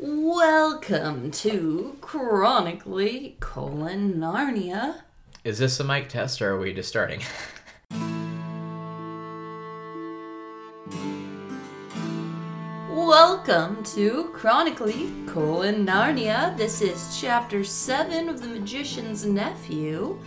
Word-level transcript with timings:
Welcome 0.00 1.32
to 1.32 1.96
Chronically 2.00 3.36
colon 3.40 4.14
Narnia. 4.14 5.00
Is 5.42 5.58
this 5.58 5.80
a 5.80 5.84
mic 5.84 6.08
test 6.08 6.40
or 6.40 6.52
are 6.54 6.58
we 6.60 6.72
just 6.72 6.88
starting? 6.88 7.20
Welcome 12.90 13.82
to 13.96 14.30
Chronically 14.34 15.10
colon 15.26 15.84
Narnia. 15.84 16.56
This 16.56 16.80
is 16.80 17.18
chapter 17.20 17.64
7 17.64 18.28
of 18.28 18.40
The 18.40 18.48
Magician's 18.48 19.24
Nephew. 19.24 20.18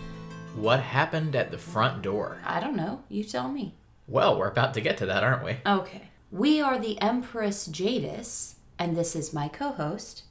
what 0.55 0.81
happened 0.81 1.35
at 1.35 1.49
the 1.49 1.57
front 1.57 2.01
door? 2.01 2.37
I 2.45 2.59
don't 2.59 2.75
know, 2.75 3.03
you 3.07 3.23
tell 3.23 3.47
me. 3.49 3.73
Well, 4.07 4.37
we're 4.37 4.49
about 4.49 4.73
to 4.73 4.81
get 4.81 4.97
to 4.97 5.05
that, 5.05 5.23
aren't 5.23 5.45
we? 5.45 5.57
Okay. 5.65 6.09
We 6.31 6.59
are 6.61 6.77
the 6.79 6.99
Empress 7.01 7.67
Jadis, 7.67 8.55
and 8.81 8.97
this 8.97 9.15
is 9.15 9.31
my 9.31 9.47
co 9.47 9.71
host, 9.73 10.23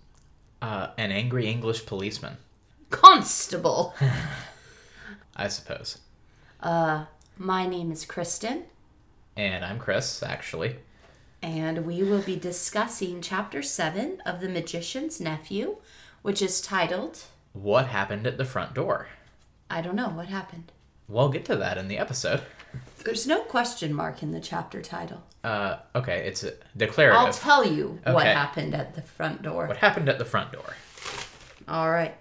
Uh, 0.61 0.89
an 0.99 1.13
angry 1.13 1.47
English 1.47 1.87
policeman, 1.87 2.37
Constable. 2.91 3.95
I 5.37 5.47
suppose. 5.47 5.99
my 6.61 7.67
name 7.69 7.93
is 7.93 8.05
Kristen, 8.05 8.65
And 9.37 9.65
I'm 9.65 9.79
Chris, 9.79 10.21
actually. 10.25 10.79
and 11.41 11.87
we 11.87 12.03
will 12.03 12.23
be 12.23 12.35
discussing 12.37 13.23
chapter 13.23 13.63
7 13.63 14.21
of 14.27 14.41
The 14.41 14.49
Magician's 14.49 15.21
Nephew, 15.21 15.77
which 16.23 16.43
is 16.43 16.61
titled 16.61 17.23
What 17.53 17.87
happened 17.87 18.27
at 18.27 18.37
the 18.37 18.45
front 18.45 18.75
door? 18.75 19.07
I 19.71 19.81
don't 19.81 19.95
know 19.95 20.09
what 20.09 20.27
happened. 20.27 20.73
We'll 21.07 21.29
get 21.29 21.45
to 21.45 21.57
that 21.57 21.79
in 21.79 21.87
the 21.87 21.99
episode. 21.99 22.43
There's 23.05 23.29
no 23.29 23.43
question 23.43 23.95
mark 23.95 24.25
in 24.25 24.33
the 24.33 24.41
chapter 24.41 24.83
title. 24.83 25.23
Uh, 25.43 25.79
okay, 25.95 26.27
it's 26.27 26.45
a 26.45 26.53
declarative. 26.77 27.19
I'll 27.19 27.33
tell 27.33 27.65
you 27.65 27.99
what 28.05 28.27
happened 28.27 28.75
at 28.75 28.95
the 28.95 29.03
front 29.03 29.43
door. 29.43 29.67
what 29.67 29.79
happened 29.79 30.09
at 30.09 30.19
the 30.19 30.25
front 30.25 30.53
door? 30.53 30.75
All 31.69 31.91
right. 31.91 32.15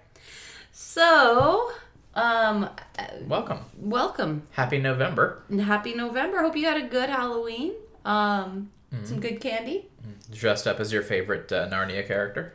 So, 0.72 1.70
um, 2.14 2.64
uh, 2.98 3.04
Welcome. 3.26 3.58
welcome 3.78 4.42
Happy 4.52 4.78
November. 4.78 5.42
happy 5.64 5.94
November. 5.94 6.40
Hope 6.42 6.56
you 6.56 6.64
had 6.66 6.82
a 6.82 6.86
good 6.86 7.10
Halloween. 7.10 7.72
Um, 8.04 8.70
Mm-hmm. 8.92 9.04
some 9.04 9.20
good 9.20 9.40
candy, 9.40 9.86
Dressed 10.32 10.66
up 10.66 10.80
as 10.80 10.92
your 10.92 11.02
favorite 11.04 11.52
uh, 11.52 11.68
Narnia 11.68 12.04
character. 12.04 12.54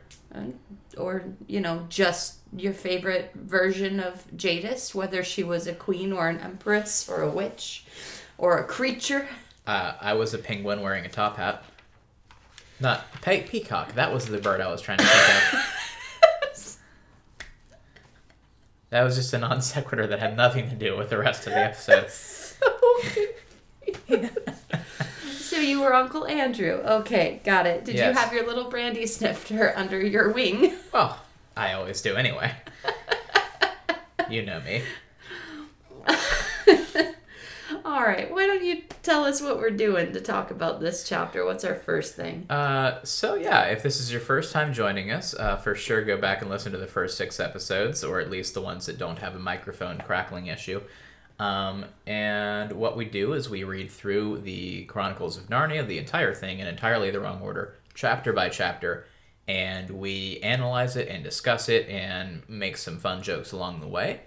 or 0.98 1.24
you 1.46 1.60
know, 1.62 1.86
just 1.88 2.40
your 2.54 2.74
favorite 2.74 3.30
version 3.34 3.98
of 4.00 4.22
Jadis, 4.36 4.94
whether 4.94 5.24
she 5.24 5.42
was 5.42 5.66
a 5.66 5.72
queen 5.72 6.12
or 6.12 6.28
an 6.28 6.38
empress 6.40 7.08
or 7.08 7.22
a 7.22 7.30
witch 7.30 7.86
or 8.36 8.58
a 8.58 8.64
creature. 8.64 9.26
Uh, 9.66 9.94
I 10.00 10.14
was 10.14 10.32
a 10.34 10.38
penguin 10.38 10.80
wearing 10.80 11.04
a 11.04 11.08
top 11.08 11.36
hat. 11.38 11.64
Not 12.78 13.04
pe- 13.22 13.42
peacock. 13.46 13.94
That 13.94 14.12
was 14.12 14.26
the 14.26 14.38
bird 14.38 14.60
I 14.60 14.70
was 14.70 14.80
trying 14.82 14.98
to 14.98 15.04
think 15.04 15.54
of. 15.54 15.72
that 18.90 19.02
was 19.02 19.16
just 19.16 19.32
a 19.32 19.38
non 19.38 19.60
sequitur 19.62 20.06
that 20.06 20.18
had 20.20 20.36
nothing 20.36 20.68
to 20.68 20.76
do 20.76 20.96
with 20.96 21.10
the 21.10 21.18
rest 21.18 21.46
of 21.46 21.52
the 21.54 21.58
episode. 21.60 22.08
So 25.38 25.58
you 25.62 25.80
were 25.80 25.94
Uncle 25.94 26.26
Andrew. 26.26 26.82
Okay, 26.84 27.40
got 27.44 27.66
it. 27.66 27.84
Did 27.84 27.94
Yes. 27.94 28.14
you 28.14 28.20
have 28.20 28.32
your 28.32 28.44
little 28.46 28.68
brandy 28.68 29.06
snifter 29.06 29.72
under 29.76 29.98
your 30.04 30.30
wing? 30.32 30.74
Well, 30.92 31.18
I 31.56 31.72
always 31.72 32.02
do 32.02 32.14
anyway. 32.16 32.52
you 34.28 34.42
know 34.44 34.60
me. 34.60 34.82
All 37.96 38.02
right, 38.02 38.30
why 38.30 38.46
don't 38.46 38.62
you 38.62 38.82
tell 39.02 39.24
us 39.24 39.40
what 39.40 39.56
we're 39.56 39.70
doing 39.70 40.12
to 40.12 40.20
talk 40.20 40.50
about 40.50 40.80
this 40.80 41.08
chapter? 41.08 41.46
What's 41.46 41.64
our 41.64 41.74
first 41.74 42.14
thing? 42.14 42.44
Uh, 42.50 43.00
so 43.04 43.36
yeah, 43.36 43.62
if 43.62 43.82
this 43.82 44.00
is 44.00 44.12
your 44.12 44.20
first 44.20 44.52
time 44.52 44.74
joining 44.74 45.10
us, 45.10 45.32
uh, 45.32 45.56
for 45.56 45.74
sure 45.74 46.04
go 46.04 46.18
back 46.18 46.42
and 46.42 46.50
listen 46.50 46.72
to 46.72 46.78
the 46.78 46.86
first 46.86 47.16
six 47.16 47.40
episodes, 47.40 48.04
or 48.04 48.20
at 48.20 48.28
least 48.28 48.52
the 48.52 48.60
ones 48.60 48.84
that 48.84 48.98
don't 48.98 49.20
have 49.20 49.34
a 49.34 49.38
microphone 49.38 49.96
crackling 49.96 50.48
issue. 50.48 50.82
Um, 51.38 51.86
and 52.06 52.72
what 52.72 52.98
we 52.98 53.06
do 53.06 53.32
is 53.32 53.48
we 53.48 53.64
read 53.64 53.90
through 53.90 54.40
the 54.40 54.84
Chronicles 54.84 55.38
of 55.38 55.48
Narnia, 55.48 55.86
the 55.86 55.96
entire 55.96 56.34
thing, 56.34 56.58
in 56.58 56.66
entirely 56.66 57.10
the 57.10 57.20
wrong 57.20 57.40
order, 57.40 57.76
chapter 57.94 58.34
by 58.34 58.50
chapter, 58.50 59.06
and 59.48 59.88
we 59.88 60.38
analyze 60.40 60.96
it 60.96 61.08
and 61.08 61.24
discuss 61.24 61.70
it 61.70 61.88
and 61.88 62.42
make 62.46 62.76
some 62.76 62.98
fun 62.98 63.22
jokes 63.22 63.52
along 63.52 63.80
the 63.80 63.88
way. 63.88 64.20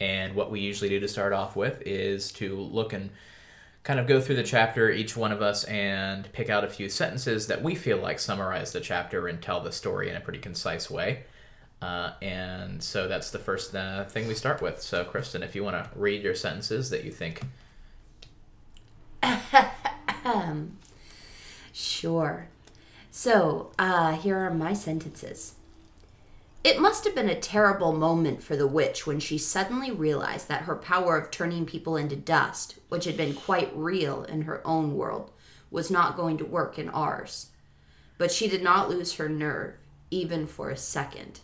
And 0.00 0.34
what 0.34 0.50
we 0.50 0.60
usually 0.60 0.88
do 0.88 1.00
to 1.00 1.08
start 1.08 1.32
off 1.32 1.56
with 1.56 1.82
is 1.84 2.30
to 2.32 2.56
look 2.56 2.92
and 2.92 3.10
kind 3.82 3.98
of 3.98 4.06
go 4.06 4.20
through 4.20 4.36
the 4.36 4.42
chapter, 4.44 4.90
each 4.90 5.16
one 5.16 5.32
of 5.32 5.42
us, 5.42 5.64
and 5.64 6.30
pick 6.32 6.50
out 6.50 6.62
a 6.64 6.68
few 6.68 6.88
sentences 6.88 7.46
that 7.46 7.62
we 7.62 7.74
feel 7.74 7.98
like 7.98 8.18
summarize 8.18 8.72
the 8.72 8.80
chapter 8.80 9.26
and 9.26 9.40
tell 9.40 9.60
the 9.60 9.72
story 9.72 10.08
in 10.10 10.16
a 10.16 10.20
pretty 10.20 10.38
concise 10.38 10.90
way. 10.90 11.24
Uh, 11.80 12.12
and 12.20 12.82
so 12.82 13.08
that's 13.08 13.30
the 13.30 13.38
first 13.38 13.74
uh, 13.74 14.04
thing 14.04 14.28
we 14.28 14.34
start 14.34 14.60
with. 14.60 14.82
So, 14.82 15.04
Kristen, 15.04 15.42
if 15.42 15.54
you 15.54 15.64
want 15.64 15.76
to 15.76 15.98
read 15.98 16.22
your 16.22 16.34
sentences 16.34 16.90
that 16.90 17.04
you 17.04 17.12
think. 17.12 17.40
Sure. 21.72 22.48
So, 23.10 23.70
uh, 23.78 24.12
here 24.12 24.36
are 24.36 24.52
my 24.52 24.72
sentences. 24.72 25.54
It 26.68 26.82
must 26.82 27.04
have 27.04 27.14
been 27.14 27.30
a 27.30 27.40
terrible 27.40 27.94
moment 27.94 28.42
for 28.42 28.54
the 28.54 28.66
witch 28.66 29.06
when 29.06 29.20
she 29.20 29.38
suddenly 29.38 29.90
realized 29.90 30.48
that 30.48 30.64
her 30.64 30.76
power 30.76 31.16
of 31.16 31.30
turning 31.30 31.64
people 31.64 31.96
into 31.96 32.14
dust, 32.14 32.78
which 32.90 33.06
had 33.06 33.16
been 33.16 33.32
quite 33.32 33.74
real 33.74 34.24
in 34.24 34.42
her 34.42 34.60
own 34.66 34.94
world, 34.94 35.30
was 35.70 35.90
not 35.90 36.14
going 36.14 36.36
to 36.36 36.44
work 36.44 36.78
in 36.78 36.90
ours. 36.90 37.52
But 38.18 38.30
she 38.30 38.48
did 38.48 38.62
not 38.62 38.90
lose 38.90 39.14
her 39.14 39.30
nerve, 39.30 39.76
even 40.10 40.46
for 40.46 40.68
a 40.68 40.76
second. 40.76 41.40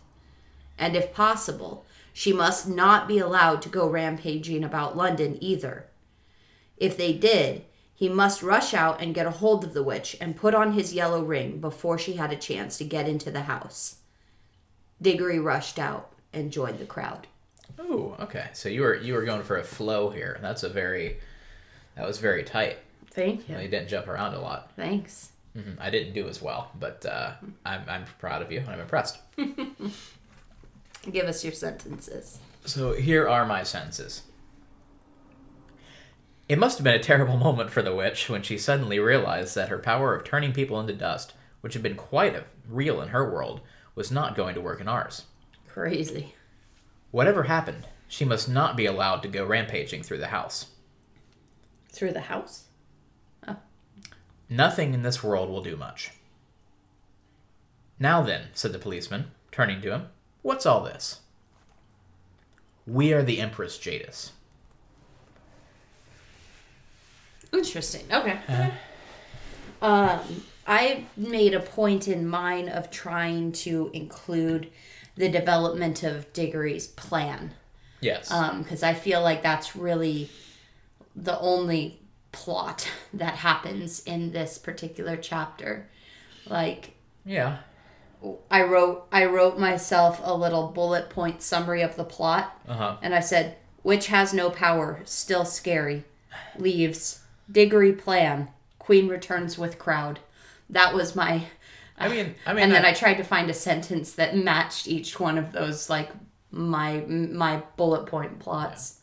And 0.77 0.95
if 0.95 1.11
possible, 1.11 1.87
she 2.13 2.31
must 2.31 2.69
not 2.69 3.07
be 3.07 3.17
allowed 3.17 3.63
to 3.63 3.69
go 3.69 3.89
rampaging 3.89 4.63
about 4.63 4.95
London 4.95 5.39
either. 5.41 5.87
If 6.77 6.97
they 6.97 7.13
did, 7.13 7.65
he 7.95 8.09
must 8.09 8.43
rush 8.43 8.75
out 8.75 9.01
and 9.01 9.15
get 9.15 9.25
a 9.25 9.31
hold 9.31 9.63
of 9.63 9.73
the 9.73 9.81
witch 9.81 10.15
and 10.21 10.35
put 10.35 10.53
on 10.53 10.73
his 10.73 10.93
yellow 10.93 11.23
ring 11.23 11.59
before 11.59 11.97
she 11.97 12.13
had 12.13 12.31
a 12.31 12.35
chance 12.35 12.77
to 12.77 12.83
get 12.83 13.09
into 13.09 13.31
the 13.31 13.41
house. 13.41 14.01
Diggory 15.05 15.37
rushed 15.37 15.77
out 15.77 16.11
and 16.33 16.51
joined 16.51 16.79
the 16.79 16.85
crowd. 16.85 17.27
Oh, 17.77 18.15
okay. 18.19 18.47
So 18.53 18.69
you 18.69 18.81
were 18.81 18.95
you 18.95 19.13
were 19.13 19.23
going 19.23 19.43
for 19.43 19.57
a 19.57 19.63
flow 19.63 20.09
here. 20.09 20.39
That's 20.41 20.63
a 20.63 20.69
very 20.69 21.17
that 21.95 22.07
was 22.07 22.17
very 22.17 22.43
tight. 22.43 22.79
Thank 23.11 23.47
You 23.47 23.55
You 23.59 23.67
didn't 23.67 23.87
jump 23.87 24.07
around 24.07 24.33
a 24.33 24.41
lot. 24.41 24.71
Thanks. 24.75 25.29
Mhm. 25.55 25.75
I 25.79 25.91
didn't 25.91 26.13
do 26.13 26.27
as 26.27 26.41
well, 26.41 26.71
but 26.79 27.05
uh, 27.05 27.33
I'm 27.63 27.83
I'm 27.87 28.05
proud 28.17 28.41
of 28.41 28.51
you. 28.51 28.63
I'm 28.67 28.79
impressed. 28.79 29.19
Give 31.11 31.25
us 31.25 31.43
your 31.43 31.53
sentences. 31.53 32.39
So 32.65 32.93
here 32.93 33.29
are 33.29 33.45
my 33.45 33.61
sentences. 33.61 34.23
It 36.49 36.57
must 36.57 36.79
have 36.79 36.83
been 36.83 36.95
a 36.95 36.99
terrible 36.99 37.37
moment 37.47 37.69
for 37.69 37.83
the 37.83 37.93
witch 37.93 38.27
when 38.27 38.41
she 38.41 38.57
suddenly 38.57 38.97
realized 38.97 39.53
that 39.53 39.69
her 39.69 39.77
power 39.77 40.15
of 40.15 40.23
turning 40.23 40.51
people 40.51 40.79
into 40.79 40.93
dust, 40.93 41.33
which 41.61 41.73
had 41.73 41.83
been 41.83 41.95
quite 41.95 42.35
a, 42.35 42.45
real 42.67 43.01
in 43.03 43.09
her 43.09 43.31
world, 43.31 43.61
was 43.95 44.11
not 44.11 44.35
going 44.35 44.53
to 44.55 44.61
work 44.61 44.79
in 44.79 44.87
ours. 44.87 45.23
Crazy. 45.67 46.35
Whatever 47.11 47.43
happened, 47.43 47.87
she 48.07 48.25
must 48.25 48.47
not 48.47 48.77
be 48.77 48.85
allowed 48.85 49.21
to 49.23 49.27
go 49.27 49.45
rampaging 49.45 50.03
through 50.03 50.19
the 50.19 50.27
house. 50.27 50.67
Through 51.91 52.11
the 52.11 52.21
house? 52.21 52.65
Nothing 54.49 54.93
in 54.93 55.01
this 55.01 55.23
world 55.23 55.49
will 55.49 55.63
do 55.63 55.75
much. 55.75 56.11
Now 57.97 58.21
then, 58.21 58.49
said 58.53 58.73
the 58.73 58.79
policeman, 58.79 59.31
turning 59.51 59.81
to 59.81 59.91
him, 59.91 60.07
what's 60.41 60.65
all 60.65 60.83
this? 60.83 61.21
We 62.85 63.13
are 63.13 63.23
the 63.23 63.39
Empress 63.39 63.79
Jadis. 63.79 64.33
Interesting. 67.51 68.05
Okay. 68.11 68.37
Um, 69.81 70.19
I 70.67 71.05
made 71.15 71.53
a 71.53 71.59
point 71.59 72.07
in 72.07 72.27
mine 72.27 72.69
of 72.69 72.89
trying 72.89 73.51
to 73.53 73.89
include 73.93 74.71
the 75.15 75.29
development 75.29 76.03
of 76.03 76.31
Diggory's 76.33 76.87
plan. 76.87 77.53
Yes. 78.01 78.29
because 78.29 78.83
I 78.83 78.93
feel 78.93 79.21
like 79.21 79.41
that's 79.41 79.75
really 79.75 80.29
the 81.15 81.39
only 81.39 81.99
plot 82.31 82.89
that 83.13 83.35
happens 83.35 84.01
in 84.03 84.31
this 84.31 84.57
particular 84.57 85.15
chapter. 85.17 85.87
Like 86.47 86.91
yeah. 87.25 87.57
I 88.51 88.63
wrote 88.63 89.05
I 89.11 89.25
wrote 89.25 89.57
myself 89.59 90.19
a 90.23 90.35
little 90.35 90.67
bullet 90.67 91.09
point 91.09 91.41
summary 91.41 91.81
of 91.81 91.95
the 91.95 92.03
plot 92.03 92.59
Uh 92.67 92.73
huh. 92.73 92.97
and 93.01 93.13
I 93.15 93.19
said 93.19 93.57
witch 93.83 94.07
has 94.07 94.33
no 94.33 94.49
power, 94.49 95.01
still 95.05 95.45
scary. 95.45 96.03
Leaves 96.57 97.21
Diggory 97.51 97.93
plan. 97.93 98.49
Queen 98.79 99.07
returns 99.07 99.57
with 99.57 99.79
crowd. 99.79 100.19
That 100.69 100.93
was 100.93 101.15
my 101.15 101.43
I 101.97 102.09
mean, 102.09 102.35
I 102.45 102.53
mean, 102.53 102.63
and 102.63 102.71
then 102.71 102.85
I 102.85 102.93
tried 102.93 103.15
to 103.15 103.23
find 103.23 103.49
a 103.49 103.53
sentence 103.53 104.13
that 104.13 104.35
matched 104.35 104.87
each 104.87 105.19
one 105.19 105.37
of 105.37 105.51
those 105.51 105.89
like 105.89 106.09
my 106.51 106.99
my 107.07 107.63
bullet 107.77 108.05
point 108.05 108.39
plots. 108.39 108.99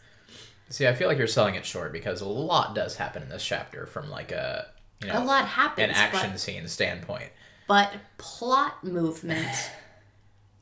See, 0.68 0.86
I 0.86 0.94
feel 0.94 1.08
like 1.08 1.18
you're 1.18 1.26
selling 1.26 1.54
it 1.54 1.66
short 1.66 1.92
because 1.92 2.20
a 2.20 2.28
lot 2.28 2.74
does 2.74 2.96
happen 2.96 3.22
in 3.22 3.28
this 3.28 3.44
chapter 3.44 3.86
from 3.86 4.10
like 4.10 4.32
a 4.32 4.66
you 5.00 5.08
know 5.08 5.22
A 5.22 5.24
lot 5.24 5.46
happens. 5.46 5.88
an 5.88 5.94
action 5.94 6.30
but- 6.32 6.40
scene 6.40 6.68
standpoint. 6.68 7.30
But 7.68 7.92
plot 8.18 8.84
movement. 8.84 9.48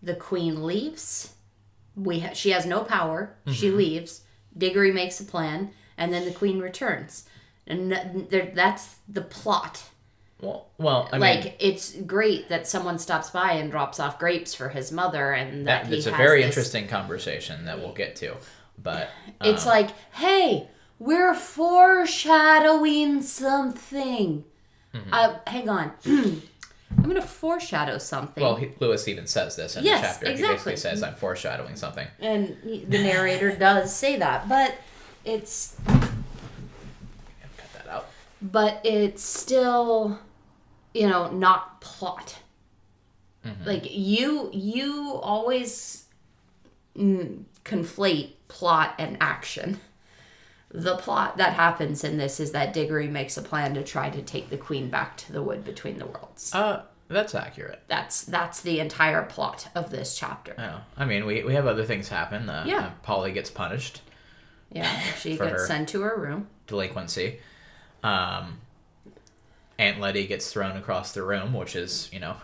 The 0.03 0.15
queen 0.15 0.65
leaves. 0.65 1.35
We 1.95 2.21
ha- 2.21 2.33
she 2.33 2.53
has 2.53 2.65
no 2.65 2.85
power. 2.85 3.37
She 3.53 3.69
mm-hmm. 3.69 3.77
leaves. 3.77 4.23
Diggory 4.57 4.93
makes 4.93 5.21
a 5.21 5.25
plan, 5.25 5.73
and 5.99 6.11
then 6.11 6.25
the 6.25 6.31
queen 6.31 6.59
returns. 6.59 7.29
And 7.67 7.91
th- 7.91 8.31
there- 8.31 8.53
that's 8.55 8.97
the 9.07 9.21
plot. 9.21 9.90
Well, 10.43 10.67
well, 10.79 11.09
I 11.13 11.19
like 11.19 11.45
mean, 11.45 11.53
it's 11.61 11.93
great 12.03 12.49
that 12.49 12.67
someone 12.67 12.99
stops 12.99 13.31
by 13.31 13.53
and 13.53 13.71
drops 13.71 14.01
off 14.01 14.19
grapes 14.19 14.55
for 14.55 14.69
his 14.71 14.91
mother, 14.91 15.33
and 15.33 15.67
that, 15.67 15.85
that, 15.85 15.91
he 15.91 15.97
it's 15.99 16.07
a 16.07 16.11
very 16.13 16.41
this- 16.41 16.49
interesting 16.57 16.89
conversation 16.89 17.65
that 17.67 17.79
we'll 17.79 17.93
get 17.93 18.17
to. 18.17 18.37
But 18.83 19.11
It's 19.43 19.65
um, 19.67 19.69
like, 19.73 19.91
hey, 20.15 20.69
we're 20.99 21.35
foreshadowing 21.35 23.23
something. 23.23 24.45
Mm-hmm. 24.95 25.13
Uh, 25.13 25.35
hang 25.47 25.69
on. 25.69 25.93
I'm 26.07 27.05
gonna 27.05 27.23
foreshadow 27.23 27.99
something. 27.99 28.43
well, 28.43 28.57
he, 28.57 28.71
Lewis 28.81 29.07
even 29.09 29.27
says 29.27 29.55
this 29.57 29.77
in 29.77 29.85
Yes, 29.85 30.01
the 30.01 30.07
chapter. 30.07 30.27
He 30.27 30.33
exactly. 30.33 30.55
basically 30.55 30.77
says, 30.77 31.03
"I'm 31.03 31.15
foreshadowing 31.15 31.77
something." 31.77 32.07
and 32.21 32.57
the 32.65 32.99
narrator 32.99 33.55
does 33.55 33.95
say 33.95 34.17
that, 34.17 34.49
but 34.49 34.75
it's 35.25 35.77
Cut 35.87 36.11
that 37.75 37.89
out. 37.89 38.07
but 38.43 38.81
it's 38.85 39.23
still, 39.23 40.19
you 40.95 41.09
know, 41.09 41.31
not 41.31 41.81
plot. 41.81 42.39
Mm-hmm. 43.45 43.65
Like 43.65 43.87
you, 43.91 44.51
you 44.53 45.13
always 45.23 46.05
mm, 46.97 47.43
conflate 47.65 48.33
plot 48.49 48.95
and 48.99 49.17
action. 49.21 49.81
The 50.73 50.97
plot 50.97 51.37
that 51.39 51.55
happens 51.55 52.05
in 52.05 52.17
this 52.17 52.39
is 52.39 52.53
that 52.53 52.73
Diggory 52.73 53.09
makes 53.09 53.37
a 53.37 53.43
plan 53.43 53.75
to 53.75 53.83
try 53.83 54.09
to 54.11 54.23
take 54.23 54.51
the 54.51 54.57
queen 54.57 54.89
back 54.89 55.17
to 55.19 55.33
the 55.33 55.43
wood 55.43 55.65
between 55.65 55.99
the 55.99 56.07
worlds. 56.07 56.55
Uh, 56.55 56.83
that's 57.09 57.35
accurate. 57.35 57.83
That's 57.89 58.23
that's 58.23 58.61
the 58.61 58.79
entire 58.79 59.25
plot 59.25 59.67
of 59.75 59.91
this 59.91 60.17
chapter. 60.17 60.55
Oh, 60.57 60.81
I 60.97 61.07
mean, 61.07 61.27
we, 61.27 61.43
we 61.43 61.55
have 61.55 61.67
other 61.67 61.85
things 61.85 62.09
happen. 62.09 62.49
Uh, 62.49 62.63
Yeah. 62.67 62.79
uh, 62.87 62.91
Polly 63.03 63.33
gets 63.33 63.51
punished, 63.51 64.03
Yeah, 64.71 64.97
she 65.19 65.37
gets 65.39 65.67
sent 65.67 65.89
to 65.89 66.03
her 66.03 66.17
room. 66.17 66.47
delinquency. 66.69 67.41
Um, 68.05 68.59
Aunt 69.81 69.99
Letty 69.99 70.27
gets 70.27 70.53
thrown 70.53 70.77
across 70.77 71.13
the 71.13 71.23
room, 71.23 71.53
which 71.55 71.75
is 71.75 72.09
you 72.13 72.21
know, 72.21 72.37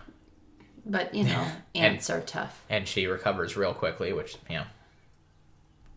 But 0.84 1.14
you 1.14 1.24
know, 1.24 1.46
And- 1.74 1.94
ants 1.94 2.10
are 2.10 2.20
tough. 2.22 2.62
and 2.70 2.88
she 2.88 3.06
recovers 3.06 3.56
real 3.56 3.74
quickly, 3.74 4.12
which 4.12 4.36
you 4.48 4.56
know, 4.56 4.64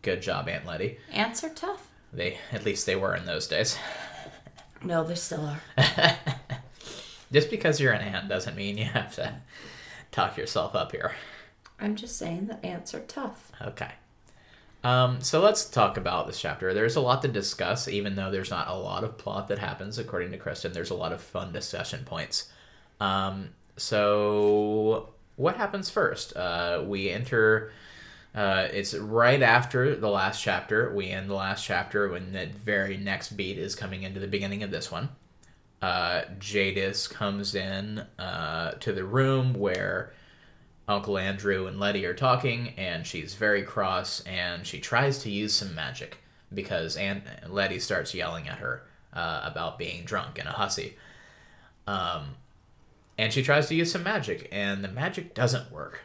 good 0.02 0.22
job, 0.22 0.48
Aunt 0.50 0.66
Letty. 0.66 0.98
Ants 1.12 1.44
are 1.44 1.50
tough. 1.50 1.88
They 2.12 2.38
at 2.52 2.66
least 2.66 2.86
they 2.86 2.96
were 2.96 3.16
in 3.16 3.26
those 3.26 3.48
days. 3.48 3.78
No, 4.82 5.04
they 5.04 5.16
still 5.16 5.46
are. 5.46 5.62
Just 7.34 7.50
because 7.50 7.82
you're 7.82 7.92
an 7.92 8.00
ant 8.02 8.30
doesn't 8.30 8.56
mean 8.56 8.78
you 8.78 8.86
have 8.86 9.14
to 9.16 9.34
talk 10.10 10.38
yourself 10.38 10.74
up 10.74 10.94
here. 10.94 11.12
I'm 11.82 11.98
just 11.98 12.18
saying 12.18 12.46
that 12.48 12.64
ants 12.64 12.94
are 12.94 13.02
tough. 13.02 13.52
Okay. 13.62 13.92
Um, 14.84 15.22
so 15.22 15.42
let's 15.42 15.66
talk 15.66 15.98
about 15.98 16.28
this 16.28 16.40
chapter. 16.40 16.74
There's 16.74 16.96
a 16.96 17.02
lot 17.02 17.22
to 17.24 17.28
discuss, 17.28 17.88
even 17.88 18.16
though 18.16 18.32
there's 18.32 18.50
not 18.50 18.70
a 18.70 18.76
lot 18.76 19.04
of 19.04 19.18
plot 19.18 19.50
that 19.50 19.60
happens, 19.60 19.98
according 19.98 20.32
to 20.32 20.38
Kristen. 20.38 20.72
There's 20.72 20.90
a 20.90 20.96
lot 20.96 21.12
of 21.12 21.22
fun 21.22 21.52
discussion 21.52 22.06
points. 22.06 22.50
Um, 23.02 23.50
so, 23.76 25.10
what 25.36 25.58
happens 25.58 25.90
first? 25.90 26.36
Uh, 26.36 26.84
we 26.86 27.10
enter. 27.10 27.72
Uh, 28.34 28.68
it's 28.72 28.94
right 28.94 29.42
after 29.42 29.96
the 29.96 30.10
last 30.10 30.42
chapter. 30.42 30.94
We 30.94 31.10
end 31.10 31.30
the 31.30 31.36
last 31.36 31.66
chapter 31.66 32.08
when 32.10 32.32
the 32.32 32.46
very 32.46 32.96
next 32.96 33.32
beat 33.32 33.58
is 33.58 33.76
coming 33.76 34.04
into 34.04 34.20
the 34.20 34.28
beginning 34.28 34.64
of 34.64 34.72
this 34.72 34.92
one. 34.92 35.10
Uh, 35.82 36.24
Jadis 36.40 37.08
comes 37.08 37.56
in 37.56 38.06
uh, 38.20 38.72
to 38.80 38.94
the 38.94 39.04
room 39.04 39.54
where 39.54 40.14
Uncle 40.90 41.18
Andrew 41.18 41.68
and 41.68 41.80
Letty 41.80 42.06
are 42.06 42.14
talking, 42.16 42.74
and 42.78 43.06
she's 43.06 43.36
very 43.36 43.62
cross, 43.64 44.22
and 44.22 44.66
she 44.66 44.80
tries 44.80 45.20
to 45.20 45.30
use 45.30 45.54
some 45.54 45.74
magic 45.76 46.18
because 46.54 46.98
Aunt 46.98 47.24
Letty 47.48 47.80
starts 47.80 48.14
yelling 48.14 48.50
at 48.50 48.58
her 48.58 48.84
uh, 49.14 49.42
about 49.44 49.78
being 49.78 50.04
drunk 50.04 50.40
and 50.40 50.48
a 50.50 50.52
hussy. 50.52 50.98
Um, 51.86 52.36
and 53.20 53.32
she 53.32 53.44
tries 53.44 53.68
to 53.68 53.76
use 53.76 53.92
some 53.92 54.04
magic, 54.04 54.50
and 54.52 54.84
the 54.84 54.88
magic 54.88 55.34
doesn't 55.36 55.72
work. 55.72 56.02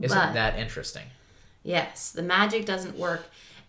Isn't 0.00 0.16
But- 0.16 0.34
that 0.34 0.58
interesting? 0.58 1.06
Yes, 1.62 2.12
the 2.12 2.22
magic 2.22 2.66
doesn't 2.66 2.98
work. 2.98 3.24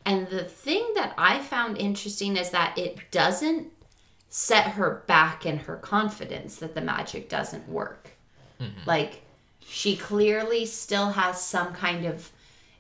And 0.06 0.28
the 0.28 0.44
thing 0.44 0.86
that 0.96 1.14
I 1.18 1.40
found 1.40 1.78
interesting 1.78 2.36
is 2.36 2.50
that 2.50 2.78
it 2.78 3.10
doesn't 3.10 3.72
set 4.30 4.72
her 4.72 5.04
back 5.08 5.46
in 5.46 5.60
her 5.60 5.78
confidence 5.78 6.58
that 6.58 6.76
the 6.76 6.82
magic 6.82 7.30
doesn't 7.30 7.70
work. 7.70 8.12
Like, 8.86 9.22
she 9.68 9.96
clearly 9.96 10.66
still 10.66 11.10
has 11.12 11.42
some 11.42 11.74
kind 11.74 12.06
of 12.06 12.32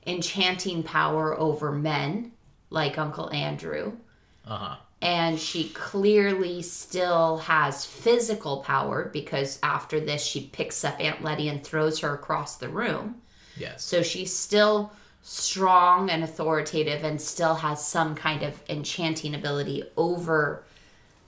enchanting 0.06 0.84
power 0.84 1.38
over 1.40 1.72
men, 1.72 2.32
like 2.70 2.98
Uncle 2.98 3.32
Andrew. 3.34 3.94
Uh 4.48 4.58
huh. 4.58 4.76
And 5.02 5.40
she 5.40 5.70
clearly 5.70 6.62
still 6.62 7.38
has 7.38 7.86
physical 7.86 8.58
power 8.64 9.10
because 9.12 9.60
after 9.62 10.00
this, 10.00 10.24
she 10.24 10.48
picks 10.48 10.84
up 10.84 11.00
Aunt 11.00 11.24
Letty 11.24 11.50
and 11.50 11.64
throws 11.64 12.00
her 12.00 12.14
across 12.14 12.58
the 12.58 12.70
room. 12.70 13.22
Yes. 13.58 13.84
So 13.84 14.02
she's 14.02 14.36
still 14.36 14.92
strong 15.22 16.10
and 16.10 16.24
authoritative 16.24 17.04
and 17.04 17.20
still 17.20 17.56
has 17.56 17.86
some 17.86 18.16
kind 18.16 18.44
of 18.44 18.62
enchanting 18.70 19.36
ability 19.36 19.84
over 19.98 20.64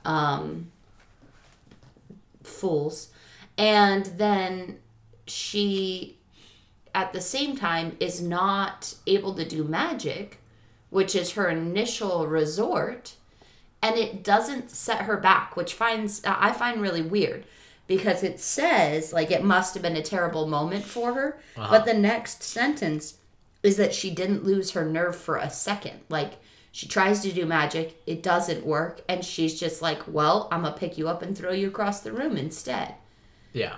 um, 0.05 0.71
fools. 2.43 3.09
And 3.57 4.05
then 4.05 4.79
she, 5.27 6.17
at 6.93 7.13
the 7.13 7.21
same 7.21 7.55
time, 7.55 7.97
is 7.99 8.21
not 8.21 8.95
able 9.05 9.33
to 9.35 9.45
do 9.45 9.63
magic, 9.63 10.39
which 10.89 11.15
is 11.15 11.31
her 11.31 11.49
initial 11.49 12.27
resort. 12.27 13.15
And 13.81 13.95
it 13.95 14.23
doesn't 14.23 14.71
set 14.71 15.01
her 15.01 15.17
back, 15.17 15.55
which 15.55 15.73
finds 15.73 16.25
uh, 16.25 16.35
I 16.37 16.51
find 16.51 16.81
really 16.81 17.01
weird 17.01 17.45
because 17.87 18.21
it 18.23 18.39
says 18.39 19.13
like 19.13 19.31
it 19.31 19.43
must 19.43 19.73
have 19.73 19.83
been 19.83 19.95
a 19.95 20.01
terrible 20.01 20.47
moment 20.47 20.83
for 20.83 21.13
her, 21.13 21.39
but 21.55 21.61
uh-huh. 21.61 21.79
the 21.79 21.93
next 21.93 22.43
sentence 22.43 23.15
is 23.63 23.77
that 23.77 23.93
she 23.93 24.11
didn't 24.11 24.43
lose 24.43 24.71
her 24.71 24.85
nerve 24.85 25.15
for 25.15 25.37
a 25.37 25.49
second. 25.49 25.99
Like 26.09 26.33
she 26.71 26.87
tries 26.87 27.21
to 27.21 27.31
do 27.31 27.45
magic, 27.45 28.01
it 28.05 28.21
doesn't 28.21 28.65
work, 28.65 29.01
and 29.07 29.23
she's 29.23 29.59
just 29.59 29.81
like, 29.81 30.03
"Well, 30.07 30.47
I'm 30.51 30.63
gonna 30.63 30.75
pick 30.75 30.97
you 30.97 31.07
up 31.07 31.21
and 31.21 31.37
throw 31.37 31.51
you 31.51 31.67
across 31.67 32.01
the 32.01 32.11
room 32.11 32.37
instead." 32.37 32.95
Yeah. 33.53 33.77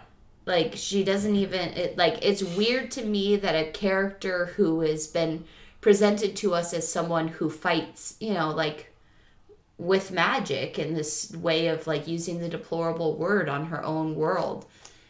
Like 0.49 0.73
she 0.75 1.03
doesn't 1.03 1.35
even 1.35 1.69
it 1.77 1.95
like 1.95 2.25
it's 2.25 2.41
weird 2.41 2.89
to 2.91 3.05
me 3.05 3.35
that 3.35 3.53
a 3.53 3.69
character 3.69 4.47
who 4.55 4.81
has 4.81 5.05
been 5.05 5.43
presented 5.79 6.35
to 6.37 6.55
us 6.55 6.73
as 6.73 6.91
someone 6.91 7.27
who 7.27 7.51
fights 7.51 8.15
you 8.19 8.33
know 8.33 8.49
like 8.49 8.91
with 9.77 10.11
magic 10.11 10.79
in 10.79 10.95
this 10.95 11.31
way 11.35 11.67
of 11.67 11.85
like 11.85 12.07
using 12.07 12.39
the 12.39 12.49
deplorable 12.49 13.15
word 13.15 13.47
on 13.47 13.67
her 13.67 13.83
own 13.85 14.15
world 14.15 14.65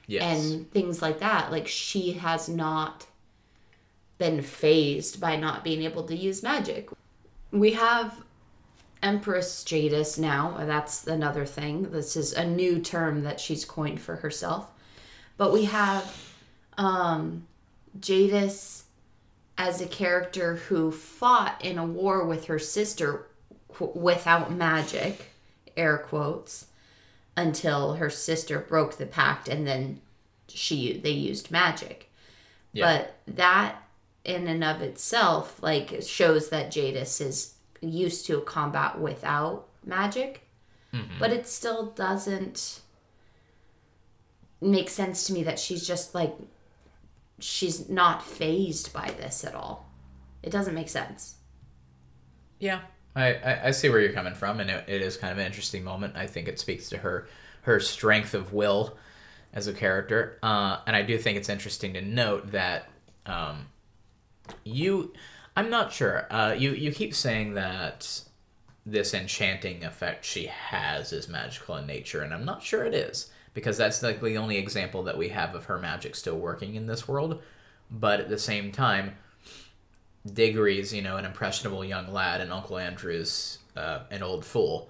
Yes. 0.07 0.23
and 0.23 0.69
things 0.71 1.01
like 1.01 1.19
that 1.19 1.51
like 1.51 1.69
she 1.69 2.11
has 2.13 2.49
not 2.49 3.05
been 4.17 4.41
fazed 4.41 5.21
by 5.21 5.37
not 5.37 5.63
being 5.63 5.83
able 5.83 6.03
to 6.03 6.15
use 6.17 6.43
magic. 6.43 6.89
We 7.51 7.71
have 7.71 8.23
empress 9.01 9.63
jadis 9.63 10.19
now 10.19 10.57
that's 10.65 11.07
another 11.07 11.45
thing. 11.45 11.91
This 11.91 12.17
is 12.17 12.33
a 12.33 12.45
new 12.45 12.79
term 12.79 13.23
that 13.23 13.39
she's 13.39 13.63
coined 13.63 14.01
for 14.01 14.17
herself 14.17 14.69
but 15.39 15.51
we 15.51 15.65
have 15.65 16.03
um 16.77 17.47
jadis 17.99 18.83
as 19.57 19.81
a 19.81 19.87
character 19.87 20.55
who 20.55 20.91
fought 20.91 21.59
in 21.65 21.79
a 21.79 21.85
war 21.85 22.23
with 22.25 22.45
her 22.45 22.59
sister 22.59 23.25
qu- 23.67 23.91
without 23.95 24.51
magic 24.53 25.31
air 25.75 25.97
quotes 25.97 26.67
until 27.35 27.95
her 27.95 28.09
sister 28.09 28.59
broke 28.59 28.97
the 28.97 29.05
pact 29.05 29.47
and 29.47 29.65
then 29.65 29.99
she 30.47 30.97
they 30.97 31.11
used 31.11 31.49
magic. 31.51 32.11
Yeah. 32.73 32.85
but 33.25 33.35
that 33.35 33.81
in 34.25 34.47
and 34.47 34.63
of 34.63 34.81
itself 34.81 35.61
like 35.63 36.01
shows 36.03 36.49
that 36.49 36.71
jadis 36.71 37.19
is 37.21 37.55
used 37.81 38.25
to 38.27 38.41
combat 38.41 38.99
without 38.99 39.67
magic. 39.85 40.41
But 41.19 41.31
it 41.31 41.47
still 41.47 41.87
doesn't 41.91 42.81
make 44.61 44.89
sense 44.89 45.25
to 45.27 45.33
me 45.33 45.43
that 45.43 45.59
she's 45.59 45.85
just 45.87 46.13
like 46.15 46.35
she's 47.39 47.89
not 47.89 48.21
fazed 48.23 48.91
by 48.93 49.09
this 49.17 49.43
at 49.45 49.55
all 49.55 49.89
it 50.43 50.49
doesn't 50.51 50.75
make 50.75 50.89
sense 50.89 51.35
Yeah, 52.59 52.81
I, 53.15 53.33
I, 53.35 53.67
I 53.67 53.71
see 53.71 53.89
where 53.89 53.99
you're 54.01 54.13
coming 54.13 54.33
from, 54.33 54.59
and 54.59 54.69
it, 54.69 54.85
it 54.87 55.01
is 55.01 55.17
kind 55.17 55.31
of 55.31 55.37
an 55.39 55.45
interesting 55.45 55.83
moment. 55.83 56.15
I 56.15 56.27
think 56.27 56.47
it 56.47 56.59
speaks 56.59 56.89
to 56.89 56.97
her 56.97 57.27
her 57.63 57.79
strength 57.79 58.33
of 58.33 58.53
will 58.53 58.97
as 59.53 59.67
a 59.67 59.73
character, 59.73 60.37
uh, 60.43 60.79
and 60.85 60.95
I 60.95 61.01
do 61.01 61.17
think 61.17 61.37
it's 61.37 61.49
interesting 61.49 61.93
to 61.93 62.01
note 62.01 62.51
that 62.51 62.89
um, 63.25 63.67
you, 64.63 65.13
I'm 65.55 65.69
not 65.69 65.91
sure. 65.91 66.27
Uh, 66.29 66.53
you 66.57 66.71
you 66.71 66.91
keep 66.91 67.15
saying 67.15 67.53
that 67.55 68.21
this 68.85 69.13
enchanting 69.13 69.83
effect 69.83 70.25
she 70.25 70.45
has 70.47 71.13
is 71.13 71.27
magical 71.27 71.75
in 71.77 71.87
nature, 71.87 72.21
and 72.21 72.33
I'm 72.33 72.45
not 72.45 72.63
sure 72.63 72.83
it 72.83 72.93
is 72.93 73.31
because 73.53 73.77
that's 73.77 74.01
like 74.03 74.21
the 74.21 74.37
only 74.37 74.57
example 74.57 75.03
that 75.03 75.17
we 75.17 75.29
have 75.29 75.55
of 75.55 75.65
her 75.65 75.79
magic 75.79 76.15
still 76.15 76.37
working 76.37 76.75
in 76.75 76.87
this 76.87 77.07
world. 77.07 77.41
But 77.91 78.19
at 78.19 78.29
the 78.29 78.37
same 78.37 78.71
time, 78.71 79.15
Diggory's, 80.25 80.93
you 80.93 81.01
know, 81.01 81.17
an 81.17 81.25
impressionable 81.25 81.83
young 81.83 82.11
lad, 82.11 82.41
and 82.41 82.51
Uncle 82.51 82.77
Andrew's 82.77 83.59
uh, 83.75 84.01
an 84.11 84.21
old 84.21 84.45
fool, 84.45 84.89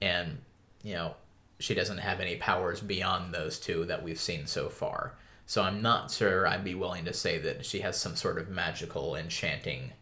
and 0.00 0.38
you 0.82 0.94
know, 0.94 1.14
she 1.58 1.74
doesn't 1.74 1.98
have 1.98 2.20
any 2.20 2.36
powers 2.36 2.80
beyond 2.80 3.32
those 3.32 3.58
two 3.58 3.84
that 3.86 4.02
we've 4.02 4.20
seen 4.20 4.46
so 4.46 4.68
far. 4.68 5.14
So 5.46 5.62
I'm 5.62 5.80
not 5.80 6.10
sure 6.10 6.46
I'd 6.46 6.64
be 6.64 6.74
willing 6.74 7.06
to 7.06 7.14
say 7.14 7.38
that 7.38 7.64
she 7.64 7.80
has 7.80 7.96
some 7.96 8.16
sort 8.16 8.38
of 8.38 8.50
magical 8.50 9.16
enchanting. 9.16 9.92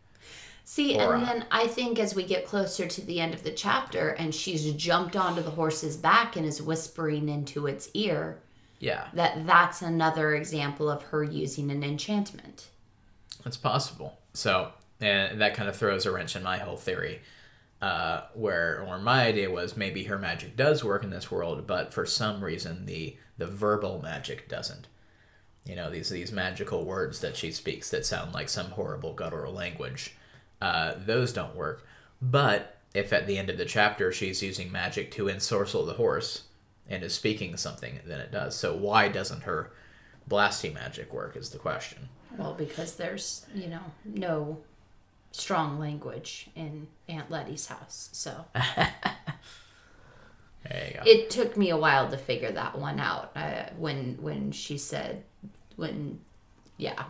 See, 0.68 0.96
Aura. 0.99 1.18
and 1.20 1.28
then 1.28 1.46
I 1.52 1.68
think 1.68 2.00
as 2.00 2.16
we 2.16 2.25
get 2.25 2.44
closer 2.44 2.88
to 2.88 3.00
the 3.00 3.20
end 3.20 3.32
of 3.35 3.44
the 3.44 3.52
chapter 3.52 4.08
and 4.11 4.35
she's 4.35 4.73
jumped 4.73 5.14
onto 5.14 5.40
the 5.40 5.52
horse's 5.52 5.96
back 5.96 6.35
and 6.35 6.44
is 6.44 6.61
whispering 6.61 7.28
into 7.28 7.68
its 7.68 7.88
ear, 7.94 8.40
Yeah, 8.80 9.06
that 9.14 9.46
that's 9.46 9.80
another 9.80 10.35
example 10.35 10.90
of 10.90 11.04
her 11.04 11.23
using 11.23 11.70
an 11.70 11.85
enchantment. 11.85 12.66
That's 13.44 13.56
possible. 13.56 14.18
So, 14.32 14.73
and 15.00 15.40
that 15.40 15.54
kind 15.54 15.68
of 15.68 15.76
throws 15.76 16.04
a 16.04 16.11
wrench 16.11 16.35
in 16.35 16.42
my 16.42 16.58
whole 16.58 16.76
theory. 16.76 17.20
Uh, 17.80 18.23
where, 18.35 18.85
or 18.88 18.99
my 18.99 19.25
idea 19.26 19.49
was 19.50 19.76
maybe 19.76 20.04
her 20.04 20.18
magic 20.18 20.56
does 20.56 20.82
work 20.82 21.04
in 21.04 21.11
this 21.11 21.30
world, 21.30 21.64
but 21.66 21.94
for 21.94 22.04
some 22.04 22.42
reason 22.42 22.87
the 22.87 23.16
the 23.38 23.46
verbal 23.46 24.00
magic 24.02 24.49
doesn't. 24.49 24.88
You 25.64 25.76
know, 25.76 25.90
these 25.90 26.08
these 26.08 26.32
magical 26.32 26.85
words 26.85 27.20
that 27.20 27.37
she 27.37 27.52
speaks 27.52 27.88
that 27.90 28.04
sound 28.04 28.35
like 28.35 28.49
some 28.49 28.70
horrible 28.73 29.12
guttural 29.12 29.52
language, 29.52 30.16
uh, 30.60 30.94
those 30.98 31.32
don't 31.32 31.56
work. 31.56 31.86
But 32.20 32.76
if 32.94 33.12
at 33.12 33.26
the 33.26 33.38
end 33.38 33.50
of 33.50 33.58
the 33.58 33.64
chapter 33.64 34.12
she's 34.12 34.42
using 34.42 34.72
magic 34.72 35.10
to 35.12 35.25
ensorcel 35.25 35.86
the 35.86 35.94
horse 35.94 36.44
and 36.88 37.02
is 37.02 37.14
speaking 37.14 37.56
something, 37.56 38.00
then 38.06 38.20
it 38.20 38.32
does. 38.32 38.56
So 38.56 38.75
why 38.75 39.08
doesn't 39.08 39.42
her 39.42 39.70
blasty 40.28 40.72
magic 40.72 41.12
work? 41.12 41.36
Is 41.36 41.50
the 41.50 41.58
question. 41.58 42.08
Well, 42.38 42.54
because 42.54 42.96
there's, 42.96 43.46
you 43.54 43.68
know, 43.68 43.80
no 44.04 44.58
strong 45.32 45.78
language 45.78 46.48
in 46.54 46.86
Aunt 47.08 47.30
Letty's 47.30 47.66
house. 47.66 48.08
So 48.12 48.44
There 48.54 48.92
you 50.88 50.94
go. 50.94 51.02
it 51.06 51.30
took 51.30 51.56
me 51.56 51.70
a 51.70 51.76
while 51.76 52.10
to 52.10 52.18
figure 52.18 52.50
that 52.52 52.78
one 52.78 52.98
out. 52.98 53.30
Uh, 53.36 53.64
when 53.78 54.16
when 54.20 54.52
she 54.52 54.78
said 54.78 55.22
when 55.76 56.20
yeah. 56.76 57.04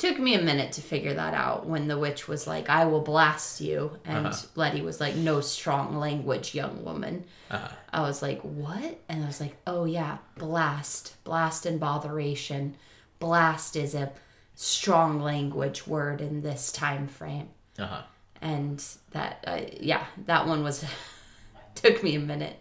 Took 0.00 0.18
me 0.18 0.34
a 0.34 0.40
minute 0.42 0.72
to 0.72 0.80
figure 0.80 1.14
that 1.14 1.34
out 1.34 1.66
when 1.66 1.86
the 1.86 1.96
witch 1.98 2.26
was 2.26 2.46
like, 2.46 2.68
I 2.70 2.84
will 2.86 3.02
blast 3.02 3.60
you. 3.60 3.92
And 4.04 4.26
Uh-huh. 4.28 4.46
Letty 4.56 4.80
was 4.82 4.98
like, 5.00 5.14
No 5.14 5.40
strong 5.40 5.96
language, 5.98 6.54
young 6.54 6.82
woman. 6.84 7.24
Uh-huh. 7.50 7.68
I 7.92 8.00
was 8.00 8.22
like, 8.22 8.40
What? 8.40 8.98
And 9.08 9.22
I 9.22 9.26
was 9.26 9.40
like, 9.40 9.56
Oh, 9.66 9.84
yeah, 9.84 10.18
blast. 10.38 11.22
Blast 11.24 11.66
and 11.66 11.78
botheration. 11.78 12.76
Blast 13.18 13.76
is 13.76 13.94
a 13.94 14.10
strong 14.54 15.20
language 15.20 15.86
word 15.86 16.20
in 16.20 16.40
this 16.42 16.72
time 16.72 17.06
frame 17.06 17.48
Uh-huh. 17.78 18.02
and 18.42 18.82
that 19.12 19.42
uh, 19.46 19.60
yeah 19.80 20.04
that 20.26 20.46
one 20.46 20.62
was 20.62 20.84
took 21.74 22.02
me 22.02 22.14
a 22.14 22.20
minute 22.20 22.56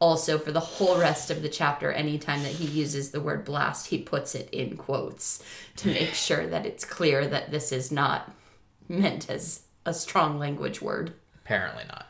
also 0.00 0.38
for 0.38 0.50
the 0.50 0.60
whole 0.60 0.98
rest 0.98 1.30
of 1.30 1.42
the 1.42 1.48
chapter 1.48 1.92
anytime 1.92 2.42
that 2.42 2.52
he 2.52 2.64
uses 2.64 3.10
the 3.10 3.20
word 3.20 3.44
blast 3.44 3.88
he 3.88 3.98
puts 3.98 4.34
it 4.34 4.48
in 4.50 4.76
quotes 4.76 5.44
to 5.76 5.88
make 5.88 6.14
sure 6.14 6.46
that 6.46 6.66
it's 6.66 6.84
clear 6.84 7.26
that 7.26 7.50
this 7.50 7.70
is 7.70 7.92
not 7.92 8.32
meant 8.88 9.30
as 9.30 9.62
a 9.86 9.94
strong 9.94 10.38
language 10.38 10.82
word 10.82 11.12
Apparently 11.50 11.82
not. 11.88 12.06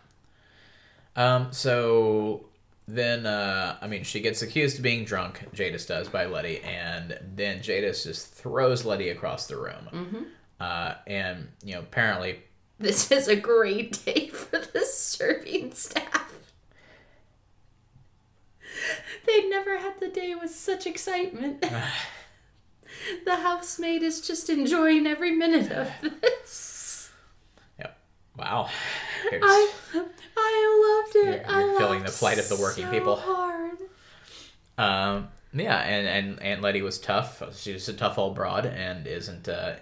Um, 1.17 1.51
so 1.51 2.45
then, 2.87 3.25
uh, 3.25 3.79
I 3.81 3.87
mean, 3.87 4.05
she 4.05 4.21
gets 4.21 4.43
accused 4.43 4.77
of 4.77 4.83
being 4.83 5.07
drunk, 5.07 5.49
Jadis 5.55 5.87
does, 5.87 6.11
by 6.11 6.27
Letty, 6.27 6.61
and 6.61 7.19
then 7.35 7.63
Jadis 7.63 8.05
just 8.05 8.35
throws 8.35 8.85
Letty 8.85 9.09
across 9.09 9.47
the 9.47 9.57
room. 9.57 9.89
Mm-hmm. 9.91 10.23
Uh, 10.61 10.95
and, 11.07 11.49
you 11.65 11.73
know, 11.73 11.81
apparently, 11.81 12.41
this 12.79 13.11
is 13.11 13.29
a 13.29 13.37
great 13.37 14.05
day 14.05 14.29
for 14.35 14.59
the 14.59 14.85
serving 14.85 15.73
staff 15.73 16.31
they 19.27 19.49
never 19.49 19.79
had 19.79 19.99
the 20.01 20.09
day 20.09 20.35
with 20.35 20.51
such 20.51 20.87
excitement 20.87 21.61
the 23.25 23.37
housemaid 23.37 24.03
is 24.03 24.21
just 24.21 24.51
enjoying 24.51 25.07
every 25.07 25.31
minute 25.33 25.71
of 25.73 25.89
this 26.23 27.11
yeah, 27.79 27.91
wow. 28.37 28.69
Here's- 29.31 29.43
I 29.45 29.73
I 30.37 31.03
loved 31.05 31.17
it. 31.17 31.25
You're- 31.25 31.45
I 31.45 31.61
you're 31.61 31.79
feeling 31.79 32.01
laughed 32.03 32.15
the 32.15 32.19
plight 32.19 32.39
of 32.39 32.49
the 32.49 32.57
working 32.57 32.85
so 32.87 32.91
people. 32.91 33.17
Hard. 33.17 33.79
Um, 34.79 35.29
yeah, 35.53 35.79
and, 35.79 36.07
and 36.07 36.43
Aunt 36.43 36.63
Letty 36.63 36.81
was 36.81 36.99
tough. 36.99 37.43
She's 37.57 37.89
a 37.89 37.93
tough 37.93 38.19
old 38.19 38.35
broad 38.35 38.65
and 38.67 39.07
isn't 39.07 39.49
uh, 39.49 39.75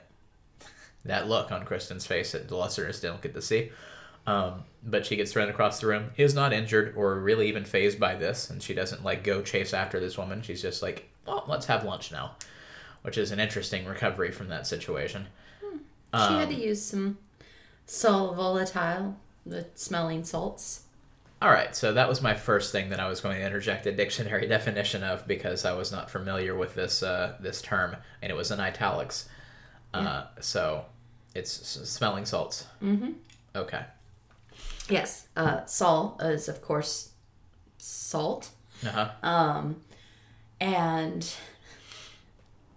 that 1.04 1.28
look 1.28 1.52
on 1.52 1.64
Kristen's 1.64 2.06
face 2.06 2.32
that 2.32 2.48
the 2.48 2.56
listeners 2.56 3.00
don't 3.00 3.20
get 3.22 3.34
to 3.34 3.42
see. 3.42 3.70
Um, 4.28 4.64
but 4.84 5.04
she 5.06 5.16
gets 5.16 5.32
thrown 5.32 5.48
across 5.48 5.80
the 5.80 5.86
room. 5.86 6.10
Is 6.16 6.34
not 6.34 6.52
injured 6.52 6.94
or 6.96 7.18
really 7.18 7.48
even 7.48 7.64
fazed 7.64 7.98
by 7.98 8.14
this, 8.14 8.50
and 8.50 8.62
she 8.62 8.74
doesn't 8.74 9.02
like 9.04 9.24
go 9.24 9.42
chase 9.42 9.72
after 9.74 9.98
this 10.00 10.16
woman. 10.18 10.42
She's 10.42 10.62
just 10.62 10.82
like, 10.82 11.08
well, 11.26 11.44
let's 11.48 11.66
have 11.66 11.84
lunch 11.84 12.12
now," 12.12 12.36
which 13.02 13.18
is 13.18 13.30
an 13.32 13.40
interesting 13.40 13.86
recovery 13.86 14.30
from 14.30 14.48
that 14.48 14.66
situation. 14.66 15.26
She 15.62 16.18
had 16.34 16.48
to 16.48 16.54
use 16.54 16.82
some 16.82 17.18
sal 17.86 18.34
volatile, 18.34 19.16
the 19.44 19.66
smelling 19.74 20.24
salts. 20.24 20.82
All 21.40 21.50
right, 21.50 21.74
so 21.76 21.92
that 21.92 22.08
was 22.08 22.20
my 22.20 22.34
first 22.34 22.72
thing 22.72 22.90
that 22.90 22.98
I 22.98 23.08
was 23.08 23.20
going 23.20 23.38
to 23.38 23.46
interject 23.46 23.86
a 23.86 23.92
dictionary 23.92 24.46
definition 24.56 25.04
of 25.04 25.26
because 25.26 25.64
I 25.64 25.72
was 25.72 25.92
not 25.92 26.10
familiar 26.10 26.54
with 26.56 26.74
this 26.74 27.02
uh, 27.02 27.34
this 27.40 27.62
term, 27.62 27.96
and 28.22 28.30
it 28.30 28.34
was 28.34 28.50
in 28.50 28.60
italics. 28.60 29.28
Uh, 29.94 30.24
so 30.40 30.84
it's 31.34 31.60
s- 31.60 31.88
smelling 31.88 32.24
salts. 32.26 32.66
Mm-hmm. 32.82 33.12
Okay. 33.56 33.84
Yes, 34.88 35.28
uh, 35.36 35.64
sal 35.66 36.16
is 36.20 36.48
of 36.48 36.62
course 36.62 37.10
salt, 37.78 38.50
Uh 38.84 38.88
huh. 38.90 39.10
um, 39.22 39.76
and 40.60 41.30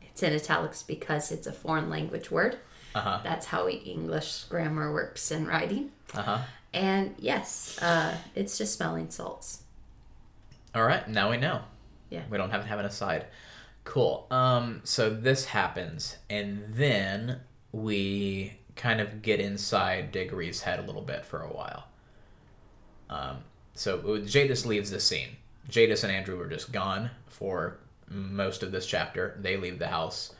it's 0.03 0.23
in 0.23 0.33
italics 0.33 0.83
because 0.83 1.31
it's 1.31 1.47
a 1.47 1.53
foreign 1.53 1.89
language 1.89 2.29
word. 2.31 2.57
Uh 2.93 2.99
huh. 3.01 3.19
That's 3.23 3.45
how 3.47 3.67
English 3.69 4.43
grammar 4.49 4.91
works 4.93 5.31
in 5.31 5.47
writing. 5.47 5.91
Uh 6.13 6.21
huh. 6.21 6.37
And 6.73 7.15
yes, 7.17 7.77
uh, 7.81 8.15
it's 8.35 8.57
just 8.57 8.75
smelling 8.77 9.09
salts. 9.09 9.63
All 10.75 10.83
right, 10.83 11.07
now 11.07 11.29
we 11.31 11.37
know. 11.37 11.61
Yeah. 12.09 12.23
We 12.29 12.37
don't 12.37 12.49
have 12.51 12.61
to 12.63 12.67
have 12.67 12.79
an 12.79 12.85
aside. 12.85 13.25
Cool. 13.83 14.27
Um, 14.31 14.81
so 14.83 15.09
this 15.09 15.45
happens, 15.45 16.17
and 16.29 16.63
then 16.69 17.39
we 17.71 18.53
kind 18.75 19.01
of 19.01 19.21
get 19.21 19.39
inside 19.39 20.11
Diggory's 20.11 20.61
head 20.61 20.79
a 20.79 20.83
little 20.83 21.01
bit 21.01 21.25
for 21.25 21.41
a 21.41 21.47
while. 21.47 21.85
Um, 23.11 23.37
so 23.75 24.17
Jadis 24.25 24.65
leaves 24.65 24.89
the 24.89 24.99
scene. 24.99 25.35
Jadis 25.69 26.03
and 26.03 26.11
Andrew 26.11 26.39
are 26.39 26.49
just 26.49 26.71
gone 26.71 27.11
for 27.27 27.77
most 28.07 28.63
of 28.63 28.71
this 28.71 28.87
chapter. 28.87 29.37
They 29.39 29.57
leave 29.57 29.79
the 29.79 29.87
house, 29.87 30.33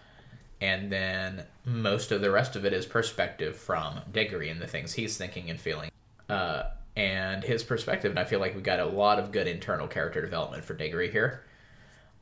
and 0.60 0.92
then 0.92 1.44
most 1.66 2.12
of 2.12 2.22
the 2.22 2.32
rest 2.32 2.56
of 2.56 2.66
it 2.66 2.74
is 2.74 2.86
perspective 2.86 3.56
from 3.56 4.02
Diggory 4.12 4.50
and 4.50 4.62
the 4.62 4.68
things 4.68 4.94
he's 4.94 5.18
thinking 5.18 5.50
and 5.50 5.60
feeling 5.60 5.92
uh, 6.32 6.64
and 6.96 7.44
his 7.44 7.64
perspective. 7.64 8.12
And 8.12 8.20
I 8.20 8.24
feel 8.24 8.40
like 8.40 8.56
we 8.56 8.62
got 8.62 8.80
a 8.80 8.86
lot 8.86 9.20
of 9.20 9.32
good 9.32 9.48
internal 9.48 9.88
character 9.88 10.22
development 10.22 10.64
for 10.64 10.74
Diggory 10.74 11.12
here, 11.12 11.44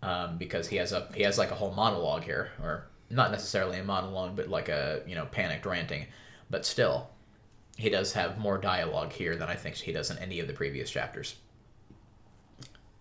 um, 0.02 0.38
because 0.38 0.68
he 0.68 0.78
has 0.78 0.92
a 0.92 1.08
he 1.14 1.24
has 1.24 1.38
like 1.38 1.52
a 1.52 1.56
whole 1.56 1.72
monologue 1.72 2.24
here, 2.24 2.52
or 2.62 2.88
not 3.10 3.32
necessarily 3.32 3.80
a 3.80 3.84
monologue, 3.84 4.36
but 4.36 4.50
like 4.50 4.68
a 4.68 5.02
you 5.08 5.16
know 5.16 5.26
panicked 5.26 5.66
ranting, 5.66 6.08
but 6.50 6.66
still, 6.66 7.10
he 7.80 7.90
does 7.90 8.12
have 8.12 8.38
more 8.38 8.58
dialogue 8.58 9.14
here 9.14 9.38
than 9.38 9.48
I 9.48 9.56
think 9.56 9.76
he 9.76 9.94
does 9.94 10.12
in 10.12 10.18
any 10.18 10.42
of 10.42 10.48
the 10.48 10.54
previous 10.54 10.92
chapters. 10.92 11.36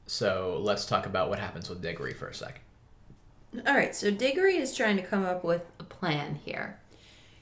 So 0.06 0.60
let's 0.62 0.86
talk 0.86 1.04
about 1.04 1.28
what 1.28 1.40
happens 1.40 1.68
with 1.68 1.82
Diggory 1.82 2.14
for 2.14 2.28
a 2.28 2.34
second. 2.34 2.60
All 3.66 3.74
right, 3.74 3.94
so 3.94 4.12
Diggory 4.12 4.56
is 4.56 4.76
trying 4.76 4.96
to 4.96 5.02
come 5.02 5.24
up 5.24 5.42
with 5.42 5.66
a 5.80 5.82
plan 5.82 6.36
here. 6.44 6.78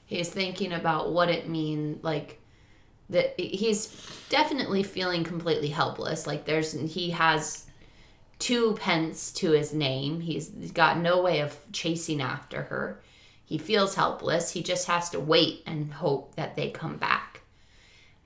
He's 0.07 0.29
thinking 0.29 0.73
about 0.73 1.11
what 1.11 1.29
it 1.29 1.47
mean 1.47 1.99
like 2.01 2.41
that 3.09 3.39
he's 3.39 3.87
definitely 4.29 4.81
feeling 4.81 5.23
completely 5.23 5.69
helpless. 5.69 6.25
Like 6.25 6.45
there's 6.45 6.71
he 6.71 7.11
has 7.11 7.67
two 8.39 8.73
pence 8.79 9.31
to 9.33 9.51
his 9.51 9.75
name. 9.75 10.21
He's 10.21 10.49
got 10.71 10.97
no 10.97 11.21
way 11.21 11.41
of 11.41 11.55
chasing 11.71 12.19
after 12.19 12.63
her. 12.63 12.99
He 13.45 13.59
feels 13.59 13.93
helpless. 13.93 14.51
He 14.51 14.63
just 14.63 14.87
has 14.87 15.11
to 15.11 15.19
wait 15.19 15.61
and 15.67 15.93
hope 15.93 16.35
that 16.35 16.55
they 16.55 16.71
come 16.71 16.97
back. 16.97 17.26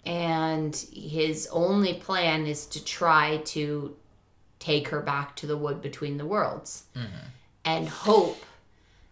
And 0.06 0.76
his 0.92 1.48
only 1.52 1.94
plan 1.94 2.48
is 2.48 2.66
to 2.68 2.84
try 2.84 3.38
to 3.46 3.96
take 4.60 4.88
her 4.90 5.02
back 5.02 5.36
to 5.38 5.48
the 5.48 5.58
wood 5.58 5.82
between 5.82 6.18
the 6.18 6.26
worlds 6.26 6.84
and 7.66 7.88
hope 7.88 8.44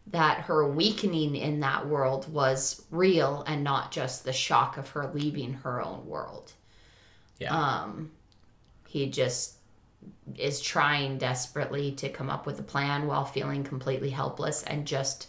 that 0.07 0.41
her 0.41 0.67
weakening 0.67 1.35
in 1.35 1.59
that 1.59 1.87
world 1.87 2.31
was 2.31 2.83
real 2.89 3.43
and 3.45 3.63
not 3.63 3.91
just 3.91 4.23
the 4.23 4.33
shock 4.33 4.77
of 4.77 4.89
her 4.89 5.11
leaving 5.13 5.53
her 5.53 5.81
own 5.83 6.05
world. 6.07 6.53
Yeah. 7.39 7.55
Um, 7.55 8.11
he 8.87 9.09
just 9.09 9.55
is 10.37 10.61
trying 10.61 11.17
desperately 11.17 11.91
to 11.91 12.09
come 12.09 12.29
up 12.29 12.45
with 12.45 12.59
a 12.59 12.63
plan 12.63 13.07
while 13.07 13.25
feeling 13.25 13.63
completely 13.63 14.09
helpless 14.09 14.63
and 14.63 14.85
just 14.85 15.27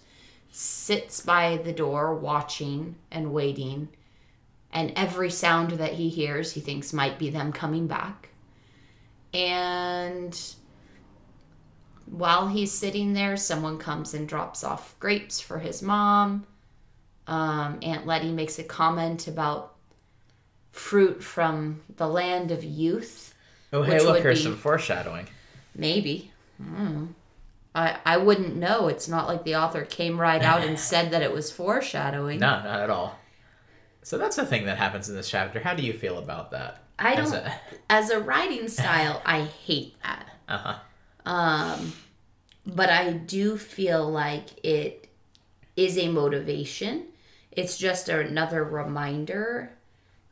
sits 0.51 1.21
by 1.21 1.59
the 1.59 1.73
door 1.73 2.15
watching 2.15 2.97
and 3.11 3.33
waiting. 3.33 3.89
And 4.73 4.93
every 4.95 5.31
sound 5.31 5.73
that 5.73 5.95
he 5.95 6.09
hears, 6.09 6.53
he 6.53 6.61
thinks 6.61 6.93
might 6.93 7.19
be 7.19 7.31
them 7.31 7.53
coming 7.53 7.87
back. 7.87 8.29
And 9.35 10.39
while 12.07 12.49
he's 12.49 12.73
sitting 12.73 13.13
there, 13.13 13.37
someone 13.37 13.79
comes 13.79 14.15
and 14.15 14.29
drops 14.29 14.65
off 14.65 14.99
grapes 14.99 15.41
for 15.41 15.59
his 15.59 15.83
mom. 15.83 16.47
Um, 17.27 17.79
Aunt 17.83 18.07
Letty 18.07 18.33
makes 18.33 18.59
a 18.59 18.65
comment 18.65 19.29
about 19.29 19.75
fruit 20.73 21.23
from 21.23 21.81
the 21.97 22.09
land 22.09 22.51
of 22.51 22.65
youth. 22.65 23.35
Oh, 23.73 23.83
hey, 23.83 23.95
Which 23.95 24.03
look, 24.03 24.13
would 24.15 24.23
here's 24.23 24.39
be- 24.39 24.45
some 24.45 24.57
foreshadowing. 24.57 25.29
Maybe. 25.75 26.33
Hmm. 26.61 27.07
I, 27.73 27.99
I 28.05 28.17
wouldn't 28.17 28.57
know. 28.57 28.89
It's 28.89 29.07
not 29.07 29.29
like 29.29 29.45
the 29.45 29.55
author 29.55 29.85
came 29.85 30.21
right 30.21 30.43
out 30.43 30.63
and 30.65 30.77
said 30.79 31.13
that 31.13 31.23
it 31.23 31.33
was 31.33 31.53
foreshadowing. 31.53 32.41
No, 32.41 32.49
not 32.63 32.81
at 32.81 32.91
all. 32.91 33.17
So 34.03 34.19
that's 34.19 34.37
the 34.37 34.47
thing 34.47 34.65
that 34.67 34.79
happens 34.79 35.09
in 35.09 35.15
this 35.15 35.29
chapter. 35.29 35.61
How 35.61 35.75
do 35.75 35.83
you 35.83 35.93
feel 35.93 36.19
about 36.19 36.51
that? 36.53 36.83
I 36.99 37.15
don't. 37.17 37.33
a- 37.33 37.53
As 37.91 38.11
a 38.11 38.21
writing 38.21 38.69
style, 38.69 39.21
I 39.25 39.43
hate 39.43 39.95
that. 40.03 40.27
Uh-huh. 40.49 40.75
Um, 41.27 41.93
but 42.67 42.91
I 42.91 43.13
do 43.13 43.57
feel 43.57 44.09
like 44.09 44.65
it 44.65 45.09
is 45.77 45.99
a 45.99 46.09
motivation. 46.09 47.07
It's 47.53 47.77
just 47.77 48.09
another 48.09 48.65
reminder 48.65 49.73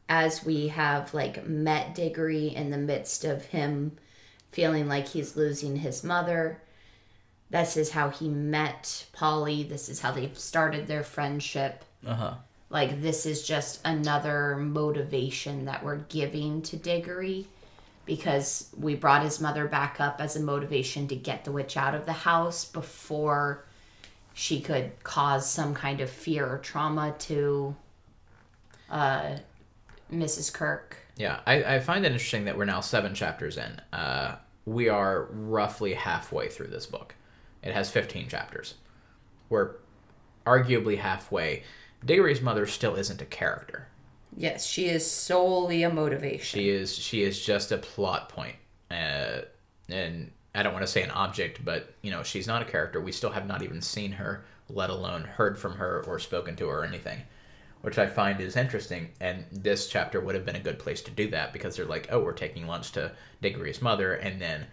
as 0.09 0.45
we 0.45 0.69
have 0.69 1.13
like 1.13 1.47
met 1.47 1.95
Diggory 1.95 2.49
in 2.49 2.71
the 2.71 2.79
midst 2.79 3.25
of 3.25 3.47
him 3.47 3.97
feeling 4.53 4.89
like 4.89 5.09
he's 5.09 5.37
losing 5.37 5.77
his 5.77 6.03
mother. 6.03 6.63
This 7.51 7.77
is 7.77 7.91
how 7.91 8.11
he 8.11 8.29
met 8.29 9.07
Polly. 9.13 9.63
This 9.63 9.89
is 9.89 10.01
how 10.01 10.13
they've 10.13 10.39
started 10.39 10.87
their 10.87 11.03
friendship. 11.03 11.85
Uh-huh. 12.07 12.35
Like, 12.71 13.01
this 13.01 13.25
is 13.25 13.47
just 13.47 13.81
another 13.85 14.57
motivation 14.57 15.65
that 15.65 15.83
we're 15.83 15.97
giving 15.97 16.63
to 16.63 16.77
Diggory 16.77 17.47
because 18.05 18.71
we 18.79 18.95
brought 18.95 19.23
his 19.23 19.41
mother 19.41 19.67
back 19.67 20.01
up 20.01 20.21
as 20.21 20.37
a 20.37 20.41
motivation 20.41 21.09
to 21.09 21.17
get 21.17 21.45
the 21.45 21.53
witch 21.53 21.77
out 21.77 21.95
of 21.95 22.07
the 22.07 22.13
house 22.13 22.65
before 22.65 23.65
she 24.33 24.61
could 24.61 24.93
cause 25.03 25.49
some 25.49 25.75
kind 25.75 26.01
of 26.01 26.09
fear 26.09 26.47
or 26.47 26.59
trauma 26.59 27.15
to 27.19 27.75
uh, 28.91 29.37
Mrs. 30.13 30.53
Kirke. 30.53 30.95
Yeah, 31.17 31.41
I, 31.47 31.77
I 31.77 31.81
find 31.81 32.05
it 32.05 32.13
interesting 32.13 32.45
that 32.45 32.57
we're 32.57 32.65
now 32.65 32.81
seven 32.81 33.15
chapters 33.15 33.59
in. 33.59 33.81
Uh, 33.93 34.37
we 34.65 34.89
are 34.89 35.25
roughly 35.33 35.95
halfway 35.95 36.49
through 36.49 36.69
this 36.69 36.87
book. 36.87 37.15
It 37.63 37.75
has 37.75 37.91
15 37.91 38.29
chapters. 38.29 38.75
We're 39.49 39.73
arguably 40.47 40.99
halfway. 40.99 41.65
Diggory's 42.05 42.41
mother 42.41 42.67
still 42.67 42.95
isn't 42.95 43.23
a 43.23 43.27
character. 43.27 43.89
Yes, 44.37 44.67
she 44.67 44.87
is 44.87 45.09
solely 45.09 45.83
a 45.83 45.91
motivation. 45.91 46.61
She 46.61 46.69
is 46.69 46.97
she 46.97 47.23
is 47.23 47.45
just 47.45 47.73
a 47.73 47.79
plot 47.79 48.29
point. 48.29 48.57
Uh, 48.91 49.43
and 49.89 50.31
I 50.55 50.63
don't 50.63 50.73
want 50.73 50.87
to 50.87 50.93
say 50.93 51.03
an 51.03 51.11
object, 51.11 51.65
but 51.65 51.95
you 52.03 52.11
know 52.11 52.23
she's 52.23 52.47
not 52.47 52.63
a 52.63 52.67
character. 52.67 53.01
We 53.01 53.13
still 53.13 53.31
have 53.31 53.47
not 53.47 53.63
even 53.63 53.81
seen 53.81 54.13
her, 54.13 54.45
let 54.69 54.91
alone 54.91 55.23
heard 55.25 55.59
from 55.59 55.75
her 55.75 56.05
or 56.07 56.19
spoken 56.19 56.57
to 56.57 56.69
her 56.69 56.81
or 56.81 56.85
anything, 56.85 57.23
which 57.81 57.99
I 57.99 58.07
find 58.07 58.41
is 58.41 58.57
interesting. 58.57 59.11
And 59.21 59.45
this 59.51 59.89
chapter 59.89 60.21
would 60.21 60.35
have 60.35 60.47
been 60.47 60.57
a 60.57 60.61
good 60.61 60.79
place 60.79 61.03
to 61.03 61.11
do 61.11 61.31
that 61.31 61.53
because 61.53 61.77
they're 61.77 61.87
like, 61.87 62.09
oh, 62.11 62.21
we're 62.21 62.33
taking 62.33 62.67
lunch 62.67 62.93
to 62.93 63.13
Diggory's 63.43 63.83
mother, 63.83 64.15
and 64.15 64.41
then 64.41 64.67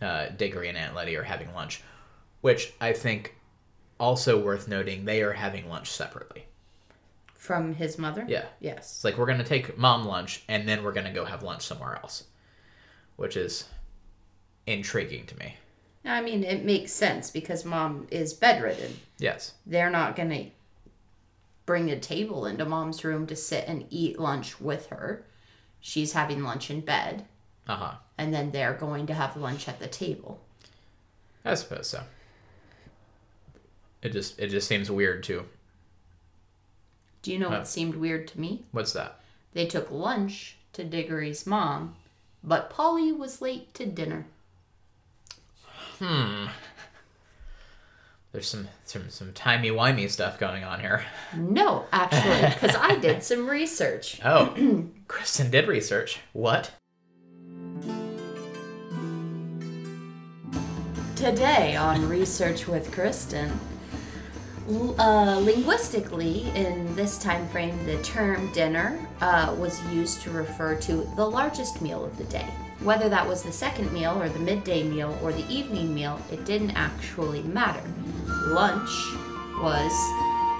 uh, 0.00 0.28
Diggory 0.36 0.68
and 0.68 0.78
Aunt 0.78 0.94
Letty 0.94 1.16
are 1.16 1.22
having 1.22 1.54
lunch, 1.54 1.82
which 2.40 2.72
I 2.80 2.92
think 2.92 3.36
also 3.98 4.40
worth 4.42 4.68
noting 4.68 5.04
they 5.04 5.22
are 5.22 5.32
having 5.32 5.68
lunch 5.68 5.90
separately. 5.90 6.46
From 7.34 7.74
his 7.74 7.98
mother? 7.98 8.24
Yeah. 8.28 8.44
Yes. 8.60 8.78
It's 8.96 9.04
like 9.04 9.18
we're 9.18 9.26
gonna 9.26 9.44
take 9.44 9.76
mom 9.76 10.04
lunch 10.04 10.42
and 10.48 10.68
then 10.68 10.82
we're 10.84 10.92
gonna 10.92 11.12
go 11.12 11.24
have 11.24 11.42
lunch 11.42 11.62
somewhere 11.62 11.96
else, 11.96 12.24
which 13.16 13.36
is 13.36 13.64
intriguing 14.66 15.26
to 15.26 15.38
me. 15.38 15.56
I 16.04 16.20
mean, 16.20 16.42
it 16.44 16.64
makes 16.64 16.92
sense 16.92 17.30
because 17.30 17.64
mom 17.64 18.06
is 18.10 18.32
bedridden. 18.34 18.96
Yes. 19.18 19.54
they're 19.66 19.90
not 19.90 20.16
going 20.16 20.30
to 20.30 20.46
bring 21.64 21.90
a 21.90 21.98
table 21.98 22.44
into 22.44 22.64
mom's 22.64 23.04
room 23.04 23.24
to 23.28 23.36
sit 23.36 23.64
and 23.68 23.86
eat 23.88 24.18
lunch 24.18 24.60
with 24.60 24.86
her. 24.86 25.24
She's 25.80 26.12
having 26.12 26.42
lunch 26.42 26.70
in 26.70 26.80
bed, 26.80 27.24
Uh 27.68 27.76
huh. 27.76 27.94
and 28.18 28.34
then 28.34 28.50
they're 28.50 28.74
going 28.74 29.06
to 29.06 29.14
have 29.14 29.36
lunch 29.36 29.68
at 29.68 29.78
the 29.78 29.86
table. 29.86 30.40
I 31.44 31.54
suppose 31.54 31.88
so. 31.88 32.02
It 34.02 34.12
just 34.12 34.38
it 34.38 34.48
just 34.48 34.68
seems 34.68 34.90
weird 34.90 35.22
too. 35.22 35.44
Do 37.22 37.32
you 37.32 37.38
know 37.38 37.50
what 37.50 37.68
seemed 37.68 37.94
weird 37.94 38.26
to 38.28 38.40
me? 38.40 38.64
What's 38.72 38.92
that? 38.94 39.20
They 39.52 39.66
took 39.66 39.90
lunch 39.90 40.56
to 40.72 40.82
Diggory's 40.82 41.46
mom, 41.46 41.94
but 42.42 42.68
Polly 42.68 43.12
was 43.12 43.40
late 43.40 43.72
to 43.74 43.86
dinner. 43.86 44.26
Hmm. 46.00 46.46
There's 48.32 48.48
some 48.48 48.68
some 48.84 49.08
some 49.10 49.32
timey 49.34 49.70
wimey 49.70 50.10
stuff 50.10 50.40
going 50.40 50.64
on 50.64 50.80
here. 50.80 51.04
No, 51.36 51.84
actually, 51.92 52.48
because 52.54 52.74
I 52.74 52.96
did 52.96 53.22
some 53.22 53.48
research. 53.48 54.20
Oh, 54.24 54.88
Kristen 55.06 55.50
did 55.50 55.68
research. 55.68 56.18
What? 56.32 56.72
Today 61.14 61.76
on 61.76 62.08
Research 62.08 62.66
with 62.66 62.90
Kristen, 62.90 63.52
uh, 64.98 65.38
linguistically, 65.38 66.48
in 66.54 66.94
this 66.94 67.18
time 67.18 67.48
frame, 67.48 67.84
the 67.84 68.00
term 68.02 68.52
dinner 68.52 68.98
uh, 69.20 69.54
was 69.58 69.82
used 69.86 70.22
to 70.22 70.30
refer 70.30 70.74
to 70.76 71.08
the 71.16 71.24
largest 71.24 71.82
meal 71.82 72.04
of 72.04 72.16
the 72.18 72.24
day. 72.24 72.46
Whether 72.80 73.08
that 73.08 73.26
was 73.26 73.42
the 73.42 73.52
second 73.52 73.92
meal 73.92 74.20
or 74.20 74.28
the 74.28 74.38
midday 74.38 74.82
meal 74.82 75.18
or 75.22 75.32
the 75.32 75.48
evening 75.48 75.94
meal, 75.94 76.20
it 76.30 76.44
didn't 76.44 76.72
actually 76.72 77.42
matter. 77.42 77.82
Lunch 78.46 78.90
was 79.60 79.92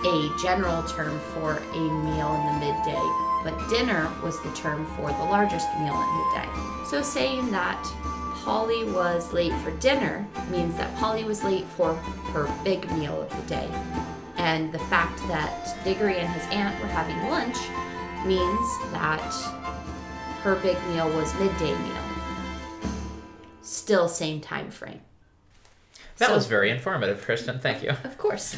a 0.04 0.42
general 0.42 0.82
term 0.84 1.18
for 1.34 1.56
a 1.56 1.80
meal 1.80 2.34
in 2.34 2.46
the 2.46 2.66
midday, 2.66 3.02
but 3.44 3.68
dinner 3.68 4.10
was 4.22 4.40
the 4.42 4.52
term 4.52 4.86
for 4.96 5.08
the 5.12 5.24
largest 5.24 5.68
meal 5.78 5.94
in 5.94 6.18
the 6.18 6.30
day. 6.34 6.48
So 6.88 7.02
saying 7.02 7.50
that 7.50 7.80
Polly 8.44 8.84
was 8.90 9.32
late 9.32 9.52
for 9.62 9.70
dinner 9.78 10.26
means 10.50 10.76
that 10.76 10.94
Polly 10.96 11.24
was 11.24 11.44
late 11.44 11.64
for 11.76 11.94
her 11.94 12.52
big 12.64 12.90
meal 12.92 13.22
of 13.22 13.30
the 13.30 13.42
day. 13.48 13.68
And 14.36 14.72
the 14.72 14.78
fact 14.80 15.18
that 15.28 15.76
Diggory 15.84 16.18
and 16.18 16.28
his 16.32 16.42
aunt 16.50 16.78
were 16.80 16.88
having 16.88 17.16
lunch 17.30 17.56
means 18.26 18.92
that 18.92 19.20
her 20.42 20.56
big 20.56 20.76
meal 20.88 21.08
was 21.10 21.32
midday 21.38 21.72
meal. 21.78 22.02
Still 23.62 24.08
same 24.08 24.40
time 24.40 24.70
frame. 24.70 25.00
That 26.18 26.28
So- 26.28 26.34
was 26.34 26.46
very 26.46 26.70
informative, 26.70 27.22
Kristen. 27.22 27.60
Thank 27.60 27.82
you. 27.82 27.90
Of 28.02 28.18
course. 28.18 28.56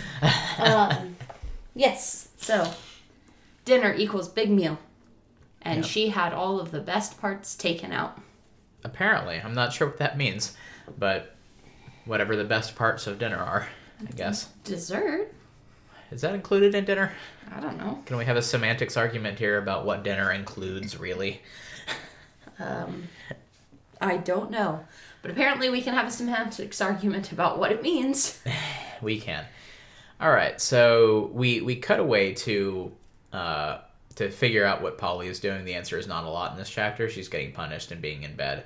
um, 0.58 1.16
yes. 1.74 2.28
So 2.38 2.72
dinner 3.66 3.94
equals 3.94 4.28
big 4.28 4.50
meal. 4.50 4.78
And 5.60 5.78
Yep. 5.82 5.86
she 5.86 6.08
had 6.08 6.32
all 6.32 6.58
of 6.60 6.70
the 6.70 6.80
best 6.80 7.20
parts 7.20 7.54
taken 7.54 7.92
out. 7.92 8.18
Apparently, 8.84 9.40
I'm 9.42 9.54
not 9.54 9.72
sure 9.72 9.88
what 9.88 9.98
that 9.98 10.16
means, 10.16 10.56
but 10.98 11.34
whatever 12.04 12.36
the 12.36 12.44
best 12.44 12.76
parts 12.76 13.06
of 13.06 13.18
dinner 13.18 13.38
are, 13.38 13.66
I 14.00 14.12
guess. 14.12 14.48
Dessert? 14.62 15.32
Is 16.10 16.20
that 16.20 16.34
included 16.34 16.74
in 16.74 16.84
dinner? 16.84 17.12
I 17.50 17.60
don't 17.60 17.78
know. 17.78 18.02
Can 18.06 18.16
we 18.18 18.24
have 18.26 18.36
a 18.36 18.42
semantics 18.42 18.96
argument 18.96 19.38
here 19.38 19.58
about 19.58 19.84
what 19.84 20.04
dinner 20.04 20.30
includes, 20.30 20.98
really? 20.98 21.40
Um, 22.58 23.08
I 24.00 24.18
don't 24.18 24.50
know. 24.50 24.84
But 25.22 25.30
apparently 25.30 25.70
we 25.70 25.80
can 25.80 25.94
have 25.94 26.06
a 26.06 26.10
semantics 26.10 26.80
argument 26.80 27.32
about 27.32 27.58
what 27.58 27.72
it 27.72 27.82
means. 27.82 28.40
We 29.02 29.20
can. 29.20 29.44
All 30.18 30.30
right, 30.30 30.58
so 30.58 31.30
we 31.34 31.60
we 31.60 31.76
cut 31.76 32.00
away 32.00 32.32
to 32.34 32.92
uh, 33.34 33.78
to 34.14 34.30
figure 34.30 34.64
out 34.64 34.80
what 34.80 34.96
Polly 34.96 35.26
is 35.26 35.40
doing. 35.40 35.64
The 35.66 35.74
answer 35.74 35.98
is 35.98 36.06
not 36.06 36.24
a 36.24 36.30
lot 36.30 36.52
in 36.52 36.58
this 36.58 36.70
chapter. 36.70 37.10
She's 37.10 37.28
getting 37.28 37.52
punished 37.52 37.90
and 37.90 38.00
being 38.00 38.22
in 38.22 38.34
bed. 38.34 38.64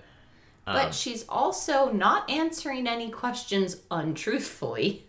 But 0.74 0.94
she's 0.94 1.24
also 1.28 1.90
not 1.92 2.28
answering 2.30 2.86
any 2.86 3.10
questions 3.10 3.76
untruthfully. 3.90 5.04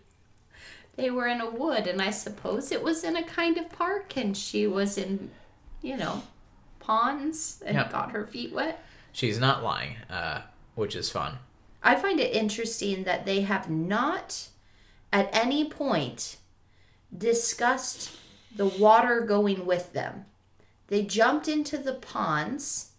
They 0.96 1.10
were 1.10 1.26
in 1.26 1.40
a 1.40 1.48
wood, 1.50 1.86
and 1.86 2.00
I 2.02 2.10
suppose 2.10 2.72
it 2.72 2.82
was 2.82 3.04
in 3.04 3.16
a 3.16 3.22
kind 3.22 3.56
of 3.58 3.70
park, 3.70 4.16
and 4.16 4.36
she 4.36 4.66
was 4.66 4.98
in, 4.98 5.30
you 5.82 5.96
know, 5.96 6.22
ponds 6.78 7.62
and 7.64 7.76
Yep. 7.76 7.90
got 7.92 8.10
her 8.12 8.26
feet 8.26 8.52
wet. 8.52 8.82
She's 9.12 9.38
not 9.38 9.62
lying, 9.62 9.96
uh, 10.10 10.42
which 10.74 10.94
is 10.94 11.10
fun. 11.10 11.38
I 11.82 11.96
find 11.96 12.20
it 12.20 12.34
interesting 12.34 13.04
that 13.04 13.24
they 13.24 13.40
have 13.42 13.70
not 13.70 14.48
at 15.12 15.28
any 15.32 15.68
point 15.68 16.36
discussed 17.16 18.10
the 18.54 18.66
water 18.66 19.20
going 19.20 19.64
with 19.66 19.92
them. 19.92 20.26
They 20.88 21.02
jumped 21.02 21.48
into 21.48 21.78
the 21.78 21.94
ponds 21.94 22.92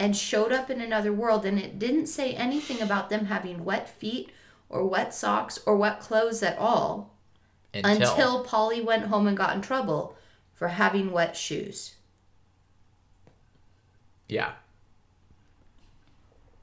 and 0.00 0.16
showed 0.16 0.50
up 0.50 0.70
in 0.70 0.80
another 0.80 1.12
world, 1.12 1.44
and 1.44 1.58
it 1.58 1.78
didn't 1.78 2.06
say 2.06 2.32
anything 2.32 2.80
about 2.80 3.10
them 3.10 3.26
having 3.26 3.64
wet 3.64 3.88
feet 3.88 4.30
or 4.70 4.86
wet 4.86 5.12
socks 5.14 5.58
or 5.66 5.76
wet 5.76 6.00
clothes 6.00 6.42
at 6.42 6.58
all 6.58 7.14
Until, 7.74 8.10
until 8.10 8.44
Polly 8.44 8.80
went 8.80 9.06
home 9.06 9.26
and 9.26 9.36
got 9.36 9.54
in 9.54 9.60
trouble 9.62 10.16
for 10.54 10.68
having 10.68 11.12
wet 11.12 11.36
shoes. 11.36 11.96
yeah. 14.28 14.52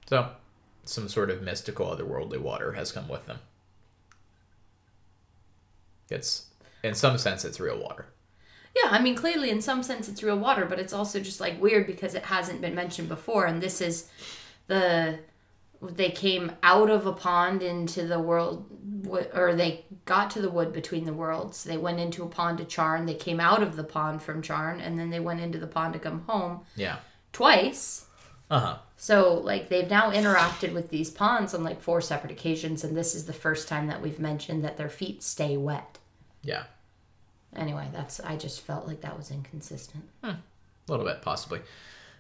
So, 0.10 0.30
some 0.86 1.10
sort 1.10 1.30
of 1.30 1.42
mystical 1.42 1.86
otherworldly 1.88 2.40
water 2.40 2.72
has 2.74 2.92
come 2.94 3.08
with 3.10 3.26
them. 3.28 3.40
It's 6.10 6.46
in 6.84 6.96
some 6.96 7.18
sense 7.18 7.44
it's 7.46 7.60
real 7.60 7.78
water. 7.78 8.08
Yeah, 8.84 8.90
I 8.92 9.02
mean, 9.02 9.16
clearly, 9.16 9.50
in 9.50 9.62
some 9.62 9.82
sense, 9.84 10.08
it's 10.10 10.22
real 10.24 10.38
water, 10.38 10.66
but 10.66 10.80
it's 10.80 10.94
also 10.94 11.20
just 11.20 11.40
like 11.40 11.62
weird 11.62 11.88
because 11.88 12.14
it 12.16 12.24
hasn't 12.24 12.62
been 12.62 12.76
mentioned 12.76 13.10
before. 13.10 13.46
And 13.46 13.62
this 13.62 13.82
is 13.82 14.10
the. 14.68 15.20
They 15.80 16.10
came 16.10 16.54
out 16.64 16.90
of 16.90 17.06
a 17.06 17.14
pond 17.14 17.62
into 17.62 18.08
the 18.08 18.20
world, 18.20 18.66
or 19.36 19.54
they 19.54 19.86
got 20.06 20.32
to 20.32 20.42
the 20.42 20.50
wood 20.50 20.74
between 20.74 21.06
the 21.06 21.14
worlds. 21.14 21.64
They 21.64 21.78
went 21.78 22.00
into 22.00 22.24
a 22.24 22.28
pond 22.28 22.58
to 22.58 22.66
Charn. 22.66 23.06
They 23.06 23.14
came 23.14 23.40
out 23.40 23.62
of 23.62 23.76
the 23.76 23.84
pond 23.84 24.24
from 24.24 24.42
Charn, 24.42 24.80
and 24.82 24.98
then 24.98 25.12
they 25.12 25.20
went 25.20 25.40
into 25.40 25.60
the 25.60 25.68
pond 25.68 25.94
to 25.94 26.00
come 26.00 26.22
home 26.22 26.62
Yeah. 26.76 26.98
twice. 27.32 28.08
Uh 28.50 28.60
huh. 28.60 28.78
So, 28.96 29.36
like, 29.36 29.70
they've 29.70 29.88
now 29.90 30.10
interacted 30.12 30.74
with 30.74 30.90
these 30.90 31.12
ponds 31.12 31.54
on 31.54 31.64
like 31.64 31.80
four 31.80 32.02
separate 32.02 32.32
occasions, 32.32 32.84
and 32.84 32.98
this 32.98 33.14
is 33.14 33.26
the 33.28 33.34
first 33.34 33.68
time 33.68 33.86
that 33.86 34.02
we've 34.02 34.20
mentioned 34.20 34.64
that 34.64 34.78
their 34.78 34.90
feet 34.90 35.22
stay 35.22 35.58
wet. 35.58 36.00
Yeah. 36.42 36.64
Anyway, 37.58 37.88
that's 37.92 38.20
I 38.20 38.38
just 38.38 38.62
felt 38.62 38.88
like 38.88 39.02
that 39.02 39.18
was 39.18 39.32
inconsistent. 39.32 40.04
A 40.24 40.92
little 40.92 41.06
bit, 41.06 41.22
possibly. 41.22 41.62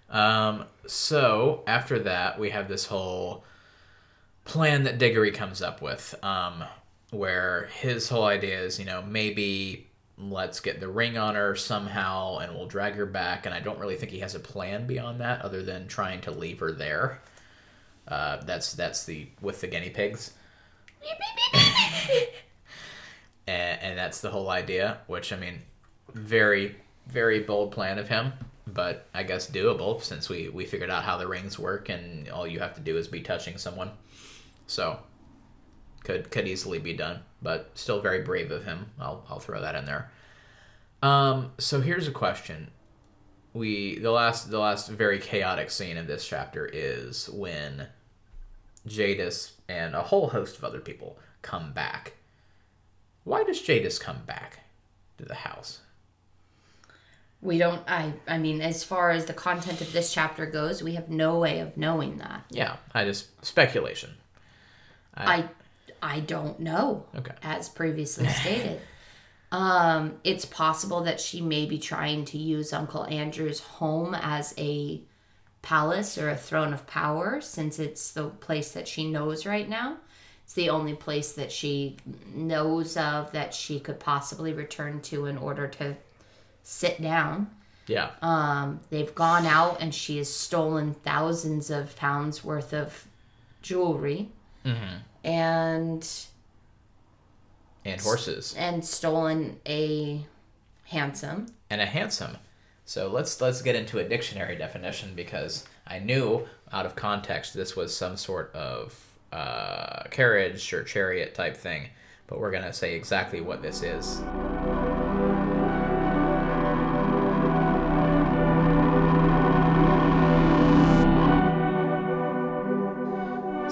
Um, 0.09 0.65
so 0.87 1.63
after 1.67 1.99
that, 1.99 2.39
we 2.39 2.49
have 2.49 2.67
this 2.67 2.85
whole 2.85 3.43
plan 4.45 4.83
that 4.83 4.97
Diggory 4.97 5.31
comes 5.31 5.61
up 5.61 5.81
with, 5.81 6.15
um, 6.23 6.63
where 7.11 7.69
his 7.79 8.09
whole 8.09 8.25
idea 8.25 8.59
is, 8.59 8.79
you 8.79 8.85
know, 8.85 9.01
maybe 9.01 9.87
let's 10.17 10.59
get 10.59 10.79
the 10.79 10.87
ring 10.87 11.17
on 11.17 11.35
her 11.35 11.55
somehow 11.55 12.37
and 12.39 12.55
we'll 12.55 12.65
drag 12.65 12.95
her 12.95 13.05
back. 13.05 13.45
And 13.45 13.53
I 13.53 13.59
don't 13.59 13.77
really 13.79 13.95
think 13.95 14.11
he 14.11 14.19
has 14.19 14.33
a 14.33 14.39
plan 14.39 14.87
beyond 14.87 15.21
that, 15.21 15.41
other 15.43 15.61
than 15.61 15.87
trying 15.87 16.21
to 16.21 16.31
leave 16.31 16.59
her 16.59 16.71
there. 16.71 17.21
Uh, 18.07 18.37
that's 18.45 18.73
that's 18.73 19.05
the 19.05 19.27
with 19.41 19.61
the 19.61 19.67
guinea 19.67 19.89
pigs. 19.89 20.31
and, 23.47 23.81
and 23.81 23.97
that's 23.97 24.21
the 24.21 24.29
whole 24.29 24.49
idea 24.49 24.99
which 25.07 25.33
i 25.33 25.35
mean 25.35 25.59
very 26.13 26.75
very 27.07 27.39
bold 27.39 27.71
plan 27.71 27.97
of 27.97 28.07
him 28.07 28.33
but 28.67 29.07
i 29.13 29.23
guess 29.23 29.49
doable 29.49 30.01
since 30.01 30.29
we 30.29 30.49
we 30.49 30.65
figured 30.65 30.89
out 30.89 31.03
how 31.03 31.17
the 31.17 31.27
rings 31.27 31.57
work 31.57 31.89
and 31.89 32.29
all 32.29 32.45
you 32.45 32.59
have 32.59 32.75
to 32.75 32.81
do 32.81 32.97
is 32.97 33.07
be 33.07 33.21
touching 33.21 33.57
someone. 33.57 33.91
So 34.67 34.99
could 36.03 36.29
could 36.29 36.47
easily 36.47 36.79
be 36.79 36.93
done 36.93 37.21
but 37.41 37.71
still 37.73 38.01
very 38.01 38.21
brave 38.21 38.51
of 38.51 38.65
him. 38.65 38.91
I'll 38.99 39.25
i'll 39.29 39.39
throw 39.39 39.61
that 39.61 39.75
in 39.75 39.85
there. 39.85 40.11
Um 41.01 41.51
so 41.57 41.81
here's 41.81 42.07
a 42.07 42.11
question. 42.11 42.71
We 43.53 43.99
the 43.99 44.11
last 44.11 44.51
the 44.51 44.59
last 44.59 44.89
very 44.89 45.19
chaotic 45.19 45.71
scene 45.71 45.97
of 45.97 46.07
this 46.07 46.27
chapter 46.27 46.65
is 46.65 47.29
when 47.29 47.87
jadis 48.85 49.53
and 49.67 49.95
a 49.95 50.03
whole 50.03 50.29
host 50.29 50.57
of 50.57 50.63
other 50.63 50.79
people 50.79 51.17
come 51.41 51.73
back 51.73 52.13
why 53.27 53.43
does 53.43 53.61
Jadis 53.61 53.99
come 53.99 54.21
back 54.25 54.59
to 55.17 55.25
the 55.25 55.35
house? 55.35 55.81
We 57.41 57.57
don't. 57.57 57.83
I. 57.87 58.13
I 58.27 58.37
mean, 58.37 58.61
as 58.61 58.83
far 58.83 59.11
as 59.11 59.25
the 59.25 59.33
content 59.33 59.81
of 59.81 59.91
this 59.91 60.11
chapter 60.13 60.45
goes, 60.45 60.81
we 60.81 60.95
have 60.95 61.09
no 61.09 61.37
way 61.37 61.59
of 61.59 61.77
knowing 61.77 62.17
that. 62.17 62.45
Yeah, 62.49 62.77
I 62.93 63.05
just 63.05 63.45
speculation. 63.45 64.11
I. 65.15 65.49
I 66.01 66.19
don't 66.21 66.59
know. 66.59 67.05
Okay. 67.15 67.33
As 67.43 67.69
previously 67.69 68.27
stated, 68.41 68.79
um, 69.51 70.19
it's 70.23 70.45
possible 70.45 71.01
that 71.01 71.19
she 71.19 71.41
may 71.41 71.65
be 71.65 71.79
trying 71.79 72.25
to 72.25 72.37
use 72.37 72.71
Uncle 72.71 73.05
Andrew's 73.05 73.59
home 73.59 74.15
as 74.15 74.53
a 74.57 75.01
palace 75.61 76.17
or 76.17 76.29
a 76.29 76.37
throne 76.37 76.73
of 76.73 76.87
power, 76.87 77.41
since 77.41 77.77
it's 77.77 78.11
the 78.11 78.29
place 78.29 78.71
that 78.71 78.87
she 78.87 79.09
knows 79.09 79.45
right 79.45 79.67
now. 79.67 79.97
It's 80.47 80.53
the 80.53 80.69
only 80.69 80.93
place 80.93 81.33
that 81.33 81.51
she 81.51 81.97
knows 82.33 82.95
of 82.95 83.33
that 83.33 83.53
she 83.53 83.81
could 83.81 83.99
possibly 83.99 84.53
return 84.53 85.01
to 85.01 85.25
in 85.25 85.37
order 85.37 85.67
to 85.67 85.97
sit 86.63 87.01
down. 87.01 87.49
Yeah. 87.85 88.11
Um, 88.21 88.79
they've 88.89 89.13
gone 89.13 89.45
out 89.45 89.81
and 89.81 89.93
she 89.93 90.19
has 90.19 90.33
stolen 90.33 90.93
thousands 90.93 91.69
of 91.69 91.97
pounds 91.97 92.45
worth 92.45 92.73
of 92.73 93.07
jewelry 93.61 94.29
and 95.21 96.09
and 97.83 98.01
horses 98.01 98.55
and 98.57 98.85
stolen 98.85 99.59
a 99.67 100.25
hansom. 100.85 101.47
and 101.69 101.81
a 101.81 101.85
hansom. 101.85 102.37
So 102.85 103.09
let's 103.09 103.41
let's 103.41 103.61
get 103.61 103.75
into 103.75 103.99
a 103.99 104.07
dictionary 104.07 104.55
definition 104.55 105.11
because 105.13 105.65
I 105.85 105.99
knew 105.99 106.47
out 106.71 106.85
of 106.85 106.95
context 106.95 107.53
this 107.53 107.75
was 107.75 107.93
some 107.93 108.15
sort 108.15 108.55
of 108.55 109.06
uh, 109.31 110.03
carriage 110.09 110.73
or 110.73 110.83
chariot 110.83 111.35
type 111.35 111.55
thing, 111.55 111.89
but 112.27 112.39
we're 112.39 112.51
gonna 112.51 112.73
say 112.73 112.95
exactly 112.95 113.41
what 113.41 113.61
this 113.61 113.83
is. 113.83 114.21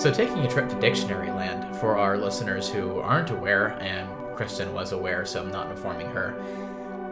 So, 0.01 0.11
taking 0.11 0.39
a 0.39 0.47
trip 0.47 0.69
to 0.69 0.79
Dictionary 0.79 1.31
Land, 1.31 1.75
for 1.77 1.97
our 1.97 2.17
listeners 2.17 2.69
who 2.69 2.99
aren't 2.99 3.31
aware, 3.31 3.69
and 3.81 4.07
Kristen 4.35 4.73
was 4.73 4.91
aware, 4.91 5.25
so 5.25 5.41
I'm 5.41 5.49
not 5.49 5.71
informing 5.71 6.07
her, 6.11 6.35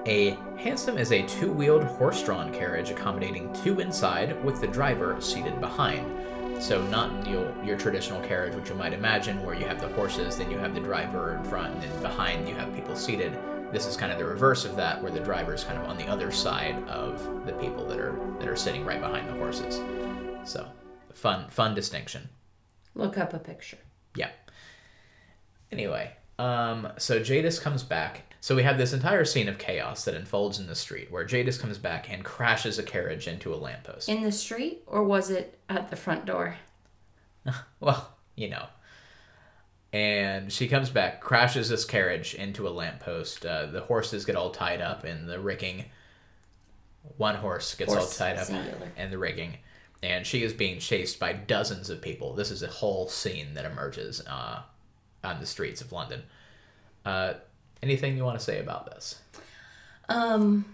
a 0.06 0.38
hansom 0.58 0.97
is 0.97 1.12
a 1.13 1.25
two 1.25 1.51
wheeled 1.51 1.84
horse 1.84 2.21
drawn 2.21 2.53
carriage 2.53 2.89
accommodating 2.89 3.53
two 3.63 3.79
inside 3.79 4.43
with 4.43 4.60
the 4.60 4.67
driver 4.67 5.15
seated 5.21 5.62
behind. 5.62 6.06
So, 6.59 6.81
not 6.87 7.27
your, 7.27 7.53
your 7.63 7.77
traditional 7.77 8.21
carriage, 8.21 8.55
which 8.55 8.69
you 8.69 8.75
might 8.75 8.93
imagine, 8.93 9.43
where 9.43 9.53
you 9.53 9.65
have 9.65 9.81
the 9.81 9.89
horses, 9.89 10.37
then 10.37 10.49
you 10.49 10.57
have 10.57 10.73
the 10.73 10.79
driver 10.79 11.35
in 11.35 11.43
front, 11.43 11.73
and 11.73 11.83
then 11.83 12.01
behind 12.01 12.47
you 12.47 12.55
have 12.55 12.73
people 12.73 12.95
seated. 12.95 13.37
This 13.71 13.85
is 13.85 13.97
kind 13.97 14.11
of 14.11 14.17
the 14.17 14.25
reverse 14.25 14.63
of 14.65 14.75
that, 14.77 15.01
where 15.01 15.11
the 15.11 15.19
driver 15.19 15.53
is 15.53 15.63
kind 15.63 15.77
of 15.77 15.89
on 15.89 15.97
the 15.97 16.07
other 16.07 16.31
side 16.31 16.81
of 16.87 17.45
the 17.45 17.53
people 17.53 17.85
that 17.87 17.99
are 17.99 18.17
that 18.39 18.47
are 18.47 18.55
sitting 18.55 18.85
right 18.85 19.01
behind 19.01 19.27
the 19.27 19.33
horses. 19.33 19.81
So, 20.45 20.67
fun 21.13 21.49
fun 21.49 21.75
distinction. 21.75 22.29
Look 22.95 23.17
up 23.17 23.33
a 23.33 23.39
picture. 23.39 23.79
Yeah. 24.15 24.29
Anyway, 25.71 26.11
um, 26.39 26.89
so 26.97 27.19
Jadis 27.19 27.59
comes 27.59 27.83
back. 27.83 28.32
So 28.43 28.58
we 28.58 28.63
have 28.63 28.77
this 28.77 28.91
entire 28.91 29.23
scene 29.23 29.47
of 29.47 29.58
chaos 29.58 30.03
that 30.03 30.15
unfolds 30.15 30.60
in 30.60 30.67
the 30.67 30.75
street 30.75 31.10
where 31.10 31.23
Jadis 31.23 31.58
comes 31.58 31.77
back 31.77 32.12
and 32.12 32.25
crashes 32.25 32.77
a 32.77 32.84
carriage 32.84 33.25
into 33.25 33.53
a 33.53 33.56
lamppost. 33.56 34.10
In 34.10 34.21
the 34.21 34.34
street, 34.34 34.84
or 34.86 35.01
was 35.06 35.29
it 35.29 35.58
at 35.69 35.89
the 35.89 35.95
front 35.95 36.25
door? 36.25 36.58
well, 37.79 38.12
you 38.36 38.49
know. 38.49 38.65
And 39.93 40.51
she 40.51 40.67
comes 40.67 40.89
back, 40.89 41.21
crashes 41.21 41.69
this 41.69 41.86
carriage 41.86 42.34
into 42.34 42.67
a 42.67 42.71
lamppost. 42.71 43.45
Uh, 43.45 43.67
the 43.67 43.79
horses 43.79 44.25
get 44.25 44.36
all 44.36 44.51
tied 44.51 44.82
up 44.82 45.06
in 45.06 45.25
the 45.25 45.39
rigging. 45.39 45.86
One 47.15 47.36
horse 47.36 47.73
gets 47.75 47.93
Horse, 47.93 48.19
all 48.19 48.27
tied 48.27 48.38
up 48.38 48.47
singular. 48.47 48.91
in 48.97 49.10
the 49.10 49.17
rigging. 49.17 49.60
And 50.01 50.27
she 50.27 50.43
is 50.43 50.51
being 50.51 50.79
chased 50.79 51.17
by 51.17 51.32
dozens 51.32 51.89
of 51.89 52.01
people. 52.01 52.34
This 52.34 52.51
is 52.51 52.62
a 52.62 52.67
whole 52.67 53.08
scene 53.08 53.53
that 53.53 53.63
emerges 53.63 54.19
uh, 54.27 54.63
on 55.23 55.39
the 55.39 55.45
streets 55.45 55.79
of 55.79 55.93
London. 55.93 56.23
Uh, 57.06 57.36
anything 57.83 58.17
you 58.17 58.23
want 58.23 58.39
to 58.39 58.43
say 58.43 58.59
about 58.59 58.85
this? 58.87 59.19
Um, 60.09 60.65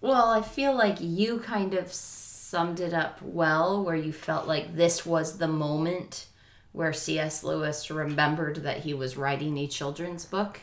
well, 0.00 0.30
I 0.30 0.42
feel 0.42 0.74
like 0.74 0.96
you 1.00 1.38
kind 1.38 1.74
of 1.74 1.92
summed 1.92 2.80
it 2.80 2.94
up 2.94 3.20
well, 3.22 3.84
where 3.84 3.96
you 3.96 4.12
felt 4.12 4.48
like 4.48 4.74
this 4.74 5.04
was 5.06 5.38
the 5.38 5.48
moment 5.48 6.26
where 6.72 6.92
C.S. 6.92 7.42
Lewis 7.42 7.90
remembered 7.90 8.56
that 8.56 8.78
he 8.78 8.92
was 8.92 9.16
writing 9.16 9.56
a 9.58 9.66
children's 9.66 10.24
book. 10.24 10.60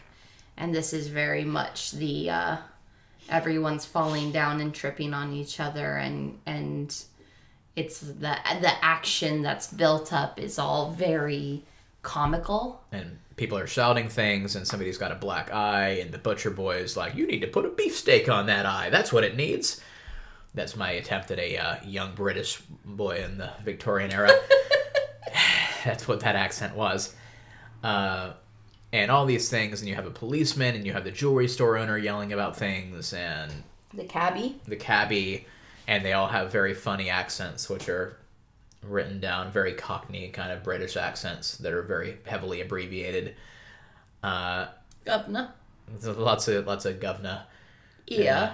And 0.56 0.74
this 0.74 0.94
is 0.94 1.08
very 1.08 1.44
much 1.44 1.92
the 1.92 2.30
uh, 2.30 2.58
everyone's 3.30 3.86
falling 3.86 4.32
down 4.32 4.62
and 4.62 4.74
tripping 4.74 5.14
on 5.14 5.34
each 5.34 5.60
other, 5.60 5.98
and 5.98 6.40
and 6.46 6.96
it's 7.76 8.00
the 8.00 8.38
the 8.62 8.86
action 8.86 9.42
that's 9.42 9.68
built 9.74 10.14
up 10.14 10.40
is 10.40 10.60
all 10.60 10.92
very 10.92 11.64
comical. 12.04 12.84
and 12.92 13.18
people 13.36 13.58
are 13.58 13.66
shouting 13.66 14.08
things 14.10 14.56
and 14.56 14.68
somebody's 14.68 14.98
got 15.00 15.12
a 15.12 15.16
black 15.16 15.52
eye 15.52 15.98
and 16.02 16.12
the 16.12 16.18
butcher 16.20 16.52
boy 16.52 16.76
is 16.76 16.96
like 16.96 17.16
you 17.16 17.26
need 17.26 17.40
to 17.42 17.48
put 17.48 17.66
a 17.66 17.70
beefsteak 17.70 18.30
on 18.30 18.46
that 18.46 18.66
eye 18.68 18.90
that's 18.92 19.12
what 19.12 19.24
it 19.24 19.36
needs 19.36 19.82
that's 20.54 20.76
my 20.76 20.92
attempt 20.92 21.32
at 21.32 21.40
a 21.40 21.58
uh, 21.58 21.76
young 21.84 22.14
british 22.14 22.62
boy 22.86 23.18
in 23.24 23.40
the 23.40 23.50
victorian 23.64 24.12
era 24.12 24.30
that's 25.84 26.08
what 26.08 26.20
that 26.20 26.36
accent 26.36 26.76
was 26.76 27.16
uh, 27.84 28.34
and 28.92 29.10
all 29.10 29.26
these 29.26 29.50
things 29.50 29.80
and 29.82 29.90
you 29.90 29.96
have 29.96 30.06
a 30.06 30.12
policeman 30.12 30.76
and 30.76 30.86
you 30.86 30.94
have 30.94 31.04
the 31.04 31.12
jewelry 31.12 31.48
store 31.48 31.78
owner 31.78 31.98
yelling 31.98 32.32
about 32.34 32.56
things 32.56 33.14
and 33.14 33.52
The 33.94 34.04
cabbie. 34.06 34.60
the 34.68 34.76
cabbie 34.76 35.48
and 35.88 36.06
they 36.06 36.14
all 36.14 36.28
have 36.28 36.52
very 36.52 36.74
funny 36.76 37.10
accents 37.10 37.68
which 37.70 37.90
are 37.90 38.18
written 38.84 39.20
down, 39.20 39.52
very 39.52 39.74
Cockney 39.74 40.30
kind 40.30 40.52
of 40.52 40.64
British 40.64 40.96
accents 40.98 41.58
that 41.58 41.74
are 41.74 41.82
very 41.84 42.18
heavily 42.26 42.62
abbreviated. 42.62 43.36
Uh, 44.22 44.68
Governor. 45.06 45.54
lots 46.04 46.48
of 46.48 46.66
lots 46.66 46.86
of 46.86 47.00
governor 47.00 47.44
Yeah. 48.08 48.54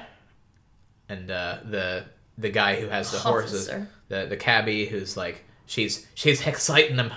and 1.07 1.29
uh, 1.29 1.57
the 1.63 2.05
the 2.37 2.49
guy 2.49 2.79
who 2.79 2.87
has 2.87 3.11
the 3.11 3.19
horses, 3.19 3.67
the 4.07 4.25
the 4.25 4.37
cabbie 4.37 4.85
who's 4.85 5.15
like 5.17 5.43
she's 5.65 6.07
she's 6.15 6.45
exciting 6.47 6.95
them. 6.95 7.11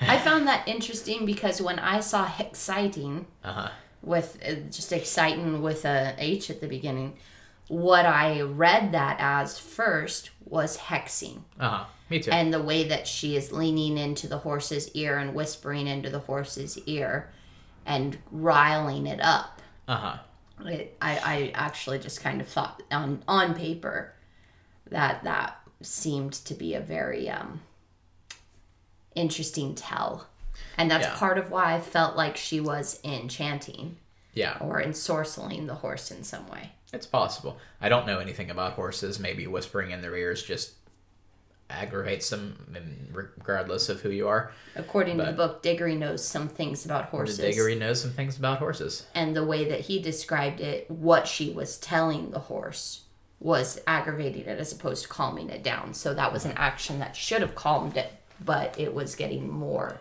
I 0.00 0.16
found 0.18 0.46
that 0.48 0.66
interesting 0.66 1.26
because 1.26 1.60
when 1.60 1.78
I 1.78 2.00
saw 2.00 2.30
exciting 2.38 3.26
Uh 3.44 3.52
huh. 3.52 3.68
with 4.02 4.38
uh, 4.46 4.54
just 4.70 4.92
exciting 4.92 5.60
with 5.62 5.84
a 5.84 6.14
H 6.18 6.48
at 6.50 6.60
the 6.62 6.66
beginning, 6.68 7.18
what 7.68 8.04
I 8.06 8.42
read 8.42 8.92
that 8.92 9.16
as 9.20 9.58
first 9.58 10.30
was 10.44 10.76
hexing. 10.76 11.42
Uh 11.58 11.68
huh. 11.68 11.84
Me 12.10 12.20
too. 12.20 12.30
and 12.30 12.52
the 12.52 12.60
way 12.62 12.84
that 12.88 13.06
she 13.06 13.36
is 13.36 13.52
leaning 13.52 13.96
into 13.96 14.28
the 14.28 14.36
horse's 14.38 14.90
ear 14.90 15.16
and 15.16 15.34
whispering 15.34 15.86
into 15.86 16.10
the 16.10 16.18
horse's 16.18 16.76
ear 16.86 17.30
and 17.86 18.18
riling 18.30 19.06
it 19.06 19.20
up. 19.22 19.62
Uh 19.88 19.96
huh. 19.96 20.16
It, 20.66 20.96
I, 21.00 21.18
I 21.18 21.50
actually 21.54 21.98
just 21.98 22.20
kind 22.20 22.40
of 22.42 22.48
thought 22.48 22.82
on 22.90 23.22
on 23.26 23.54
paper 23.54 24.12
that 24.90 25.24
that 25.24 25.58
seemed 25.80 26.34
to 26.34 26.54
be 26.54 26.74
a 26.74 26.80
very 26.80 27.30
um, 27.30 27.62
interesting 29.14 29.74
tell, 29.74 30.26
and 30.76 30.90
that's 30.90 31.06
Yeah. 31.06 31.14
part 31.16 31.38
of 31.38 31.50
why 31.50 31.74
I 31.74 31.80
felt 31.80 32.16
like 32.16 32.36
she 32.36 32.60
was 32.60 33.00
enchanting 33.04 33.96
Yeah, 34.34 34.56
or 34.60 34.80
ensorceling 34.82 35.66
the 35.66 35.76
horse 35.76 36.10
in 36.10 36.24
some 36.24 36.46
way. 36.48 36.72
It's 36.92 37.06
possible. 37.06 37.58
I 37.80 37.88
don't 37.88 38.06
know 38.06 38.18
anything 38.18 38.50
about 38.50 38.72
horses. 38.74 39.18
Maybe 39.18 39.46
whispering 39.46 39.90
in 39.90 40.02
their 40.02 40.14
ears 40.16 40.42
just 40.42 40.72
aggravates 41.70 42.28
them, 42.28 43.08
regardless 43.12 43.88
of 43.88 44.02
who 44.02 44.10
you 44.10 44.28
are. 44.28 44.52
According 44.76 45.16
to 45.18 45.24
the 45.24 45.32
book, 45.32 45.62
Diggory 45.62 45.94
knows 45.96 46.22
some 46.22 46.48
things 46.48 46.84
about 46.84 47.06
horses. 47.06 47.38
Diggory 47.38 47.74
knows 47.76 48.02
some 48.02 48.10
things 48.12 48.36
about 48.36 48.58
horses. 48.58 49.06
and 49.14 49.34
the 49.34 49.44
way 49.44 49.64
that 49.68 49.80
he 49.80 50.00
described 50.00 50.60
it, 50.60 50.90
what 50.90 51.26
she 51.26 51.50
was 51.50 51.78
telling 51.78 52.30
the 52.30 52.38
horse 52.40 53.02
was 53.40 53.80
aggravating 53.86 54.42
it 54.44 54.58
as 54.60 54.72
opposed 54.72 55.02
to 55.04 55.08
calming 55.08 55.48
it 55.50 55.62
down. 55.64 55.94
So 55.94 56.14
that 56.14 56.32
was 56.32 56.44
an 56.44 56.52
action 56.56 56.98
that 56.98 57.16
should 57.16 57.40
have 57.40 57.54
calmed 57.54 57.96
it, 57.96 58.12
but 58.44 58.78
it 58.78 58.94
was 58.94 59.14
getting 59.16 59.48
more 59.48 59.96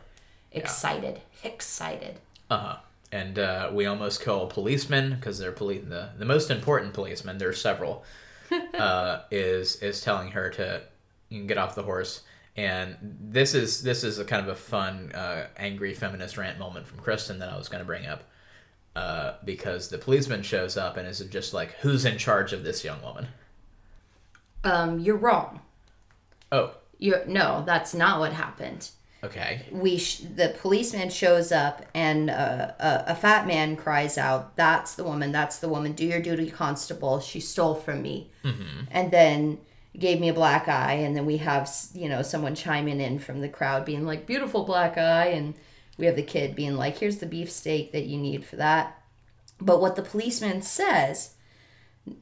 excited. 0.51 1.21
Excited. 1.43 2.19
Uh 2.49 2.58
huh. 2.58 2.75
And 3.12 3.38
uh, 3.38 3.69
we 3.74 3.86
almost 3.86 4.26
a 4.26 4.47
policeman 4.47 5.15
because 5.15 5.38
they're 5.38 5.52
police. 5.52 5.84
The, 5.88 6.10
the 6.17 6.26
most 6.26 6.50
important 6.50 6.93
policeman, 6.93 7.38
there's 7.38 7.60
several, 7.60 8.06
uh, 8.74 9.21
is 9.30 9.78
is 9.78 10.02
telling 10.02 10.32
her 10.32 10.50
to 10.52 10.82
get 11.30 11.58
off 11.58 11.76
the 11.76 11.84
horse. 11.84 12.21
And 12.56 12.97
this 13.02 13.54
is 13.54 13.84
this 13.84 14.04
is 14.04 14.19
a 14.19 14.26
kind 14.26 14.41
of 14.41 14.50
a 14.50 14.56
fun, 14.56 15.12
uh, 15.13 15.47
angry 15.58 15.93
feminist 15.93 16.38
rant 16.38 16.60
moment 16.60 16.88
from 16.88 17.00
Kristen 17.00 17.39
that 17.39 17.50
I 17.50 17.58
was 17.58 17.69
going 17.69 17.80
to 17.80 17.86
bring 17.86 18.06
up, 18.06 18.24
uh, 18.95 19.34
because 19.43 19.89
the 19.89 19.97
policeman 19.97 20.41
shows 20.41 20.78
up 20.78 20.97
and 20.97 21.08
is 21.08 21.19
just 21.19 21.54
like, 21.54 21.71
"Who's 21.82 22.06
in 22.06 22.17
charge 22.17 22.54
of 22.54 22.63
this 22.63 22.84
young 22.84 23.02
woman?" 23.02 23.28
Um, 24.63 25.00
you're 25.00 25.17
wrong. 25.17 25.62
Oh, 26.52 26.76
You're 27.00 27.26
no, 27.26 27.63
that's 27.65 27.93
not 27.93 28.19
what 28.19 28.34
happened. 28.34 28.89
Okay. 29.23 29.65
we 29.71 29.97
sh- 29.97 30.21
the 30.36 30.55
policeman 30.60 31.10
shows 31.10 31.51
up 31.51 31.86
and 31.93 32.29
uh, 32.29 32.71
a, 32.79 33.03
a 33.07 33.15
fat 33.15 33.47
man 33.47 33.75
cries 33.75 34.17
out 34.17 34.55
that's 34.55 34.95
the 34.95 35.03
woman 35.03 35.31
that's 35.31 35.60
the 35.60 35.69
woman 35.69 35.93
do 35.93 36.05
your 36.05 36.21
duty 36.21 36.49
constable 36.49 37.19
she 37.19 37.39
stole 37.39 37.75
from 37.75 38.01
me. 38.01 38.31
And 38.91 39.12
then 39.12 39.60
gave 39.97 40.19
me 40.21 40.29
a 40.29 40.34
black 40.34 40.67
eye 40.67 40.93
and 40.93 41.15
then 41.15 41.25
we 41.25 41.38
have 41.38 41.69
you 41.93 42.07
know 42.07 42.21
someone 42.21 42.55
chiming 42.55 43.01
in 43.01 43.19
from 43.19 43.41
the 43.41 43.49
crowd 43.49 43.86
being 43.86 44.05
like 44.05 44.25
beautiful 44.25 44.63
black 44.63 44.97
eye 44.97 45.27
and 45.27 45.53
we 45.97 46.05
have 46.05 46.15
the 46.15 46.23
kid 46.23 46.55
being 46.55 46.75
like 46.75 46.97
here's 46.97 47.17
the 47.17 47.25
beefsteak 47.25 47.91
that 47.91 48.05
you 48.05 48.17
need 48.17 48.45
for 48.45 48.55
that. 48.55 48.97
But 49.60 49.81
what 49.81 49.95
the 49.95 50.01
policeman 50.01 50.62
says 50.62 51.36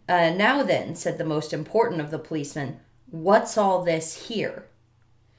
uh, 0.10 0.32
now 0.32 0.64
then 0.64 0.96
said 0.96 1.18
the 1.18 1.24
most 1.24 1.54
important 1.54 2.02
of 2.02 2.12
the 2.12 2.20
policemen 2.20 2.80
what's 3.12 3.58
all 3.58 3.84
this 3.84 4.28
here 4.28 4.66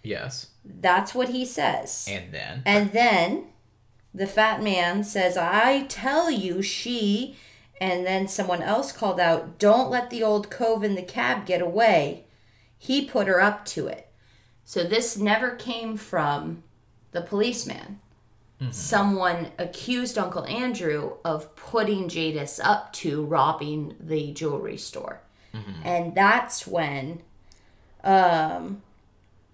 Yes. 0.03 0.49
that's 0.65 1.15
what 1.15 1.29
he 1.31 1.45
says 1.45 2.07
And 2.11 2.33
then. 2.33 2.63
and 2.65 2.93
then 2.93 3.45
the 4.13 4.27
fat 4.27 4.63
man 4.63 5.05
says, 5.05 5.37
I 5.37 5.83
tell 5.89 6.31
you, 6.31 6.63
she. 6.63 7.37
And 7.81 8.05
then 8.05 8.27
someone 8.27 8.61
else 8.61 8.91
called 8.93 9.21
out, 9.21 9.59
Don't 9.59 9.89
let 9.91 10.11
the 10.11 10.23
old 10.23 10.51
cove 10.51 10.83
in 10.83 10.97
the 10.97 11.03
cab 11.03 11.47
get 11.47 11.63
away. 11.63 12.25
He 12.77 13.05
put 13.05 13.29
her 13.29 13.41
up 13.41 13.65
to 13.67 13.87
it. 13.87 14.09
So 14.65 14.83
this 14.83 15.17
never 15.17 15.53
came 15.55 15.97
from 15.97 16.65
the 17.13 17.21
policeman. 17.23 18.01
Someone 18.71 19.53
accused 19.59 20.19
Uncle 20.19 20.45
Andrew 20.45 21.13
of 21.25 21.57
putting 21.57 22.09
Jadis 22.09 22.61
up 22.61 22.93
to 22.95 23.25
robbing 23.25 23.95
the 23.99 24.33
jewelry 24.33 24.77
store. 24.77 25.23
And 25.83 26.15
that's 26.15 26.67
when 26.67 27.23
um, 28.05 28.83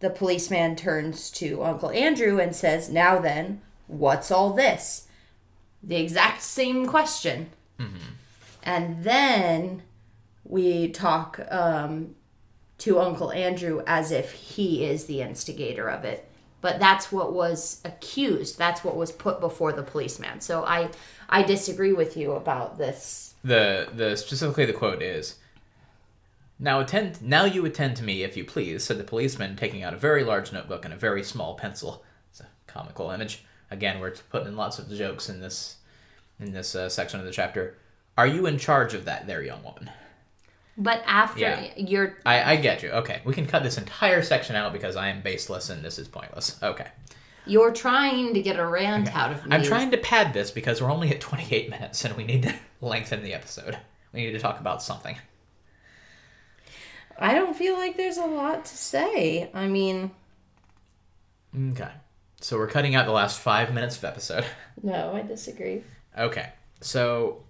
the 0.07 0.11
policeman 0.11 0.77
turns 0.77 1.31
to 1.33 1.65
Uncle 1.65 1.91
Andrew 1.91 2.39
and 2.39 2.55
says, 2.55 2.89
Now 2.89 3.19
then, 3.19 3.61
what's 3.89 4.31
all 4.31 4.53
this? 4.53 5.09
The 5.83 5.97
exact 5.97 6.43
same 6.43 6.87
question. 6.87 7.51
And 8.63 9.03
then 9.03 9.83
we 10.45 10.91
talk 10.91 11.41
um, 11.51 12.15
to 12.79 13.01
Uncle 13.01 13.33
Andrew 13.33 13.83
as 13.85 14.13
if 14.13 14.31
he 14.31 14.85
is 14.85 15.07
the 15.07 15.23
instigator 15.23 15.89
of 15.91 16.05
it. 16.05 16.31
But 16.61 16.79
that's 16.79 17.11
what 17.11 17.33
was 17.33 17.81
accused. 17.85 18.59
That's 18.59 18.85
what 18.85 18.97
was 18.97 19.11
put 19.11 19.41
before 19.41 19.73
the 19.73 19.83
policeman. 19.83 20.41
So 20.41 20.65
I, 20.65 20.91
I 21.29 21.43
disagree 21.43 21.93
with 21.93 22.17
you 22.17 22.33
about 22.33 22.79
this. 22.79 23.35
the 23.43 23.89
the 23.93 24.17
specifically 24.17 24.67
the 24.67 24.73
quote 24.73 25.03
is 25.03 25.37
now 26.59 26.81
attend 26.81 27.21
now 27.23 27.45
you 27.45 27.65
attend 27.67 27.97
to 27.97 28.05
me 28.05 28.23
if 28.23 28.37
you 28.37 28.45
please 28.45 28.83
said 28.85 28.99
the 28.99 29.05
policeman 29.05 29.57
taking 29.57 29.83
out 29.83 29.95
a 29.95 29.99
very 29.99 30.25
large 30.25 30.53
notebook 30.53 30.85
and 30.85 30.95
a 30.95 30.97
very 30.97 31.23
small 31.23 31.55
pencil. 31.55 32.05
It's 32.31 32.41
a 32.41 32.47
comical 32.67 33.11
image. 33.11 33.45
Again 33.71 34.01
we're 34.01 34.15
putting 34.31 34.49
in 34.49 34.57
lots 34.57 34.79
of 34.79 34.91
jokes 34.91 35.29
in 35.29 35.41
this 35.41 35.77
in 36.41 36.53
this 36.53 36.75
uh, 36.75 36.89
section 36.89 37.21
of 37.21 37.27
the 37.27 37.33
chapter. 37.33 37.77
Are 38.17 38.27
you 38.27 38.47
in 38.47 38.59
charge 38.59 38.95
of 38.95 39.05
that 39.05 39.27
there 39.27 39.43
young 39.43 39.63
woman? 39.63 39.91
But 40.79 41.03
after 41.07 41.41
Yeah. 41.41 41.69
you're 41.77 42.17
i 42.25 42.53
i 42.53 42.57
get 42.57 42.83
you. 42.83 42.91
Okay. 42.91 43.21
We 43.25 43.35
can 43.35 43.47
cut 43.47 43.63
this 43.63 43.79
entire 43.79 44.23
section 44.23 44.57
out 44.57 44.73
because 44.73 44.97
i 44.97 45.09
am 45.09 45.21
baseless 45.23 45.69
and 45.71 45.85
this 45.85 45.99
is 45.99 46.09
pointless. 46.09 46.59
Okay. 46.63 46.87
You're 47.49 47.73
trying 47.73 48.35
to 48.35 48.43
get 48.43 48.59
a 48.59 48.67
rant 48.67 49.15
out 49.15 49.31
of 49.31 49.47
me. 49.47 49.55
i'm 49.55 49.63
trying 49.63 49.91
to 49.93 49.97
pad 49.99 50.33
this 50.35 50.51
because 50.51 50.83
we're 50.83 50.91
only 50.91 51.11
at 51.11 51.21
28 51.21 51.71
minutes 51.71 52.05
and 52.05 52.17
we 52.17 52.25
need 52.25 52.43
to 52.45 52.55
lengthen 52.81 53.23
the 53.23 53.35
episode. 53.35 53.79
We 54.13 54.21
need 54.25 54.33
to 54.33 54.41
talk 54.41 54.59
about 54.59 54.83
something 54.83 55.17
I 57.19 57.35
don't 57.35 57.57
feel 57.57 57.75
like 57.75 57.97
there's 57.97 58.19
a 58.19 58.27
lot 58.27 58.65
to 58.67 58.77
say. 58.77 59.51
I 59.55 59.67
mean, 59.67 60.11
Okay. 61.73 61.91
So 62.41 62.59
we're 62.59 62.67
cutting 62.67 62.95
out 62.95 63.07
the 63.07 63.13
last 63.13 63.39
five 63.41 63.73
minutes 63.73 63.97
of 63.97 64.05
episode. 64.05 64.45
no, 64.83 65.15
I 65.15 65.23
disagree. 65.23 65.83
Okay. 66.19 66.51
So 66.81 67.43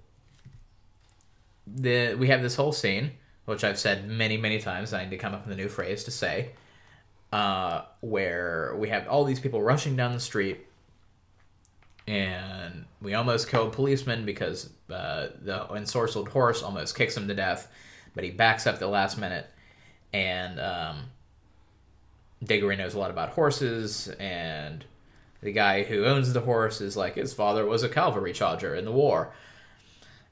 the 1.66 2.14
we 2.14 2.28
have 2.28 2.42
this 2.42 2.54
whole 2.54 2.72
scene, 2.72 3.12
which 3.46 3.64
I've 3.64 3.78
said 3.78 4.08
many, 4.08 4.36
many 4.36 4.60
times. 4.60 4.92
I 4.92 5.02
need 5.04 5.10
to 5.10 5.16
come 5.16 5.34
up 5.34 5.46
with 5.46 5.58
a 5.58 5.60
new 5.60 5.68
phrase 5.68 6.04
to 6.04 6.10
say. 6.10 6.52
Uh, 7.32 7.82
where 8.00 8.74
we 8.78 8.88
have 8.88 9.08
all 9.08 9.24
these 9.24 9.40
people 9.40 9.60
rushing 9.60 9.96
down 9.96 10.12
the 10.12 10.20
street, 10.20 10.64
and 12.06 12.84
we 13.02 13.14
almost 13.14 13.48
kill 13.48 13.66
a 13.66 13.70
policeman 13.70 14.24
because 14.24 14.70
uh, 14.88 15.28
the 15.42 15.66
ensorcelled 15.72 16.28
horse 16.28 16.62
almost 16.62 16.96
kicks 16.96 17.16
him 17.16 17.26
to 17.26 17.34
death, 17.34 17.70
but 18.14 18.22
he 18.22 18.30
backs 18.30 18.66
up 18.66 18.78
the 18.78 18.86
last 18.86 19.18
minute, 19.18 19.46
and 20.16 20.58
um, 20.58 21.10
Diggory 22.42 22.76
knows 22.76 22.94
a 22.94 22.98
lot 22.98 23.10
about 23.10 23.30
horses, 23.30 24.08
and 24.18 24.82
the 25.42 25.52
guy 25.52 25.82
who 25.82 26.06
owns 26.06 26.32
the 26.32 26.40
horse 26.40 26.80
is 26.80 26.96
like 26.96 27.16
his 27.16 27.34
father 27.34 27.66
was 27.66 27.82
a 27.82 27.88
cavalry 27.88 28.32
charger 28.32 28.74
in 28.74 28.86
the 28.86 28.92
war. 28.92 29.34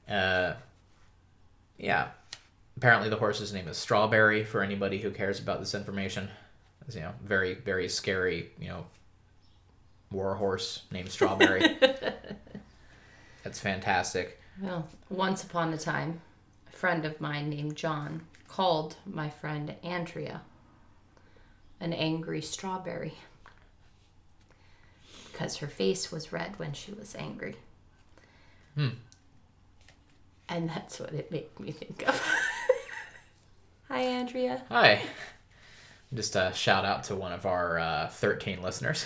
Uh, 0.09 0.53
yeah. 1.77 2.07
Apparently, 2.77 3.09
the 3.09 3.17
horse's 3.17 3.53
name 3.53 3.67
is 3.67 3.77
Strawberry. 3.77 4.43
For 4.43 4.61
anybody 4.63 4.97
who 4.97 5.11
cares 5.11 5.39
about 5.39 5.59
this 5.59 5.75
information, 5.75 6.29
it's, 6.87 6.95
you 6.95 7.01
know, 7.01 7.13
very 7.23 7.53
very 7.53 7.87
scary. 7.87 8.49
You 8.59 8.69
know, 8.69 8.85
war 10.11 10.35
horse 10.35 10.81
named 10.91 11.09
Strawberry. 11.09 11.77
That's 13.43 13.59
fantastic. 13.59 14.41
Well, 14.59 14.87
once 15.09 15.43
upon 15.43 15.71
a 15.73 15.77
time, 15.77 16.21
a 16.67 16.75
friend 16.75 17.05
of 17.05 17.21
mine 17.21 17.49
named 17.49 17.75
John 17.75 18.21
called 18.47 18.95
my 19.05 19.29
friend 19.29 19.75
Andrea 19.83 20.41
an 21.79 21.93
angry 21.93 22.41
strawberry 22.41 23.13
because 25.31 25.57
her 25.57 25.67
face 25.67 26.11
was 26.11 26.31
red 26.31 26.57
when 26.57 26.73
she 26.73 26.93
was 26.93 27.15
angry. 27.15 27.55
Hmm. 28.75 28.89
And 30.47 30.69
that's 30.69 30.99
what 30.99 31.13
it 31.13 31.31
made 31.31 31.59
me 31.59 31.71
think 31.71 32.07
of. 32.07 32.21
Hi, 33.89 34.01
Andrea. 34.01 34.63
Hi. 34.69 35.01
Just 36.13 36.35
a 36.35 36.53
shout 36.53 36.85
out 36.85 37.03
to 37.05 37.15
one 37.15 37.33
of 37.33 37.45
our 37.45 37.79
uh, 37.79 38.07
13 38.07 38.61
listeners. 38.61 39.05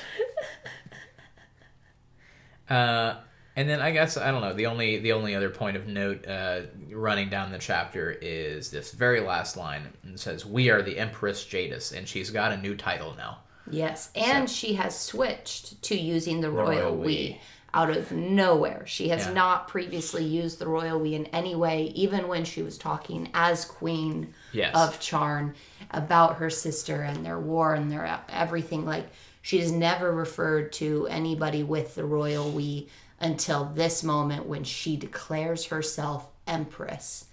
uh, 2.70 3.16
and 3.60 3.70
then 3.70 3.82
I 3.82 3.92
guess 3.92 4.16
I 4.16 4.32
don't 4.32 4.40
know. 4.42 4.54
The 4.54 4.68
only 4.68 5.00
the 5.00 5.12
only 5.12 5.36
other 5.36 5.50
point 5.50 5.76
of 5.76 5.86
note 5.86 6.26
uh, 6.26 6.62
running 6.92 7.28
down 7.30 7.52
the 7.52 7.58
chapter 7.58 8.10
is 8.22 8.72
this 8.72 8.94
very 8.94 9.20
last 9.20 9.58
line. 9.58 9.84
It 10.06 10.18
says, 10.18 10.46
"We 10.46 10.70
are 10.70 10.82
the 10.82 10.98
Empress 10.98 11.44
Jadis," 11.44 11.92
and 11.92 12.08
she's 12.08 12.30
got 12.32 12.54
a 12.54 12.58
new 12.58 12.74
title 12.74 13.14
now. 13.18 13.40
Yes, 13.70 14.12
and 14.16 14.50
she 14.50 14.76
has 14.76 14.98
switched 14.98 15.82
to 15.84 15.96
using 16.00 16.40
the 16.40 16.50
royal, 16.50 16.82
royal 16.84 16.96
we. 16.96 17.06
we. 17.06 17.42
out 17.74 17.90
of 17.90 18.14
nowhere. 18.14 18.84
She 18.88 19.10
has 19.10 19.26
Yeah. 19.28 19.34
not 19.34 19.68
previously 19.68 20.24
used 20.24 20.58
the 20.58 20.68
royal 20.68 20.98
we 20.98 21.14
in 21.14 21.26
any 21.28 21.54
way, 21.54 21.92
even 21.96 22.30
when 22.30 22.46
she 22.46 22.62
was 22.64 22.78
talking 22.78 23.30
as 23.34 23.66
queen 23.66 24.34
Yes. 24.54 24.74
of 24.74 25.00
Charn 25.02 25.54
about 25.92 26.38
her 26.38 26.50
sister 26.50 27.02
and 27.02 27.26
their 27.26 27.38
war 27.40 27.76
and 27.76 27.92
their 27.92 28.22
everything. 28.30 28.86
Like 28.86 29.08
she 29.42 29.60
has 29.60 29.72
never 29.72 30.12
referred 30.14 30.72
to 30.74 31.08
anybody 31.08 31.62
with 31.62 31.94
the 31.96 32.06
royal 32.06 32.50
we 32.50 32.88
until 33.20 33.66
this 33.66 34.04
moment 34.04 34.46
when 34.46 34.64
she 34.64 34.96
declares 34.96 35.66
herself 35.66 36.30
empress. 36.48 37.26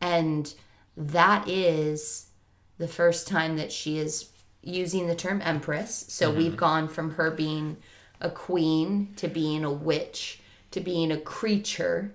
And 0.00 0.52
that 0.96 1.48
is 1.48 2.28
the 2.78 2.88
first 2.88 3.28
time 3.28 3.56
that 3.56 3.72
she 3.72 3.98
is 3.98 4.30
using 4.62 5.06
the 5.06 5.14
term 5.14 5.40
empress. 5.42 6.06
So 6.08 6.28
mm-hmm. 6.28 6.38
we've 6.38 6.56
gone 6.56 6.88
from 6.88 7.14
her 7.14 7.30
being 7.30 7.76
a 8.20 8.30
queen 8.30 9.12
to 9.16 9.28
being 9.28 9.64
a 9.64 9.72
witch 9.72 10.40
to 10.70 10.80
being 10.80 11.10
a 11.10 11.18
creature 11.18 12.12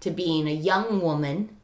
to 0.00 0.10
being 0.10 0.46
a 0.46 0.52
young 0.52 1.00
woman 1.00 1.56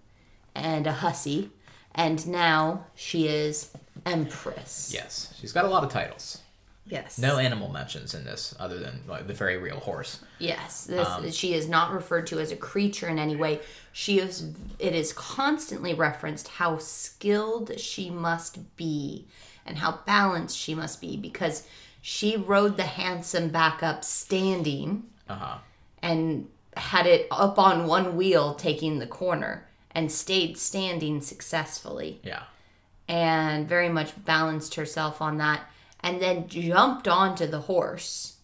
and 0.55 0.87
a 0.87 0.93
hussy. 0.93 1.51
And 1.95 2.27
now 2.27 2.87
she 2.95 3.29
is 3.29 3.71
empress. 4.07 4.91
Yes, 4.93 5.35
she's 5.39 5.53
got 5.53 5.65
a 5.65 5.69
lot 5.69 5.85
of 5.85 5.91
titles. 5.91 6.42
Yes. 6.87 7.17
No 7.19 7.39
animal 7.39 7.69
mentions 7.69 8.13
in 8.15 8.25
this, 8.25 8.55
other 8.59 8.79
than 8.79 9.03
like, 9.07 9.27
the 9.29 9.35
very 9.35 9.57
real 9.57 9.79
horse. 9.79 10.21
Yes, 10.39 10.85
this, 10.85 11.35
she 11.35 11.55
is 11.55 11.69
not 11.69 11.93
referred 11.93 12.27
to 12.29 12.41
as 12.41 12.51
a 12.51 12.57
creature 12.57 13.09
in 13.09 13.19
any 13.19 13.37
way. 13.37 13.61
She 13.93 14.19
is. 14.19 14.51
It 14.79 14.95
is 14.95 15.13
constantly 15.13 15.95
referenced 15.95 16.49
how 16.49 16.79
skilled 16.79 17.79
she 17.79 18.11
must 18.11 18.77
be 18.77 19.29
and 19.65 19.79
how 19.79 20.01
balanced 20.07 20.59
she 20.59 20.75
must 20.75 21.01
be 21.01 21.17
because 21.17 21.67
she 22.01 22.37
rode 22.37 22.77
the 22.77 22.83
hansom 22.83 23.49
back 23.51 23.83
up 23.83 24.03
standing 24.03 25.05
Uh 25.29 25.35
huh. 25.37 25.59
and 26.03 26.49
had 26.77 27.07
it 27.07 27.29
up 27.31 27.59
on 27.61 27.87
one 27.87 28.17
wheel 28.17 28.55
taking 28.55 28.99
the 28.99 29.07
corner 29.07 29.69
and 29.93 30.11
stayed 30.11 30.59
standing 30.59 31.21
successfully 31.21 32.19
Yeah. 32.25 32.43
and 33.07 33.69
very 33.69 33.89
much 33.89 34.25
balanced 34.25 34.75
herself 34.75 35.23
on 35.23 35.37
that 35.39 35.61
and 36.03 36.21
then 36.21 36.49
jumped 36.49 37.07
onto 37.07 37.47
the 37.47 37.61
horse 37.61 38.37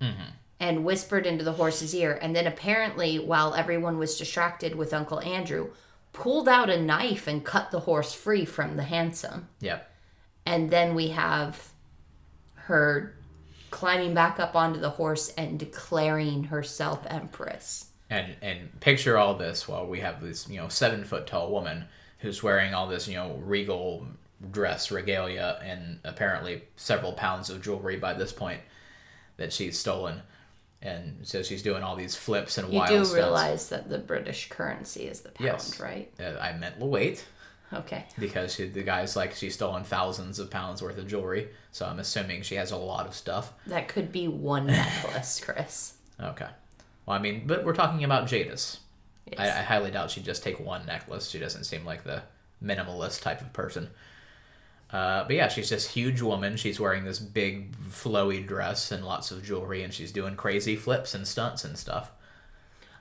mm-hmm. 0.00 0.30
and 0.60 0.84
whispered 0.84 1.26
into 1.26 1.44
the 1.44 1.52
horse's 1.52 1.94
ear. 1.94 2.18
And 2.20 2.34
then 2.34 2.46
apparently 2.46 3.18
while 3.18 3.54
everyone 3.54 3.98
was 3.98 4.18
distracted 4.18 4.74
with 4.74 4.92
uncle 4.92 5.20
andrew 5.20 5.70
pulled 6.12 6.48
out 6.48 6.70
a 6.70 6.80
knife 6.80 7.26
and 7.26 7.44
cut 7.44 7.70
the 7.70 7.80
horse 7.80 8.14
free 8.14 8.44
from 8.44 8.76
the 8.76 8.84
hansom. 8.84 9.48
Yep. 9.60 9.90
and 10.46 10.70
then 10.70 10.94
we 10.94 11.08
have 11.08 11.70
her 12.54 13.14
climbing 13.70 14.14
back 14.14 14.38
up 14.38 14.54
onto 14.54 14.78
the 14.78 14.90
horse 14.90 15.30
and 15.36 15.58
declaring 15.58 16.44
herself 16.44 17.04
empress. 17.08 17.86
And 18.08 18.36
and 18.40 18.80
picture 18.80 19.18
all 19.18 19.34
this 19.34 19.66
while 19.66 19.86
we 19.86 20.00
have 20.00 20.22
this 20.22 20.48
you 20.48 20.60
know 20.60 20.68
seven 20.68 21.04
foot 21.04 21.26
tall 21.26 21.50
woman 21.50 21.86
who's 22.18 22.42
wearing 22.42 22.72
all 22.72 22.86
this 22.86 23.08
you 23.08 23.16
know 23.16 23.40
regal 23.42 24.06
dress 24.52 24.90
regalia 24.90 25.58
and 25.64 25.98
apparently 26.04 26.62
several 26.76 27.12
pounds 27.12 27.50
of 27.50 27.62
jewelry 27.62 27.96
by 27.96 28.12
this 28.14 28.32
point 28.32 28.60
that 29.36 29.52
she's 29.52 29.78
stolen 29.78 30.22
and 30.82 31.18
so 31.22 31.42
she's 31.42 31.62
doing 31.62 31.82
all 31.82 31.96
these 31.96 32.14
flips 32.14 32.58
and 32.58 32.70
you 32.72 32.78
wild 32.78 32.90
You 32.90 32.98
do 32.98 33.04
stunts. 33.04 33.14
realize 33.22 33.68
that 33.70 33.88
the 33.88 33.98
british 33.98 34.48
currency 34.48 35.04
is 35.08 35.20
the 35.20 35.30
pound 35.30 35.46
Yes. 35.46 35.80
right 35.80 36.10
Uh, 36.20 36.38
I 36.40 36.52
meant 36.56 36.78
weight 36.78 37.24
okay 37.72 38.04
because 38.18 38.54
she, 38.54 38.68
the 38.68 38.82
guy's 38.82 39.16
like 39.16 39.34
she's 39.34 39.54
stolen 39.54 39.82
thousands 39.84 40.38
of 40.38 40.50
pounds 40.50 40.82
worth 40.82 40.98
of 40.98 41.08
jewelry 41.08 41.48
so 41.72 41.86
I'm 41.86 41.98
assuming 41.98 42.42
she 42.42 42.54
has 42.56 42.70
a 42.70 42.76
lot 42.76 43.06
of 43.06 43.14
stuff 43.14 43.52
that 43.66 43.88
could 43.88 44.12
be 44.12 44.28
one 44.28 44.66
necklace 44.66 45.40
chris 45.44 45.94
okay 46.20 46.48
well 47.06 47.16
I 47.16 47.20
mean 47.20 47.44
but 47.46 47.64
we're 47.64 47.74
talking 47.74 48.04
about 48.04 48.26
Jadis 48.28 48.78
yes. 49.30 49.38
I, 49.40 49.44
I 49.60 49.62
highly 49.62 49.90
doubt 49.90 50.10
she'd 50.10 50.24
just 50.24 50.42
take 50.44 50.60
one 50.60 50.84
necklace. 50.86 51.30
She 51.30 51.38
doesn't 51.38 51.64
seem 51.64 51.84
like 51.84 52.04
the 52.04 52.22
minimalist 52.62 53.22
type 53.22 53.40
of 53.40 53.52
person. 53.54 53.88
Uh, 54.94 55.24
but 55.26 55.34
yeah, 55.34 55.48
she's 55.48 55.70
this 55.70 55.88
huge 55.90 56.22
woman. 56.22 56.56
She's 56.56 56.78
wearing 56.78 57.04
this 57.04 57.18
big 57.18 57.76
flowy 57.90 58.46
dress 58.46 58.92
and 58.92 59.04
lots 59.04 59.32
of 59.32 59.42
jewelry, 59.42 59.82
and 59.82 59.92
she's 59.92 60.12
doing 60.12 60.36
crazy 60.36 60.76
flips 60.76 61.14
and 61.14 61.26
stunts 61.26 61.64
and 61.64 61.76
stuff. 61.76 62.12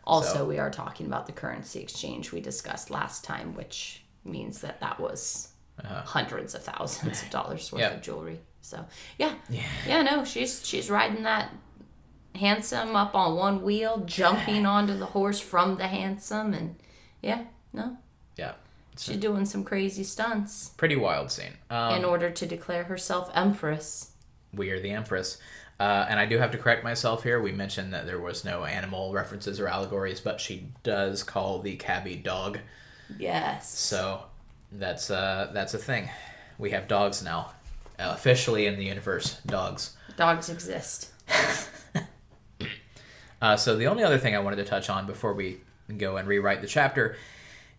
Also, 0.04 0.34
So- 0.40 0.46
we 0.46 0.58
are 0.58 0.72
talking 0.72 1.06
about 1.06 1.28
the 1.28 1.34
currency 1.34 1.80
exchange 1.82 2.32
we 2.32 2.42
discussed 2.42 2.90
last 2.90 3.24
time, 3.24 3.54
which 3.54 4.04
means 4.26 4.62
that 4.62 4.80
that 4.80 5.00
was 5.00 5.50
hundreds 5.84 6.56
of 6.56 6.64
thousands 6.64 7.22
of 7.22 7.30
dollars 7.30 7.72
worth 7.72 7.84
Uh-huh. 7.84 7.94
Of 7.96 8.02
jewelry. 8.02 8.40
So 8.62 8.86
yeah, 9.20 9.34
yeah, 9.88 10.02
no, 10.04 10.24
she's 10.24 10.66
she's 10.66 10.90
riding 10.90 11.24
that 11.24 11.52
hansom 12.36 12.96
up 12.96 13.14
on 13.16 13.36
one 13.36 13.62
wheel, 13.62 14.04
jumping 14.06 14.66
onto 14.66 14.98
the 14.98 15.06
horse 15.08 15.40
from 15.40 15.76
the 15.78 15.88
hansom, 15.88 16.54
and 16.54 16.76
yeah, 17.22 17.44
no, 17.74 17.98
Yeah, 18.38 18.54
she's 18.98 19.18
doing 19.18 19.46
some 19.46 19.64
crazy 19.64 20.04
stunts 20.04 20.70
pretty 20.78 20.96
wild 20.96 21.32
scene. 21.32 21.54
Um, 21.70 21.96
in 21.96 22.06
order 22.06 22.30
to 22.30 22.46
declare 22.46 22.84
herself 22.84 23.30
empress. 23.34 24.12
we 24.54 24.70
are 24.72 24.80
the 24.80 24.92
Empress. 24.92 25.38
Uh, 25.80 26.06
and 26.08 26.20
I 26.20 26.26
do 26.28 26.38
have 26.38 26.52
to 26.52 26.58
correct 26.58 26.84
myself 26.84 27.24
here. 27.24 27.42
We 27.42 27.52
mentioned 27.52 27.94
that 27.94 28.06
there 28.06 28.20
was 28.20 28.46
no 28.46 28.64
animal 28.64 29.12
references 29.12 29.60
or 29.60 29.68
allegories, 29.68 30.22
but 30.22 30.40
she 30.40 30.68
does 30.84 31.24
call 31.24 31.60
the 31.60 31.76
cabbie 31.76 32.16
dog. 32.16 32.60
Yes. 33.18 33.76
So 33.78 34.24
that's 34.72 35.10
uh, 35.10 35.50
that's 35.54 35.74
a 35.74 35.80
thing. 35.80 36.10
We 36.60 36.70
have 36.72 36.88
dogs 36.88 37.24
now, 37.24 37.52
uh, 38.00 38.12
officially 38.16 38.68
in 38.68 38.78
the 38.78 38.86
universe. 38.86 39.40
Dogs. 39.46 39.98
Dogs 40.16 40.50
exist. 40.50 41.10
Uh, 43.42 43.58
so 43.58 43.76
the 43.76 43.88
only 43.88 44.06
other 44.06 44.18
thing 44.18 44.34
I 44.38 44.40
wanted 44.40 44.56
to 44.56 44.64
touch 44.64 44.90
on 44.90 45.06
before 45.06 45.34
we 45.34 45.58
go 45.98 46.16
and 46.16 46.26
rewrite 46.30 46.62
the 46.62 46.68
chapter 46.68 47.18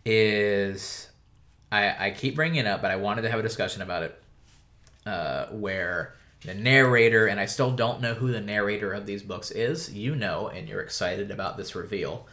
is 0.04 1.08
I, 1.72 2.06
I 2.06 2.10
keep 2.10 2.36
bringing 2.36 2.60
it 2.60 2.66
up, 2.66 2.82
but 2.82 2.90
I 2.90 2.96
wanted 2.96 3.22
to 3.22 3.30
have 3.30 3.40
a 3.40 3.42
discussion 3.42 3.82
about 3.82 4.02
it. 4.04 4.20
Uh, 5.06 5.48
where 5.48 6.14
the 6.46 6.54
narrator, 6.54 7.26
and 7.26 7.38
I 7.38 7.44
still 7.44 7.70
don't 7.70 8.00
know 8.00 8.14
who 8.14 8.32
the 8.32 8.40
narrator 8.40 8.92
of 8.92 9.04
these 9.04 9.22
books 9.22 9.50
is. 9.50 9.92
You 9.92 10.14
know, 10.14 10.48
and 10.48 10.66
you're 10.68 10.80
excited 10.80 11.30
about 11.30 11.56
this 11.56 11.74
reveal. 11.74 12.26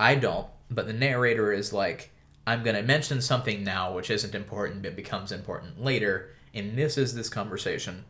I 0.00 0.16
don't, 0.16 0.48
but 0.70 0.86
the 0.86 0.92
narrator 0.92 1.52
is 1.52 1.72
like, 1.72 2.10
I'm 2.46 2.62
going 2.62 2.76
to 2.76 2.82
mention 2.82 3.20
something 3.20 3.62
now 3.62 3.92
which 3.92 4.10
isn't 4.10 4.34
important 4.34 4.82
but 4.82 4.96
becomes 4.96 5.32
important 5.32 5.82
later, 5.82 6.30
and 6.54 6.76
this 6.76 6.96
is 6.96 7.14
this 7.14 7.28
conversation 7.28 8.04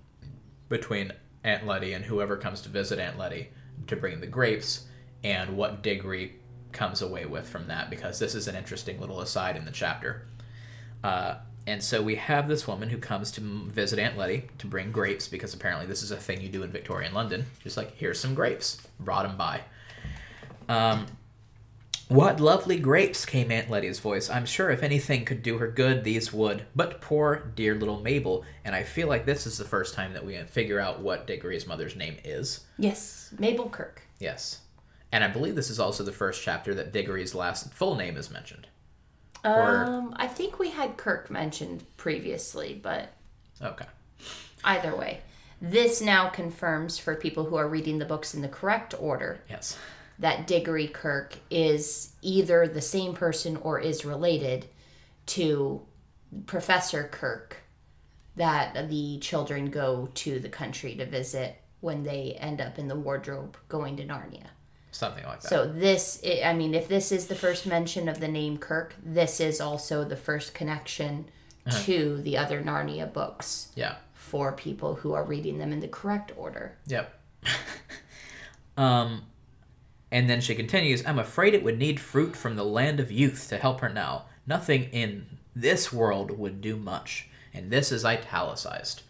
between 0.69 1.13
Aunt 1.45 1.67
Letty 1.67 1.93
and 1.93 2.05
whoever 2.05 2.37
comes 2.37 2.61
to 2.63 2.69
visit 2.69 2.99
Aunt 2.99 3.19
Letty 3.19 3.51
to 3.89 3.97
bring 3.97 4.21
the 4.21 4.27
grapes, 4.27 4.87
and 5.25 5.57
what 5.57 5.83
Diggory 5.83 6.37
comes 6.73 7.03
away 7.03 7.25
with 7.27 7.49
from 7.49 7.69
that, 7.69 7.91
because 7.91 8.19
this 8.19 8.35
is 8.35 8.49
an 8.49 8.57
interesting 8.57 9.01
little 9.01 9.21
aside 9.21 9.57
in 9.57 9.65
the 9.65 9.71
chapter. 9.71 10.27
Uh, 11.03 11.37
and 11.67 11.83
so 11.83 12.03
we 12.03 12.15
have 12.17 12.49
this 12.49 12.67
woman 12.67 12.89
who 12.89 12.99
comes 12.99 13.31
to 13.33 13.41
visit 13.41 13.99
Aunt 13.99 14.17
Letty 14.17 14.49
to 14.59 14.67
bring 14.67 14.91
grapes, 14.91 15.29
because 15.29 15.55
apparently 15.55 15.87
this 15.87 16.03
is 16.03 16.11
a 16.11 16.17
thing 16.17 16.41
you 16.41 16.49
do 16.49 16.63
in 16.63 16.71
Victorian 16.71 17.13
London. 17.13 17.45
Just 17.63 17.77
like, 17.77 17.95
here's 17.97 18.19
some 18.19 18.35
grapes. 18.35 18.81
Brought 18.99 19.27
them 19.27 19.37
by. 19.37 19.63
Um, 20.69 21.07
what 22.09 22.41
lovely 22.41 22.79
grapes, 22.79 23.27
came 23.27 23.51
Aunt 23.51 23.69
Letty's 23.69 23.99
voice. 23.99 24.31
I'm 24.31 24.47
sure 24.47 24.71
if 24.71 24.83
anything 24.83 25.27
could 25.27 25.43
do 25.43 25.59
her 25.59 25.69
good, 25.69 26.05
these 26.05 26.33
would. 26.33 26.65
But 26.75 27.03
poor, 27.03 27.53
dear 27.55 27.75
little 27.75 28.01
Mabel. 28.01 28.47
And 28.65 28.75
I 28.75 28.83
feel 28.83 29.09
like 29.09 29.27
this 29.27 29.47
is 29.47 29.59
the 29.59 29.65
first 29.67 29.93
time 29.95 30.15
that 30.15 30.25
we 30.25 30.39
figure 30.45 30.81
out 30.81 31.01
what 31.01 31.27
Diggory's 31.27 31.67
mother's 31.67 31.97
name 31.97 32.17
is. 32.25 32.65
Yes, 32.79 33.35
Mabel 33.39 33.69
Kirke. 33.69 33.99
Yes. 34.19 34.61
And 35.13 35.25
I 35.25 35.29
believe 35.29 35.55
this 35.55 35.71
is 35.71 35.81
also 35.81 36.05
the 36.05 36.13
first 36.13 36.43
chapter 36.43 36.75
that 36.75 36.93
Diggory's 36.93 37.35
last 37.35 37.73
full 37.73 37.95
name 37.97 38.17
is 38.17 38.31
mentioned. 38.31 38.67
Or- 39.45 39.85
Um, 39.87 40.15
I 40.17 40.27
think 40.27 40.59
we 40.59 40.71
had 40.71 40.97
Kirke 40.97 41.31
mentioned 41.31 41.85
previously, 41.97 42.75
but 42.75 43.11
Okay. 43.63 43.87
either 44.65 44.95
way, 44.95 45.21
this 45.63 46.01
now 46.01 46.29
confirms 46.29 46.99
for 46.99 47.15
people 47.15 47.45
who 47.47 47.57
are 47.57 47.69
reading 47.69 47.99
the 47.99 48.05
books 48.05 48.35
in 48.35 48.43
the 48.43 48.49
correct 48.49 48.95
order 48.99 49.41
Yes. 49.49 49.77
that 50.19 50.47
Diggory 50.47 50.89
Kirke 50.89 51.37
is 51.51 52.13
either 52.21 52.67
the 52.69 52.81
same 52.81 53.15
person 53.15 53.57
or 53.57 53.79
is 53.81 54.05
related 54.05 54.67
to 55.27 55.87
Professor 56.47 57.09
Kirke 57.11 57.55
that 58.37 58.89
the 58.89 59.19
children 59.21 59.71
go 59.71 60.09
to 60.15 60.39
the 60.39 60.49
country 60.49 60.95
to 60.97 61.07
visit 61.07 61.57
when 61.81 62.03
they 62.03 62.33
end 62.39 62.61
up 62.61 62.79
in 62.79 62.89
the 62.89 62.95
wardrobe 62.97 63.57
going 63.69 63.97
to 63.97 64.05
Narnia. 64.05 64.49
Something 64.91 65.25
like 65.25 65.41
that. 65.43 65.49
So 65.49 65.67
this, 65.67 66.23
i 66.45 66.53
mean, 66.53 66.75
if 66.75 66.89
this 66.89 67.13
is 67.13 67.27
the 67.27 67.35
first 67.35 67.67
mention 67.67 68.09
of 68.09 68.21
the 68.21 68.29
name 68.29 68.59
Kirke, 68.59 68.93
this 69.05 69.41
is 69.41 69.61
also 69.61 70.05
the 70.05 70.17
first 70.17 70.55
connection 70.55 71.27
to 71.85 72.17
the 72.23 72.39
other 72.39 72.63
Narnia 72.63 73.13
books 73.13 73.69
Yeah. 73.75 73.97
for 74.15 74.53
people 74.53 74.95
who 74.97 75.13
are 75.13 75.25
reading 75.25 75.59
them 75.59 75.73
in 75.73 75.81
the 75.81 75.89
correct 75.89 76.33
order. 76.37 76.77
Yep. 76.87 77.21
um, 78.77 79.23
and 80.11 80.31
then 80.31 80.41
she 80.41 80.55
continues, 80.55 81.05
I'm 81.07 81.19
afraid 81.19 81.55
it 81.55 81.63
would 81.63 81.79
need 81.79 82.01
fruit 82.01 82.35
from 82.35 82.57
the 82.57 82.65
land 82.65 83.01
of 83.01 83.13
youth 83.13 83.49
to 83.51 83.59
help 83.59 83.81
her 83.81 83.89
now. 83.89 84.25
Nothing 84.47 84.85
in 84.85 85.27
this 85.55 85.93
world 85.93 86.39
would 86.39 86.61
do 86.61 86.77
much. 86.77 87.29
And 87.53 87.71
this 87.71 87.93
is 87.93 88.05
italicized. 88.05 89.03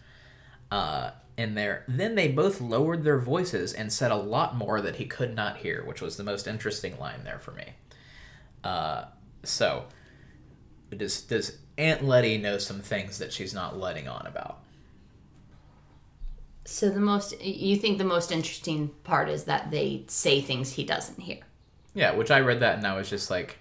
Uh, 0.71 1.13
in 1.39 1.55
there. 1.55 1.85
Then 1.89 2.17
they 2.17 2.29
both 2.29 2.61
lowered 2.61 3.05
their 3.05 3.19
voices 3.19 3.73
and 3.73 3.93
said 3.93 4.11
a 4.11 4.17
lot 4.17 4.57
more 4.57 4.81
that 4.81 4.97
he 4.97 5.07
could 5.07 5.35
not 5.35 5.59
hear, 5.59 5.85
which 5.85 6.03
was 6.03 6.17
the 6.17 6.25
most 6.25 6.47
interesting 6.47 6.99
line 6.99 7.25
there 7.25 7.39
for 7.39 7.53
me. 7.53 7.65
Uh, 8.65 9.05
so, 9.45 9.85
does, 10.95 11.23
does 11.23 11.59
Aunt 11.79 12.05
Letty 12.05 12.39
know 12.39 12.59
some 12.59 12.81
things 12.81 13.19
that 13.19 13.33
she's 13.33 13.55
not 13.55 13.79
letting 13.79 14.09
on 14.09 14.27
about? 14.27 14.59
So 16.65 16.91
the 16.91 17.01
most 17.01 17.41
you 17.41 17.77
think 17.77 17.97
the 17.97 18.05
most 18.05 18.31
interesting 18.31 18.91
part 19.03 19.31
is 19.31 19.45
that 19.45 19.71
they 19.71 20.05
say 20.07 20.43
things 20.43 20.73
he 20.73 20.85
doesn't 20.85 21.19
hear. 21.19 21.39
Yeah, 21.95 22.15
which 22.15 22.31
I 22.31 22.41
read 22.41 22.61
that 22.61 22.77
and 22.77 22.87
I 22.87 22.95
was 22.95 23.09
just 23.09 23.31
like, 23.31 23.57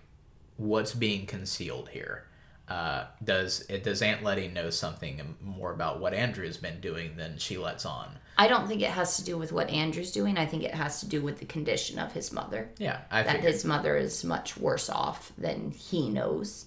what's 0.58 0.94
being 0.94 1.26
concealed 1.26 1.90
here? 1.90 2.27
Uh, 2.70 3.06
does 3.24 3.66
it 3.70 3.84
does 3.84 4.02
Aunt 4.02 4.24
Letty 4.24 4.50
know 4.50 4.70
something 4.70 5.36
more 5.42 5.72
about 5.72 6.02
what 6.02 6.14
Andrew's 6.14 6.58
been 6.58 6.82
doing 6.82 7.16
than 7.16 7.38
she 7.38 7.58
lets 7.58 7.86
on? 7.86 8.10
I 8.38 8.48
don't 8.50 8.68
think 8.68 8.82
it 8.82 8.90
has 8.92 9.16
to 9.18 9.24
do 9.24 9.38
with 9.38 9.52
what 9.54 9.70
Andrew's 9.70 10.12
doing. 10.12 10.38
I 10.38 10.46
think 10.46 10.64
it 10.64 10.74
has 10.74 11.00
to 11.00 11.08
do 11.08 11.22
with 11.22 11.40
the 11.40 11.46
condition 11.46 11.98
of 11.98 12.12
his 12.12 12.32
mother. 12.34 12.70
Yeah, 12.78 13.00
I 13.10 13.24
That 13.24 13.38
figured 13.38 13.54
his 13.54 13.64
mother 13.66 13.96
is 13.96 14.24
much 14.26 14.58
worse 14.58 14.90
off 14.90 15.32
than 15.38 15.72
he 15.72 16.10
knows, 16.10 16.66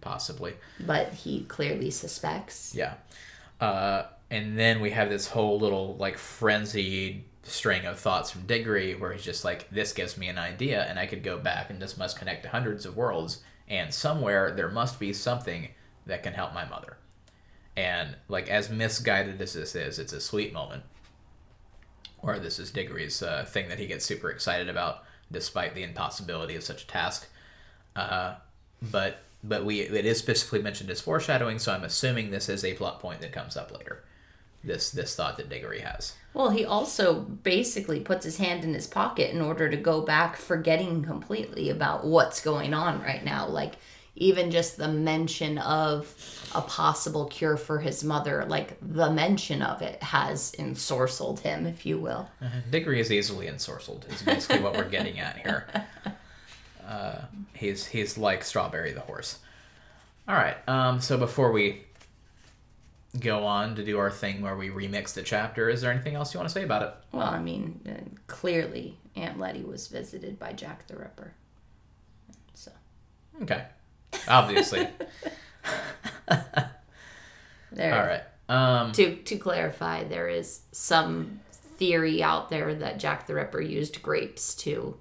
possibly. 0.00 0.54
but 0.80 1.12
he 1.12 1.44
clearly 1.44 1.90
suspects. 1.90 2.74
Yeah, 2.74 2.94
uh, 3.60 4.04
and 4.30 4.58
then 4.58 4.80
we 4.80 4.90
have 4.92 5.10
this 5.10 5.28
whole 5.28 5.58
little 5.58 5.96
like 5.96 6.16
frenzied 6.16 7.24
string 7.42 7.84
of 7.84 7.98
thoughts 7.98 8.30
from 8.30 8.42
Diggory 8.46 8.94
where 8.94 9.12
he's 9.12 9.22
just 9.24 9.44
like, 9.44 9.68
"This 9.70 9.92
gives 9.92 10.16
me 10.16 10.28
an 10.28 10.38
idea, 10.38 10.82
and 10.84 10.98
I 10.98 11.04
could 11.06 11.22
go 11.22 11.38
back, 11.38 11.68
and 11.70 11.80
this 11.82 11.98
must 11.98 12.18
connect 12.18 12.42
to 12.44 12.48
hundreds 12.48 12.86
of 12.86 12.96
worlds, 12.96 13.42
and 13.68 13.92
somewhere 13.92 14.52
there 14.52 14.68
must 14.68 14.98
be 15.00 15.12
something 15.12 15.68
that 16.06 16.22
can 16.22 16.34
help 16.34 16.52
my 16.52 16.64
mother." 16.64 16.96
And 17.76 18.16
like 18.28 18.48
as 18.48 18.70
misguided 18.70 19.40
as 19.40 19.54
this 19.54 19.74
is, 19.74 19.98
it's 19.98 20.12
a 20.12 20.20
sweet 20.20 20.52
moment. 20.52 20.82
Or 22.18 22.38
this 22.38 22.58
is 22.58 22.70
Diggory's 22.70 23.22
uh, 23.22 23.44
thing 23.44 23.68
that 23.68 23.78
he 23.78 23.86
gets 23.86 24.04
super 24.04 24.30
excited 24.30 24.68
about, 24.68 25.02
despite 25.30 25.74
the 25.74 25.82
impossibility 25.82 26.54
of 26.54 26.62
such 26.62 26.84
a 26.84 26.86
task. 26.86 27.28
Uh, 27.96 28.34
but 28.80 29.22
but 29.42 29.64
we 29.64 29.80
it 29.80 30.06
is 30.06 30.18
specifically 30.18 30.62
mentioned 30.62 30.90
as 30.90 31.00
foreshadowing, 31.00 31.58
so 31.58 31.72
I'm 31.72 31.84
assuming 31.84 32.30
this 32.30 32.48
is 32.48 32.64
a 32.64 32.74
plot 32.74 33.00
point 33.00 33.20
that 33.20 33.32
comes 33.32 33.56
up 33.56 33.76
later. 33.76 34.04
This 34.64 34.90
this 34.90 35.14
thought 35.14 35.36
that 35.38 35.48
Diggory 35.48 35.80
has. 35.80 36.14
Well, 36.34 36.50
he 36.50 36.64
also 36.64 37.14
basically 37.14 38.00
puts 38.00 38.24
his 38.24 38.38
hand 38.38 38.64
in 38.64 38.72
his 38.72 38.86
pocket 38.86 39.34
in 39.34 39.40
order 39.42 39.68
to 39.68 39.76
go 39.76 40.00
back, 40.00 40.36
forgetting 40.36 41.02
completely 41.02 41.68
about 41.68 42.06
what's 42.06 42.40
going 42.40 42.72
on 42.72 43.02
right 43.02 43.22
now. 43.22 43.46
Like, 43.48 43.74
even 44.14 44.50
just 44.50 44.76
the 44.76 44.88
mention 44.88 45.58
of 45.58 46.14
a 46.54 46.62
possible 46.62 47.26
cure 47.26 47.56
for 47.56 47.80
his 47.80 48.04
mother, 48.04 48.44
like 48.46 48.76
the 48.80 49.10
mention 49.10 49.62
of 49.62 49.82
it 49.82 50.02
has 50.02 50.52
ensorcelled 50.58 51.40
him, 51.40 51.66
if 51.66 51.84
you 51.84 51.98
will. 51.98 52.30
Diggory 52.70 53.00
is 53.00 53.10
easily 53.10 53.46
ensorcelled. 53.46 54.10
Is 54.12 54.22
basically 54.22 54.60
what 54.62 54.76
we're 54.76 54.88
getting 54.88 55.18
at 55.18 55.38
here. 55.38 55.66
Uh, 56.86 57.22
he's 57.54 57.86
he's 57.86 58.18
like 58.18 58.44
Strawberry 58.44 58.92
the 58.92 59.00
horse. 59.00 59.38
All 60.28 60.34
right. 60.34 60.56
Um. 60.68 61.00
So 61.00 61.16
before 61.16 61.50
we 61.52 61.84
go 63.20 63.44
on 63.44 63.74
to 63.76 63.84
do 63.84 63.98
our 63.98 64.10
thing 64.10 64.40
where 64.40 64.56
we 64.56 64.70
remix 64.70 65.14
the 65.14 65.22
chapter, 65.22 65.68
is 65.68 65.80
there 65.80 65.90
anything 65.90 66.14
else 66.14 66.32
you 66.32 66.40
want 66.40 66.48
to 66.48 66.52
say 66.52 66.64
about 66.64 66.82
it? 66.82 66.94
Well, 67.12 67.26
I 67.26 67.40
mean, 67.40 67.80
uh, 67.86 68.08
clearly 68.26 68.96
Aunt 69.16 69.38
Letty 69.38 69.62
was 69.62 69.88
visited 69.88 70.38
by 70.38 70.52
Jack 70.52 70.86
the 70.86 70.96
Ripper. 70.96 71.34
So, 72.54 72.72
Okay. 73.42 73.64
Obviously. 74.28 74.88
there. 77.72 77.94
All 77.94 78.06
right. 78.06 78.22
Um. 78.48 78.92
To 78.92 79.16
to 79.16 79.36
clarify, 79.36 80.04
there 80.04 80.28
is 80.28 80.60
some 80.72 81.40
theory 81.52 82.22
out 82.22 82.48
there 82.48 82.74
that 82.74 82.98
Jack 82.98 83.26
the 83.26 83.34
Ripper 83.34 83.60
used 83.60 84.02
grapes 84.02 84.54
to 84.56 84.96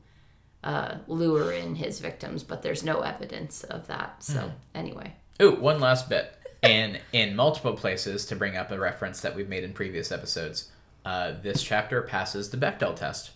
uh, 0.63 0.95
lure 1.07 1.51
in 1.51 1.75
his 1.75 1.99
victims, 1.99 2.43
but 2.43 2.61
there's 2.61 2.83
no 2.83 3.01
evidence 3.01 3.63
of 3.63 3.87
that. 3.87 4.23
So 4.23 4.51
anyway, 4.73 5.13
Ooh, 5.41 5.55
one 5.55 5.79
last 5.79 6.07
bit. 6.07 6.33
And 6.63 6.99
in 7.11 7.35
multiple 7.35 7.73
places, 7.73 8.25
to 8.27 8.35
bring 8.35 8.55
up 8.55 8.71
a 8.71 8.79
reference 8.79 9.21
that 9.21 9.35
we've 9.35 9.49
made 9.49 9.63
in 9.63 9.73
previous 9.73 10.11
episodes, 10.11 10.69
uh, 11.05 11.33
this 11.41 11.63
chapter 11.63 12.03
passes 12.03 12.51
the 12.51 12.57
Bechdel 12.57 12.95
test, 12.95 13.31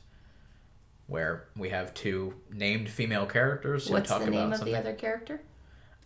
where 1.07 1.45
we 1.57 1.69
have 1.69 1.93
two 1.95 2.36
named 2.51 2.88
female 2.88 3.26
characters 3.26 3.88
who 3.88 3.93
what's 3.93 4.09
talk 4.09 4.19
the 4.23 4.30
name 4.30 4.39
about 4.41 4.51
of 4.51 4.57
something. 4.59 4.73
the 4.73 4.80
other 4.80 4.93
character? 4.93 5.41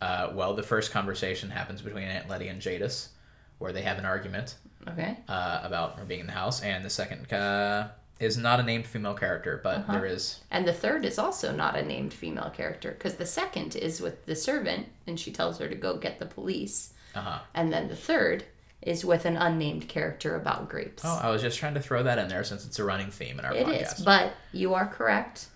Uh, 0.01 0.31
well, 0.33 0.53
the 0.53 0.63
first 0.63 0.91
conversation 0.91 1.49
happens 1.49 1.81
between 1.81 2.05
Aunt 2.05 2.29
Letty 2.29 2.47
and 2.47 2.61
Jadis, 2.61 3.09
where 3.57 3.73
they 3.73 3.81
have 3.81 3.97
an 3.97 4.05
argument 4.05 4.55
Okay. 4.87 5.17
uh, 5.27 5.59
about 5.63 5.97
her 5.99 6.05
being 6.05 6.21
in 6.21 6.27
the 6.27 6.31
house, 6.31 6.61
and 6.63 6.85
the 6.85 6.89
second 6.89 7.31
uh, 7.33 7.89
is 8.21 8.37
not 8.37 8.61
a 8.61 8.63
named 8.63 8.85
female 8.87 9.13
character, 9.13 9.59
but 9.61 9.79
Uh-huh. 9.79 9.91
there 9.91 10.05
is. 10.05 10.39
And 10.51 10.65
the 10.65 10.71
third 10.73 11.03
is 11.03 11.19
also 11.19 11.53
not 11.53 11.75
a 11.75 11.83
named 11.83 12.13
female 12.13 12.49
character 12.49 12.91
because 12.91 13.15
the 13.15 13.25
second 13.25 13.75
is 13.75 13.99
with 13.99 14.25
the 14.25 14.37
servant 14.37 14.87
and 15.05 15.19
she 15.19 15.33
tells 15.33 15.59
her 15.59 15.67
to 15.67 15.75
go 15.75 15.97
get 15.97 16.19
the 16.19 16.25
police. 16.25 16.93
Uh 17.15 17.21
huh. 17.21 17.39
And 17.53 17.71
then 17.73 17.87
the 17.87 17.95
third 17.95 18.43
is 18.81 19.03
with 19.03 19.25
an 19.25 19.35
unnamed 19.35 19.87
character 19.89 20.35
about 20.35 20.69
grapes. 20.69 21.03
Oh, 21.05 21.19
I 21.21 21.29
was 21.29 21.41
just 21.41 21.57
trying 21.59 21.73
to 21.73 21.81
throw 21.81 22.03
that 22.03 22.17
in 22.17 22.27
there 22.29 22.43
since 22.43 22.65
it's 22.65 22.79
a 22.79 22.83
running 22.83 23.11
theme 23.11 23.37
in 23.39 23.45
our 23.45 23.53
It 23.53 23.65
podcast. 23.65 23.99
is, 23.99 24.05
but 24.05 24.33
you 24.53 24.73
are 24.73 24.87
correct. 24.87 25.47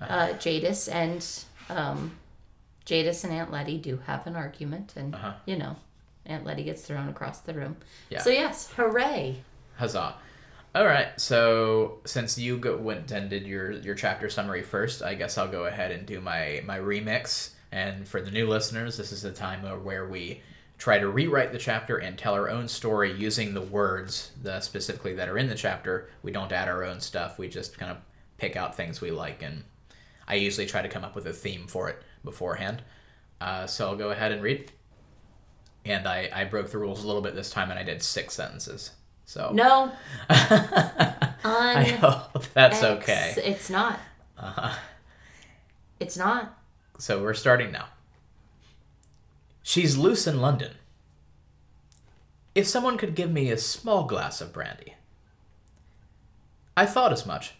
Uh, 0.00 0.32
Jadis 0.34 0.86
and 0.88 1.26
um, 1.70 2.12
Jadis 2.84 3.24
and 3.24 3.32
Aunt 3.32 3.50
Letty 3.50 3.78
do 3.78 3.98
have 4.06 4.26
an 4.26 4.36
argument, 4.36 4.94
and 4.96 5.14
Uh-huh. 5.14 5.32
you 5.46 5.56
know, 5.56 5.76
Aunt 6.26 6.44
Letty 6.44 6.62
gets 6.64 6.82
thrown 6.82 7.08
across 7.08 7.40
the 7.40 7.54
room. 7.54 7.76
Yeah. 8.10 8.20
So 8.20 8.30
yes, 8.30 8.70
hooray! 8.76 9.38
Huzzah. 9.76 10.14
All 10.74 10.84
right, 10.84 11.08
so 11.18 11.98
since 12.04 12.36
you 12.38 12.58
go, 12.58 12.76
went 12.76 13.10
and 13.10 13.30
did 13.30 13.46
your, 13.46 13.70
your 13.72 13.94
chapter 13.94 14.28
summary 14.28 14.62
first, 14.62 15.02
I 15.02 15.14
guess 15.14 15.38
I'll 15.38 15.48
go 15.48 15.64
ahead 15.64 15.90
and 15.90 16.04
do 16.06 16.20
my, 16.20 16.62
my 16.66 16.78
remix. 16.78 17.50
And 17.72 18.06
for 18.06 18.20
the 18.20 18.30
new 18.30 18.46
listeners, 18.46 18.96
this 18.98 19.10
is 19.10 19.22
the 19.22 19.32
time 19.32 19.62
where 19.82 20.06
we 20.06 20.42
try 20.78 20.98
to 20.98 21.08
rewrite 21.08 21.52
the 21.52 21.58
chapter 21.58 21.96
and 21.98 22.16
tell 22.16 22.34
our 22.34 22.48
own 22.48 22.68
story 22.68 23.12
using 23.12 23.52
the 23.52 23.60
words 23.60 24.30
the 24.40 24.60
specifically 24.60 25.12
that 25.14 25.28
are 25.28 25.36
in 25.36 25.48
the 25.48 25.54
chapter. 25.54 26.08
We 26.22 26.30
don't 26.32 26.52
add 26.52 26.68
our 26.68 26.84
own 26.84 27.00
stuff. 27.00 27.38
We 27.38 27.48
just 27.48 27.76
kind 27.78 27.90
of 27.90 27.98
pick 28.38 28.56
out 28.56 28.76
things 28.76 29.00
we 29.00 29.10
like, 29.10 29.42
and 29.42 29.64
I 30.26 30.34
usually 30.36 30.66
try 30.66 30.82
to 30.82 30.88
come 30.88 31.04
up 31.04 31.14
with 31.14 31.26
a 31.26 31.32
theme 31.32 31.66
for 31.66 31.88
it 31.88 32.00
beforehand. 32.24 32.82
Uh, 33.40 33.66
so 33.66 33.88
I'll 33.88 33.96
go 33.96 34.10
ahead 34.10 34.32
and 34.32 34.42
read. 34.42 34.70
And 35.84 36.06
I, 36.06 36.28
I 36.32 36.44
broke 36.44 36.70
the 36.70 36.78
rules 36.78 37.02
a 37.02 37.06
little 37.06 37.22
bit 37.22 37.34
this 37.34 37.50
time, 37.50 37.70
and 37.70 37.78
I 37.78 37.82
did 37.82 38.02
six 38.02 38.34
sentences. 38.34 38.92
So 39.24 39.50
No, 39.52 39.92
I 40.30 41.96
hope 42.00 42.44
that's 42.54 42.82
okay. 42.82 43.34
It's 43.38 43.70
not. 43.70 43.98
Uh-huh. 44.38 44.74
It's 46.00 46.16
not. 46.16 46.58
So 46.98 47.22
we're 47.22 47.34
starting 47.34 47.72
now. 47.72 47.86
She's 49.68 49.98
loose 49.98 50.26
in 50.26 50.40
London. 50.40 50.76
If 52.54 52.66
someone 52.66 52.96
could 52.96 53.14
give 53.14 53.30
me 53.30 53.50
a 53.50 53.58
small 53.58 54.04
glass 54.04 54.40
of 54.40 54.50
brandy. 54.50 54.94
I 56.74 56.86
thought 56.86 57.12
as 57.12 57.26
much. 57.26 57.52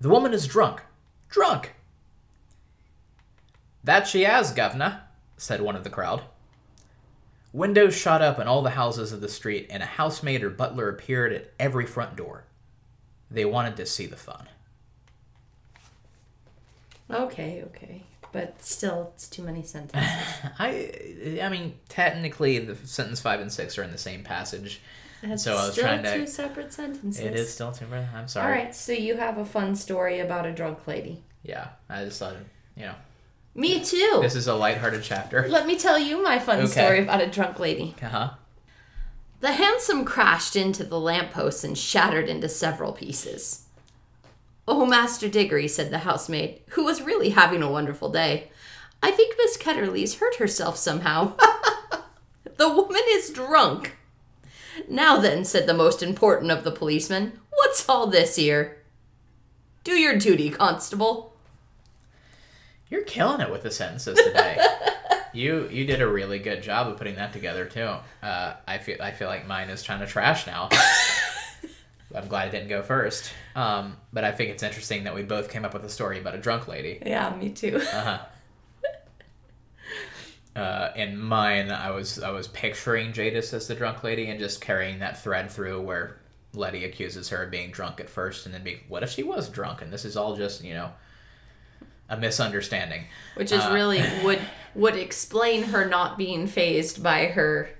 The 0.00 0.08
woman 0.08 0.34
is 0.34 0.48
drunk. 0.48 0.80
Drunk! 1.28 1.74
That 3.84 4.08
she 4.08 4.22
has, 4.22 4.50
governor, 4.50 5.02
said 5.36 5.60
one 5.60 5.76
of 5.76 5.84
the 5.84 5.88
crowd. 5.88 6.22
Windows 7.52 7.94
shot 7.94 8.22
up 8.22 8.40
in 8.40 8.48
all 8.48 8.62
the 8.62 8.70
houses 8.70 9.12
of 9.12 9.20
the 9.20 9.28
street, 9.28 9.68
and 9.70 9.84
a 9.84 9.86
housemaid 9.86 10.42
or 10.42 10.50
butler 10.50 10.88
appeared 10.88 11.32
at 11.32 11.52
every 11.60 11.86
front 11.86 12.16
door. 12.16 12.42
They 13.30 13.44
wanted 13.44 13.76
to 13.76 13.86
see 13.86 14.06
the 14.06 14.16
fun. 14.16 14.48
Okay, 17.08 17.62
okay, 17.66 18.02
but 18.32 18.60
still, 18.62 19.12
it's 19.14 19.28
too 19.28 19.42
many 19.42 19.62
sentences. 19.62 20.10
I 20.58 21.38
I 21.42 21.48
mean, 21.48 21.74
technically, 21.88 22.58
the 22.58 22.74
sentence 22.86 23.20
five 23.20 23.40
and 23.40 23.52
six 23.52 23.78
are 23.78 23.82
in 23.82 23.92
the 23.92 23.98
same 23.98 24.22
passage. 24.24 24.80
That's 25.22 25.44
So 25.44 25.52
I 25.52 25.64
was 25.66 25.72
still 25.72 25.84
trying 25.84 26.02
to- 26.02 26.18
two 26.18 26.26
separate 26.26 26.72
sentences. 26.72 27.20
It 27.24 27.34
is 27.34 27.52
still 27.52 27.70
too 27.72 27.86
bad. 27.86 28.08
I'm 28.14 28.26
sorry. 28.28 28.46
All 28.46 28.58
right, 28.64 28.74
so 28.74 28.92
you 28.92 29.16
have 29.16 29.38
a 29.38 29.44
fun 29.44 29.76
story 29.76 30.18
about 30.20 30.46
a 30.46 30.52
drunk 30.52 30.86
lady. 30.88 31.22
Yeah, 31.44 31.68
I 31.88 32.04
just 32.04 32.18
thought, 32.18 32.34
you 32.76 32.86
know, 32.86 32.94
Me 33.54 33.84
too. 33.84 34.18
this 34.22 34.34
is 34.34 34.48
a 34.48 34.54
lighthearted 34.54 35.02
chapter. 35.04 35.46
Let 35.48 35.66
me 35.66 35.76
tell 35.78 35.98
you 35.98 36.22
my 36.22 36.38
fun 36.40 36.58
Okay. 36.60 36.66
story 36.72 36.98
about 37.02 37.20
a 37.20 37.26
drunk 37.28 37.60
lady. 37.60 37.94
Uh 38.02 38.08
huh. 38.08 38.30
The 39.40 39.52
hansom 39.52 40.04
crashed 40.04 40.54
into 40.56 40.84
the 40.84 40.98
lamppost 41.00 41.64
and 41.64 41.76
shattered 41.76 42.28
into 42.28 42.48
several 42.48 42.92
pieces. 42.92 43.66
Oh, 44.68 44.86
Master 44.86 45.28
Diggory, 45.28 45.68
said 45.68 45.90
the 45.90 45.98
housemaid, 45.98 46.60
who 46.70 46.84
was 46.84 47.02
really 47.02 47.30
having 47.30 47.62
a 47.62 47.70
wonderful 47.70 48.10
day. 48.10 48.50
I 49.02 49.10
think 49.10 49.34
Miss 49.36 49.56
Ketterly's 49.56 50.16
hurt 50.16 50.36
herself 50.36 50.76
somehow. 50.76 51.34
The 52.62 52.68
woman 52.68 53.02
is 53.08 53.30
drunk. 53.30 53.96
Now 54.88 55.18
then, 55.18 55.44
said 55.44 55.66
the 55.66 55.74
most 55.74 56.00
important 56.00 56.52
of 56.52 56.62
the 56.62 56.70
policemen, 56.70 57.40
what's 57.50 57.88
all 57.88 58.06
this 58.06 58.36
here? 58.36 58.76
Do 59.82 59.94
your 59.94 60.16
duty, 60.16 60.48
constable. 60.48 61.34
You're 62.88 63.02
killing 63.02 63.40
it 63.40 63.50
with 63.50 63.62
the 63.64 63.72
sentences 63.72 64.16
today. 64.16 64.64
you 65.32 65.68
you 65.70 65.84
did 65.86 66.00
a 66.00 66.06
really 66.06 66.38
good 66.38 66.62
job 66.62 66.86
of 66.86 66.98
putting 66.98 67.16
that 67.16 67.32
together 67.32 67.64
too. 67.64 67.96
Uh, 68.22 68.54
I 68.68 68.78
feel 68.78 68.98
I 69.00 69.10
feel 69.10 69.26
like 69.26 69.44
mine 69.46 69.68
is 69.68 69.82
trying 69.82 69.98
to 70.00 70.06
trash 70.06 70.46
now. 70.46 70.68
I'm 72.14 72.28
glad 72.28 72.48
I 72.48 72.50
didn't 72.50 72.68
go 72.68 72.82
first. 72.82 73.32
Um, 73.54 73.96
but 74.12 74.24
I 74.24 74.32
think 74.32 74.50
it's 74.50 74.62
interesting 74.62 75.04
that 75.04 75.14
we 75.14 75.22
both 75.22 75.50
came 75.50 75.64
up 75.64 75.72
with 75.74 75.84
a 75.84 75.88
story 75.88 76.18
about 76.18 76.34
a 76.34 76.38
drunk 76.38 76.68
lady. 76.68 77.02
Yeah, 77.04 77.34
me 77.34 77.50
too. 77.50 77.80
Uh-huh. 77.92 78.18
Uh, 80.54 80.92
in 80.96 81.18
mine, 81.18 81.70
I 81.70 81.92
was 81.92 82.22
I 82.22 82.30
was 82.30 82.46
picturing 82.48 83.14
Jadis 83.14 83.54
as 83.54 83.68
the 83.68 83.74
drunk 83.74 84.04
lady 84.04 84.28
and 84.28 84.38
just 84.38 84.60
carrying 84.60 84.98
that 84.98 85.22
thread 85.22 85.50
through 85.50 85.80
where 85.80 86.20
Letty 86.52 86.84
accuses 86.84 87.30
her 87.30 87.44
of 87.44 87.50
being 87.50 87.70
drunk 87.70 88.00
at 88.00 88.10
first, 88.10 88.44
and 88.44 88.54
then 88.54 88.62
being, 88.62 88.80
what 88.88 89.02
if 89.02 89.08
she 89.10 89.22
was 89.22 89.48
drunk 89.48 89.80
and 89.80 89.90
this 89.90 90.04
is 90.04 90.14
all 90.14 90.36
just 90.36 90.62
you 90.62 90.74
know 90.74 90.90
a 92.10 92.18
misunderstanding, 92.18 93.04
which 93.34 93.50
is 93.50 93.62
Uh, 93.62 93.70
really 93.72 94.04
would 94.22 94.40
would 94.74 94.96
explain 94.96 95.62
her 95.62 95.86
not 95.86 96.18
being 96.18 96.46
fazed 96.46 97.02
by 97.02 97.26
her 97.28 97.70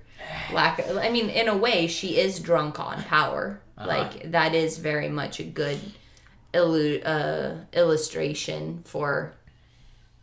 lack 0.51 0.79
of, 0.79 0.97
I 0.97 1.09
mean, 1.09 1.29
in 1.29 1.47
a 1.47 1.57
way, 1.57 1.87
she 1.87 2.17
is 2.17 2.39
drunk 2.39 2.79
on 2.79 3.03
power. 3.03 3.61
Uh-huh. 3.77 3.87
Like 3.87 4.31
that 4.31 4.53
is 4.53 4.77
very 4.77 5.09
much 5.09 5.39
a 5.39 5.43
good 5.43 5.79
illu- 6.53 7.01
uh, 7.05 7.55
illustration 7.73 8.83
for 8.85 9.33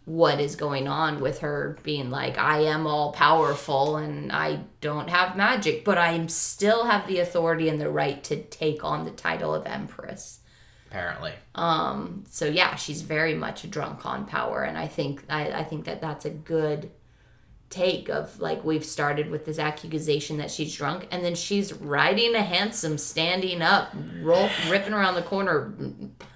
what 0.04 0.40
is 0.40 0.56
going 0.56 0.88
on 0.88 1.20
with 1.20 1.40
her 1.40 1.78
being 1.82 2.10
like 2.10 2.36
I 2.38 2.60
am 2.62 2.86
all 2.86 3.12
powerful 3.12 3.96
and 3.96 4.32
I 4.32 4.60
don't 4.80 5.08
have 5.08 5.36
magic, 5.36 5.84
but 5.84 5.98
I 5.98 6.26
still 6.26 6.84
have 6.84 7.06
the 7.06 7.18
authority 7.20 7.68
and 7.68 7.80
the 7.80 7.90
right 7.90 8.22
to 8.24 8.42
take 8.42 8.82
on 8.82 9.04
the 9.04 9.10
title 9.10 9.54
of 9.54 9.66
empress. 9.66 10.40
apparently. 10.88 11.32
Um, 11.54 12.24
so 12.28 12.46
yeah, 12.46 12.74
she's 12.74 13.02
very 13.02 13.34
much 13.34 13.70
drunk 13.70 14.04
on 14.04 14.26
power, 14.26 14.62
and 14.62 14.76
I 14.76 14.88
think 14.88 15.24
I, 15.28 15.50
I 15.52 15.64
think 15.64 15.84
that 15.84 16.00
that's 16.00 16.24
a 16.24 16.30
good 16.30 16.90
take 17.70 18.08
of 18.08 18.40
like 18.40 18.64
we've 18.64 18.84
started 18.84 19.30
with 19.30 19.44
this 19.46 19.58
accusation 19.58 20.36
that 20.38 20.50
she's 20.50 20.76
drunk, 20.76 21.06
and 21.10 21.24
then 21.24 21.34
she's 21.36 21.72
riding 21.72 22.34
a 22.34 22.42
hansom, 22.42 22.98
standing 22.98 23.62
up, 23.62 23.92
roll, 24.20 24.50
ripping 24.68 24.92
around 24.92 25.14
the 25.14 25.22
corner, 25.22 25.72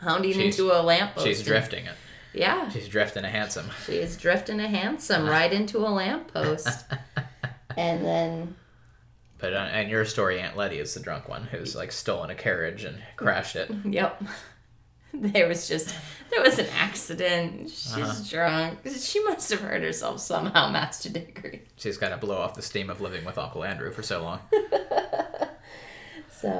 pounding 0.01 0.32
She's- 0.32 0.59
into 0.59 0.72
a 0.72 0.80
lamppost. 0.80 1.26
She's 1.26 1.39
and- 1.41 1.47
drifting 1.47 1.87
it. 1.87 1.95
Yeah, 2.32 2.68
She's 2.70 2.89
drifting 2.89 3.24
a 3.24 3.28
hansom 3.30 3.66
she 3.87 3.93
is 3.93 4.16
drifting 4.16 4.59
a 4.59 4.66
hansom 4.66 5.28
right 5.28 5.53
into 5.53 5.78
a 5.78 5.91
lamppost, 5.91 6.85
and 7.76 8.05
then 8.05 8.57
But 9.39 9.53
uh, 9.55 9.68
and 9.70 9.89
your 9.89 10.05
story, 10.05 10.41
Aunt 10.41 10.57
Letty 10.57 10.78
is 10.80 10.95
the 10.95 11.01
drunk 11.01 11.28
one 11.28 11.45
who's 11.45 11.76
like 11.76 11.93
stolen 11.93 12.30
a 12.30 12.35
carriage 12.35 12.82
and 12.82 12.97
crashed 13.16 13.55
it. 13.55 13.70
Yep. 13.85 14.22
There 15.33 15.47
was 15.49 15.69
just 15.69 15.95
there 16.31 16.43
was 16.43 16.59
an 16.59 16.67
accident. 16.77 17.71
She's 17.71 17.97
Uh-huh. 17.97 18.23
drunk. 18.29 18.79
She 18.99 19.23
must 19.25 19.49
have 19.51 19.61
hurt 19.61 19.83
herself 19.83 20.19
somehow, 20.21 20.71
Master 20.71 21.09
Dickory. 21.09 21.62
She's 21.77 21.97
got 21.99 22.09
to 22.09 22.17
blow 22.17 22.39
off 22.39 22.55
the 22.55 22.62
steam 22.62 22.91
of 22.91 23.01
living 23.01 23.25
with 23.25 23.39
Uncle 23.39 23.62
Andrew 23.65 23.93
for 23.93 24.03
so 24.03 24.23
long. 24.23 24.41
So 26.31 26.51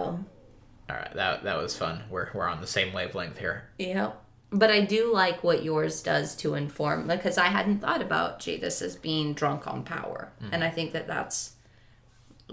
All 0.89 0.97
right, 0.97 1.13
that 1.15 1.45
that 1.45 1.57
was 1.59 1.77
fun. 1.77 2.03
We're 2.11 2.29
we're 2.35 2.47
on 2.49 2.61
the 2.61 2.67
same 2.67 2.93
wavelength 2.93 3.39
here. 3.39 3.69
Yep. 3.79 4.21
But 4.51 4.71
I 4.71 4.81
do 4.83 5.13
like 5.13 5.43
what 5.43 5.65
yours 5.65 6.01
does 6.03 6.37
to 6.37 6.55
inform 6.55 7.09
because 7.09 7.39
I 7.39 7.47
hadn't 7.47 7.81
thought 7.81 8.01
about 8.01 8.39
Jadis 8.39 8.81
as 8.83 8.95
being 8.97 9.35
drunk 9.35 9.67
on 9.67 9.83
power. 9.83 10.33
And 10.53 10.63
I 10.63 10.71
think 10.71 10.93
that 10.93 11.09
that's 11.09 11.55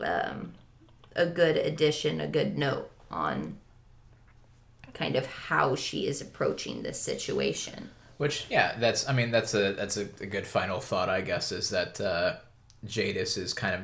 um, 0.03 0.53
a 1.15 1.27
good 1.27 1.57
addition, 1.57 2.19
a 2.19 2.27
good 2.27 2.57
note 2.57 2.89
on 3.11 3.57
kind 4.93 5.15
of 5.15 5.25
how 5.25 5.75
she 5.75 6.07
is 6.07 6.21
approaching 6.21 6.83
this 6.83 6.99
situation. 6.99 7.89
Which 8.17 8.45
yeah, 8.49 8.77
that's 8.79 9.09
I 9.09 9.13
mean 9.13 9.31
that's 9.31 9.53
a 9.53 9.73
that's 9.73 9.97
a, 9.97 10.07
a 10.19 10.27
good 10.27 10.45
final 10.45 10.79
thought 10.79 11.09
I 11.09 11.21
guess 11.21 11.51
is 11.51 11.69
that 11.71 11.99
uh, 11.99 12.35
Jadis 12.85 13.37
is 13.37 13.53
kind 13.53 13.75
of 13.75 13.81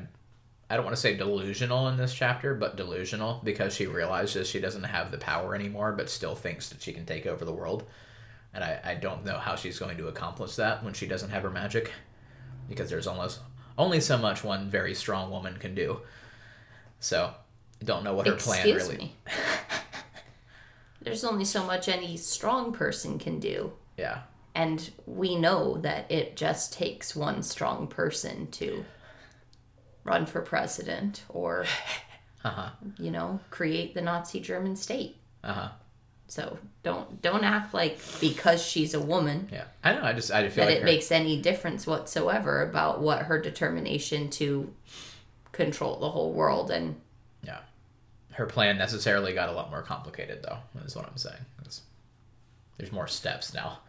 I 0.69 0.75
don't 0.75 0.85
want 0.85 0.95
to 0.95 1.01
say 1.01 1.15
delusional 1.15 1.87
in 1.87 1.97
this 1.97 2.13
chapter, 2.13 2.53
but 2.53 2.75
delusional 2.75 3.41
because 3.43 3.73
she 3.73 3.87
realizes 3.87 4.49
she 4.49 4.59
doesn't 4.59 4.83
have 4.83 5.11
the 5.11 5.17
power 5.17 5.55
anymore, 5.55 5.93
but 5.93 6.09
still 6.09 6.35
thinks 6.35 6.69
that 6.69 6.81
she 6.81 6.91
can 6.91 7.05
take 7.05 7.25
over 7.25 7.45
the 7.45 7.53
world. 7.53 7.85
And 8.53 8.63
I, 8.63 8.79
I 8.83 8.95
don't 8.95 9.23
know 9.23 9.37
how 9.37 9.55
she's 9.55 9.79
going 9.79 9.97
to 9.97 10.07
accomplish 10.07 10.55
that 10.57 10.83
when 10.83 10.93
she 10.93 11.07
doesn't 11.07 11.29
have 11.29 11.43
her 11.43 11.49
magic, 11.49 11.91
because 12.67 12.89
there's 12.89 13.07
almost 13.07 13.39
only 13.77 14.01
so 14.01 14.17
much 14.17 14.43
one 14.43 14.69
very 14.69 14.93
strong 14.93 15.31
woman 15.31 15.57
can 15.57 15.73
do. 15.73 16.01
So 16.99 17.33
don't 17.83 18.03
know 18.03 18.13
what 18.13 18.27
her 18.27 18.33
plan 18.33 18.65
really. 18.65 19.15
There's 21.07 21.23
only 21.23 21.45
so 21.45 21.63
much 21.65 21.87
any 21.89 22.17
strong 22.17 22.71
person 22.73 23.17
can 23.19 23.39
do. 23.39 23.73
Yeah, 23.97 24.21
And 24.53 24.89
we 25.05 25.35
know 25.35 25.77
that 25.77 26.11
it 26.11 26.35
just 26.37 26.73
takes 26.73 27.15
one 27.15 27.41
strong 27.43 27.87
person 27.87 28.51
to 28.51 28.85
run 30.03 30.25
for 30.25 30.41
president 30.41 31.23
or, 31.29 31.65
uh 32.43 32.49
huh, 32.49 32.69
you 32.97 33.11
know, 33.11 33.39
create 33.49 33.93
the 33.93 34.01
Nazi 34.01 34.39
German 34.39 34.75
state. 34.75 35.17
uh 35.43 35.53
huh. 35.53 35.69
So 36.29 36.59
don't 36.83 37.21
don't 37.21 37.45
act 37.45 37.73
like 37.73 37.99
because 38.19 38.61
she's 38.61 38.93
a 38.93 38.99
woman 38.99 39.47
Yeah, 39.49 39.63
I 39.81 39.93
know. 39.93 40.01
I 40.03 40.11
just 40.11 40.29
I 40.29 40.49
feel 40.49 40.65
that 40.65 40.71
like 40.71 40.75
it 40.77 40.81
her- 40.81 40.85
makes 40.85 41.09
any 41.09 41.41
difference 41.41 41.87
whatsoever 41.87 42.61
about 42.61 42.99
what 43.01 43.23
her 43.23 43.39
determination 43.39 44.29
to 44.31 44.73
control 45.53 45.97
the 45.99 46.09
whole 46.09 46.33
world 46.33 46.69
and 46.69 46.99
Yeah. 47.43 47.59
Her 48.37 48.45
plan 48.45 48.77
necessarily 48.77 49.33
got 49.33 49.49
a 49.49 49.51
lot 49.51 49.71
more 49.71 49.81
complicated, 49.81 50.43
though, 50.43 50.59
is 50.85 50.95
what 50.95 51.07
I'm 51.07 51.17
saying. 51.17 51.43
It's- 51.61 51.81
there's 52.77 52.91
more 52.91 53.07
steps 53.07 53.51
now. 53.51 53.79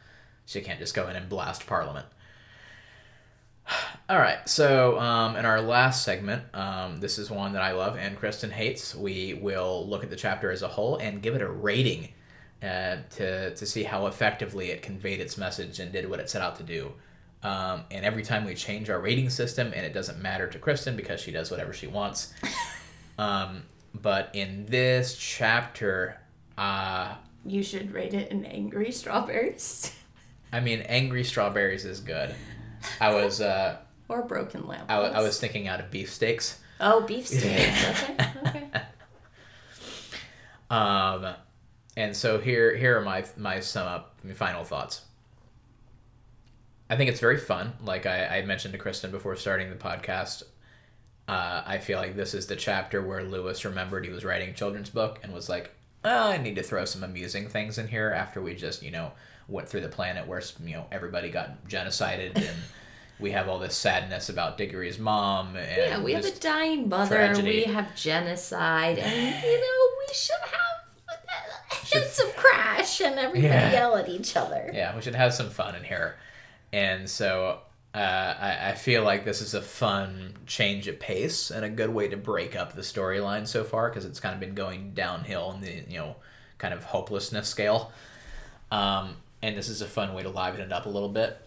She 0.47 0.63
can't 0.63 0.79
just 0.79 0.95
go 0.95 1.07
in 1.07 1.17
and 1.17 1.29
blast 1.29 1.67
Parliament. 1.67 2.07
All 4.09 4.19
right, 4.19 4.49
so 4.49 4.99
um, 4.99 5.37
in 5.37 5.45
our 5.45 5.61
last 5.61 6.03
segment, 6.03 6.45
um, 6.55 6.99
this 6.99 7.19
is 7.19 7.31
one 7.31 7.53
that 7.53 7.61
I 7.61 7.73
love 7.73 7.99
and 7.99 8.17
Kristen 8.17 8.51
hates. 8.51 8.95
We 8.95 9.35
will 9.35 9.87
look 9.87 10.03
at 10.03 10.09
the 10.09 10.17
chapter 10.17 10.51
as 10.51 10.63
a 10.63 10.69
whole 10.69 10.97
and 10.97 11.21
give 11.21 11.35
it 11.35 11.43
a 11.43 11.51
rating 11.51 12.09
uh, 12.63 12.97
to, 13.17 13.55
to 13.55 13.67
see 13.67 13.83
how 13.83 14.07
effectively 14.07 14.71
it 14.71 14.81
conveyed 14.81 15.21
its 15.21 15.37
message 15.37 15.79
and 15.79 15.93
did 15.93 16.09
what 16.09 16.21
it 16.21 16.31
set 16.31 16.41
out 16.41 16.57
to 16.57 16.63
do. 16.63 16.91
Um, 17.43 17.85
and 17.91 18.07
every 18.07 18.23
time 18.23 18.47
we 18.47 18.55
change 18.55 18.89
our 18.89 18.99
rating 18.99 19.29
system, 19.29 19.75
and 19.77 19.85
it 19.85 19.93
doesn't 19.93 20.23
matter 20.23 20.47
to 20.49 20.59
Kristen 20.59 20.97
because 20.97 21.21
she 21.21 21.33
does 21.33 21.51
whatever 21.51 21.75
she 21.75 21.87
wants. 21.87 22.33
But 23.95 24.31
in 24.35 24.67
this 24.67 25.17
chapter, 25.17 26.21
uh, 26.57 27.15
you 27.45 27.63
should 27.63 27.93
rate 27.93 28.15
it 28.15 28.31
an 28.31 28.45
angry 28.45 28.93
strawberries 28.93 29.93
I 30.53 30.61
mean, 30.61 30.81
Angry 30.81 31.25
Strawberries 31.25 31.85
is 31.85 32.01
good. 32.01 32.35
I 33.01 33.13
was, 33.13 33.41
uh, 33.41 33.79
or 34.09 34.23
broken 34.23 34.67
lamp. 34.67 34.91
I 34.91 35.21
was 35.21 35.39
thinking 35.39 35.69
out 35.69 35.81
of 35.81 35.91
beefsteaks. 35.91 36.59
Oh, 36.81 37.03
beefsteaks. 37.03 37.45
okay. 38.11 38.29
Okay. 38.47 38.71
Um, 40.71 41.35
and 41.97 42.17
so 42.17 42.39
here, 42.39 42.77
here 42.77 42.99
are 42.99 43.03
my 43.03 43.25
my 43.37 43.61
sum 43.61 43.87
up, 43.87 44.15
my 44.23 44.33
final 44.33 44.65
thoughts. 44.65 45.03
I 46.89 46.97
think 46.97 47.11
it's 47.11 47.21
very 47.21 47.39
fun. 47.39 47.75
Like 47.83 48.07
I, 48.07 48.39
I 48.39 48.43
mentioned 48.43 48.73
to 48.73 48.79
Kristen 48.79 49.11
before 49.11 49.35
starting 49.37 49.71
the 49.71 49.77
podcast, 49.77 50.45
uh, 51.29 51.63
I 51.67 51.79
feel 51.79 51.99
like 51.99 52.17
this 52.17 52.35
is 52.35 52.47
the 52.47 52.57
chapter 52.57 53.03
where 53.03 53.23
Lewis 53.23 53.65
remembered 53.65 54.05
he 54.05 54.11
was 54.11 54.25
writing 54.25 54.49
a 54.49 54.53
children's 54.55 54.91
book 54.91 55.21
and 55.23 55.33
was 55.33 55.49
like, 55.49 55.71
oh, 56.05 56.29
I 56.31 56.39
need 56.39 56.57
to 56.57 56.63
throw 56.63 56.85
some 56.87 57.05
amusing 57.05 57.49
things 57.49 57.77
in 57.79 57.87
here 57.89 58.11
after 58.11 58.41
we 58.41 58.55
just, 58.55 58.83
you 58.83 58.91
know, 58.91 59.13
went 59.47 59.69
through 59.69 59.83
the 59.83 59.89
planet 59.89 60.27
where, 60.27 60.43
you 60.65 60.75
know, 60.75 60.87
everybody 60.91 61.29
got 61.31 61.67
genocided 61.69 62.37
and 62.37 62.57
we 63.21 63.33
have 63.33 63.49
all 63.49 63.59
this 63.59 63.75
sadness 63.77 64.29
about 64.29 64.57
Diggory's 64.57 64.99
mom. 64.99 65.57
And 65.57 65.77
Yeah, 65.77 66.03
we 66.03 66.13
have 66.13 66.25
a 66.25 66.31
dying 66.39 66.89
mother. 66.89 67.17
tragedy. 67.17 67.65
We 67.67 67.73
have 67.73 67.95
genocide, 67.97 68.99
and 68.99 69.45
you 69.45 69.61
know 69.61 70.07
we 70.09 70.15
should 70.15 70.37
have 70.41 71.85
Should- 71.85 72.05
some 72.11 72.31
crash 72.37 73.01
and 73.01 73.19
everybody 73.19 73.43
Yeah. 73.49 73.73
yell 73.73 73.97
at 73.97 74.09
each 74.09 74.37
other. 74.37 74.71
Yeah, 74.73 74.95
we 74.95 75.03
should 75.03 75.15
have 75.15 75.35
some 75.35 75.51
fun 75.51 75.75
in 75.75 75.85
here. 75.85 76.17
And 76.73 77.09
so 77.09 77.61
uh, 77.99 78.37
I, 78.41 78.71
I 78.71 78.75
feel 78.75 79.03
like 79.03 79.25
this 79.25 79.41
is 79.41 79.55
a 79.55 79.61
fun 79.61 80.35
change 80.47 80.87
of 80.87 81.01
pace 81.01 81.51
and 81.51 81.65
a 81.65 81.69
good 81.69 81.91
way 81.91 82.07
to 82.07 82.17
break 82.17 82.55
up 82.55 82.75
the 82.75 82.83
storyline 82.83 83.45
so 83.45 83.65
far 83.65 83.89
because 83.89 84.05
it's 84.05 84.21
kind 84.21 84.35
of 84.35 84.39
been 84.39 84.55
going 84.55 84.93
downhill 84.95 85.51
in 85.53 85.61
the 85.61 85.83
you 85.89 85.99
know 85.99 86.15
kind 86.59 86.73
of 86.73 86.85
hopelessness 86.85 87.49
scale. 87.49 87.91
Um, 88.71 89.17
and 89.43 89.57
this 89.57 89.69
is 89.69 89.83
a 89.83 89.87
fun 89.87 90.15
way 90.15 90.23
to 90.23 90.29
liven 90.29 90.61
it 90.61 90.73
up 90.73 90.87
a 90.87 90.89
little 90.89 91.09
bit. 91.09 91.41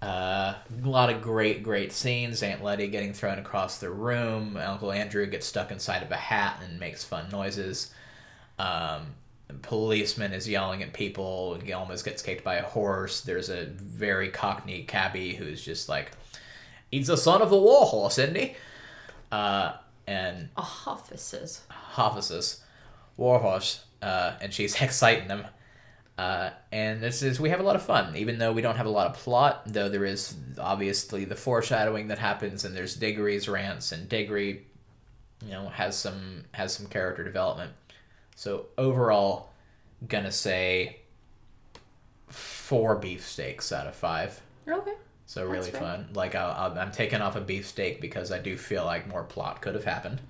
Uh, 0.00 0.54
a 0.84 0.88
lot 0.88 1.10
of 1.10 1.20
great, 1.20 1.64
great 1.64 1.92
scenes. 1.92 2.44
Aunt 2.44 2.62
Letty 2.62 2.86
getting 2.86 3.12
thrown 3.12 3.40
across 3.40 3.78
the 3.78 3.90
room. 3.90 4.56
Uncle 4.56 4.92
Andrew 4.92 5.26
gets 5.26 5.46
stuck 5.46 5.72
inside 5.72 6.04
of 6.04 6.12
a 6.12 6.16
hat 6.16 6.62
and 6.62 6.78
makes 6.78 7.02
fun 7.02 7.28
noises. 7.32 7.92
Um, 8.56 9.14
policeman 9.62 10.32
is 10.32 10.48
yelling 10.48 10.82
at 10.82 10.92
people. 10.92 11.58
He 11.62 11.72
almost 11.72 12.04
gets 12.04 12.22
kicked 12.22 12.44
by 12.44 12.56
a 12.56 12.62
horse. 12.64 13.20
There's 13.22 13.48
a 13.48 13.66
very 13.66 14.28
cockney 14.30 14.84
cabbie 14.84 15.34
who's 15.34 15.64
just 15.64 15.88
like, 15.88 16.12
"He's 16.90 17.06
the 17.08 17.16
son 17.16 17.42
of 17.42 17.52
a 17.52 17.58
war 17.58 17.86
horse, 17.86 18.18
isn't 18.18 18.36
he?" 18.36 18.54
uh, 19.32 19.72
and 20.06 20.48
Offices. 20.56 21.62
offices, 21.96 22.62
Warhorse, 23.16 23.84
uh, 24.00 24.34
and 24.40 24.52
she's 24.52 24.74
exciting 24.82 25.28
them. 25.28 25.44
Uh, 26.16 26.50
and 26.72 27.00
this 27.00 27.22
is 27.22 27.38
we 27.38 27.50
have 27.50 27.60
a 27.60 27.62
lot 27.62 27.76
of 27.76 27.82
fun, 27.82 28.16
even 28.16 28.38
though 28.38 28.52
we 28.52 28.60
don't 28.62 28.76
have 28.76 28.86
a 28.86 28.90
lot 28.90 29.06
of 29.06 29.14
plot. 29.14 29.62
Though 29.66 29.88
there 29.88 30.04
is 30.04 30.34
obviously 30.58 31.24
the 31.24 31.36
foreshadowing 31.36 32.08
that 32.08 32.18
happens, 32.18 32.64
and 32.64 32.74
there's 32.74 32.96
Diggory's 32.96 33.48
rants, 33.48 33.92
and 33.92 34.08
Diggory, 34.08 34.66
you 35.44 35.52
know, 35.52 35.68
has 35.68 35.96
some 35.96 36.44
has 36.52 36.72
some 36.74 36.86
character 36.86 37.22
development. 37.22 37.72
So 38.38 38.66
overall, 38.78 39.50
gonna 40.06 40.30
say 40.30 41.00
four 42.28 42.94
beefsteaks 42.94 43.72
out 43.72 43.88
of 43.88 43.96
five. 43.96 44.40
Okay. 44.68 44.92
So 45.26 45.44
really 45.44 45.72
fun. 45.72 46.10
Like 46.14 46.36
I'll, 46.36 46.52
I'll, 46.52 46.78
I'm 46.78 46.92
taking 46.92 47.20
off 47.20 47.34
a 47.34 47.40
beefsteak 47.40 48.00
because 48.00 48.30
I 48.30 48.38
do 48.38 48.56
feel 48.56 48.84
like 48.84 49.08
more 49.08 49.24
plot 49.24 49.60
could 49.60 49.74
have 49.74 49.82
happened. 49.82 50.20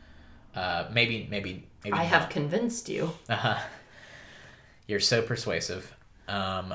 Uh, 0.55 0.89
maybe 0.91 1.29
maybe 1.31 1.67
maybe 1.85 1.93
I 1.93 2.05
not. 2.05 2.07
have 2.07 2.29
convinced 2.31 2.89
you. 2.89 3.13
Uh-huh. 3.29 3.59
You're 4.87 5.01
so 5.01 5.21
persuasive. 5.21 5.95
Um, 6.29 6.73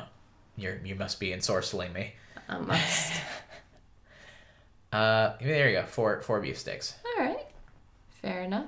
you're 0.55 0.79
you 0.85 0.93
must 0.93 1.19
be 1.19 1.29
ensorceling 1.29 1.93
me. 1.93 2.13
I 2.47 2.59
must. 2.59 3.13
Uh, 4.91 5.35
there 5.41 5.69
you 5.71 5.79
go. 5.81 5.87
Four 5.87 6.21
four 6.21 6.39
beefsteaks. 6.39 6.93
All 7.17 7.25
right. 7.25 7.47
Fair 8.21 8.43
enough. 8.43 8.67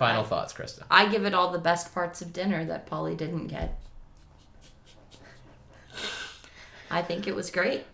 Final 0.00 0.24
thoughts, 0.24 0.54
Krista. 0.54 0.84
I 0.90 1.10
give 1.10 1.26
it 1.26 1.34
all 1.34 1.52
the 1.52 1.58
best 1.58 1.92
parts 1.92 2.22
of 2.22 2.32
dinner 2.32 2.64
that 2.64 2.86
Polly 2.86 3.14
didn't 3.14 3.48
get. 3.48 3.78
I 6.90 7.02
think 7.02 7.26
it 7.26 7.34
was 7.34 7.50
great. 7.50 7.84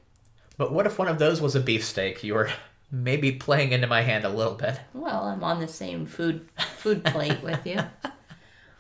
But 0.57 0.73
what 0.73 0.87
if 0.87 1.01
one 1.01 1.09
of 1.09 1.19
those 1.19 1.41
was 1.41 1.57
a 1.57 1.61
beefsteak? 1.61 2.23
You 2.23 2.35
were 2.35 2.51
maybe 2.93 3.33
playing 3.33 3.73
into 3.73 3.89
my 3.89 4.03
hand 4.03 4.25
a 4.25 4.29
little 4.29 4.55
bit. 4.55 4.79
Well, 4.95 5.25
I'm 5.25 5.43
on 5.43 5.59
the 5.59 5.67
same 5.67 6.07
food 6.07 6.49
food 6.77 7.05
plate 7.05 7.43
with 7.43 7.67
you. 7.67 7.81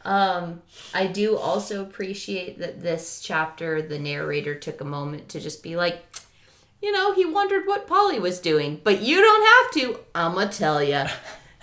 Um, 0.04 0.62
I 0.94 1.08
do 1.08 1.36
also 1.36 1.82
appreciate 1.82 2.60
that 2.60 2.80
this 2.80 3.20
chapter, 3.20 3.82
the 3.82 3.98
narrator 3.98 4.54
took 4.54 4.80
a 4.80 4.84
moment 4.84 5.30
to 5.30 5.40
just 5.40 5.64
be 5.64 5.74
like, 5.74 6.06
you 6.80 6.92
know, 6.92 7.12
he 7.12 7.24
wondered 7.24 7.66
what 7.66 7.88
Polly 7.88 8.20
was 8.20 8.38
doing, 8.38 8.80
but 8.84 9.02
you 9.02 9.20
don't 9.20 9.46
have 9.48 9.72
to. 9.82 10.00
I'ma 10.14 10.44
tell 10.44 10.80
you. 10.80 11.06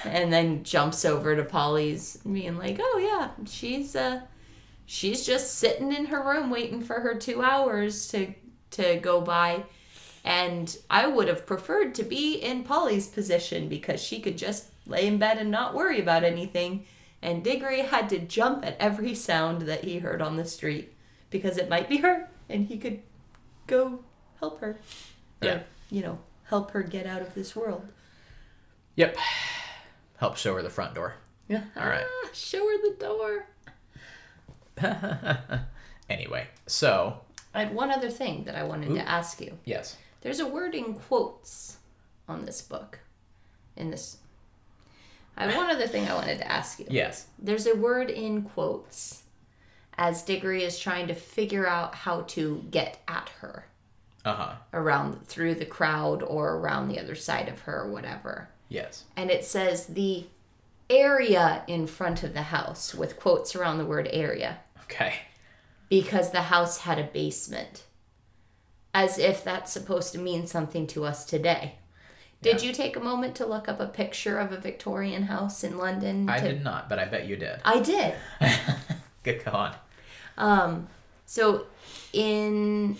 And 0.06 0.32
then 0.34 0.64
jumps 0.64 1.06
over 1.06 1.36
to 1.36 1.44
Polly's, 1.44 2.18
being 2.18 2.58
like, 2.58 2.78
"Oh 2.82 2.98
yeah, 3.00 3.30
she's 3.50 3.96
uh, 3.96 4.22
she's 4.86 5.26
just 5.26 5.56
sitting 5.56 5.94
in 5.94 6.06
her 6.08 6.22
room 6.22 6.50
waiting 6.50 6.82
for 6.82 7.00
her 7.00 7.16
two 7.16 7.42
hours 7.42 8.08
to 8.10 8.34
to 8.72 8.98
go 8.98 9.22
by." 9.22 9.64
And 10.26 10.76
I 10.90 11.08
would 11.08 11.28
have 11.28 11.46
preferred 11.46 11.96
to 11.96 12.04
be 12.04 12.36
in 12.36 12.64
Polly's 12.64 13.08
position 13.08 13.68
because 13.70 14.02
she 14.02 14.20
could 14.20 14.38
just 14.38 14.70
lay 14.88 15.06
in 15.08 15.18
bed 15.18 15.38
and 15.38 15.52
not 15.52 15.74
worry 15.74 16.00
about 16.00 16.24
anything. 16.24 16.86
And 17.22 17.44
Diggory 17.44 17.82
had 17.82 18.10
to 18.10 18.20
jump 18.20 18.66
at 18.66 18.78
every 18.80 19.16
sound 19.16 19.64
that 19.64 19.84
he 19.84 20.00
heard 20.00 20.22
on 20.22 20.36
the 20.38 20.46
street 20.46 20.94
because 21.30 21.58
it 21.58 21.70
might 21.70 21.90
be 21.90 21.98
her 21.98 22.30
and 22.50 22.66
he 22.68 22.78
could 22.78 23.02
go 23.68 24.00
help 24.40 24.60
her. 24.62 24.78
Or, 25.42 25.48
Yeah. 25.48 25.60
you 25.90 26.02
know, 26.02 26.20
help 26.46 26.72
her 26.72 26.84
get 26.84 27.06
out 27.06 27.22
of 27.22 27.34
this 27.34 27.56
world. 27.56 27.86
Yep. 28.96 29.18
Help 30.24 30.38
show 30.38 30.56
her 30.56 30.62
the 30.62 30.70
front 30.70 30.94
door. 30.96 31.16
Yeah. 31.50 31.64
All 31.76 31.86
right. 31.86 32.06
Ah, 32.24 32.30
show 32.32 32.66
her 32.66 32.78
the 32.82 32.96
door. 32.98 33.46
Anyway, 36.10 36.48
so 36.66 37.20
I 37.54 37.60
had 37.64 37.76
one 37.76 37.92
other 37.92 38.10
thing 38.10 38.46
that 38.46 38.56
I 38.56 38.64
wanted 38.64 38.92
Ooh. 38.92 38.96
to 38.96 39.10
ask 39.10 39.42
you. 39.42 39.58
yes. 39.66 39.98
There's 40.22 40.40
a 40.40 40.48
word 40.48 40.76
in 40.76 40.94
quotes 40.94 41.78
on 42.30 42.46
this 42.46 42.62
book. 42.62 43.00
In 43.76 43.92
this. 43.92 44.18
I 45.36 45.46
have 45.48 45.56
one 45.58 45.70
other 45.70 45.88
thing 45.88 46.08
I 46.08 46.14
wanted 46.16 46.38
to 46.38 46.50
ask 46.50 46.80
you. 46.80 46.86
Yes. 46.90 47.28
There's 47.38 47.68
a 47.68 47.76
word 47.76 48.10
in 48.10 48.44
quotes 48.44 49.24
as 49.98 50.24
Diggory 50.24 50.64
is 50.64 50.80
trying 50.80 51.08
to 51.08 51.16
figure 51.16 51.68
out 51.68 51.96
how 51.96 52.22
to 52.22 52.64
get 52.72 53.00
at 53.10 53.28
her 53.42 53.66
Uh 54.24 54.36
huh. 54.36 54.54
around 54.74 55.26
through 55.28 55.56
the 55.56 55.66
crowd 55.66 56.24
or 56.24 56.56
around 56.56 56.88
the 56.88 57.00
other 57.00 57.16
side 57.16 57.50
of 57.50 57.60
her 57.62 57.82
or 57.82 57.92
whatever. 57.92 58.48
Yes. 58.70 59.04
And 59.16 59.30
it 59.30 59.46
says 59.46 59.88
the 59.88 60.26
area 60.90 61.64
in 61.68 61.88
front 61.88 62.24
of 62.24 62.34
the 62.34 62.44
house 62.44 62.94
with 62.94 63.20
quotes 63.20 63.56
around 63.56 63.78
the 63.78 63.86
word 63.86 64.10
area 64.12 64.60
Okay. 64.84 65.16
because 65.90 66.32
the 66.32 66.44
house 66.44 66.80
had 66.80 67.00
a 67.00 67.04
basement. 67.04 67.84
As 68.94 69.18
if 69.18 69.44
that's 69.44 69.72
supposed 69.72 70.12
to 70.14 70.20
mean 70.20 70.46
something 70.46 70.86
to 70.88 71.04
us 71.06 71.26
today. 71.26 71.76
Did 72.42 72.62
Yeah. 72.62 72.68
you 72.70 72.74
take 72.76 72.96
a 72.96 73.00
moment 73.00 73.36
to 73.38 73.46
look 73.46 73.68
up 73.70 73.80
a 73.80 73.88
picture 73.88 74.38
of 74.38 74.52
a 74.52 74.58
Victorian 74.58 75.24
house 75.24 75.64
in 75.64 75.78
London? 75.78 76.30
I 76.30 76.40
did 76.40 76.64
not, 76.64 76.90
but 76.90 77.00
I 77.00 77.06
bet 77.06 77.26
you 77.26 77.36
did. 77.38 77.60
I 77.64 77.80
did. 77.80 78.14
Good 79.24 79.44
God. 79.46 79.76
Um, 80.38 80.90
so 81.26 81.68
in 82.12 82.98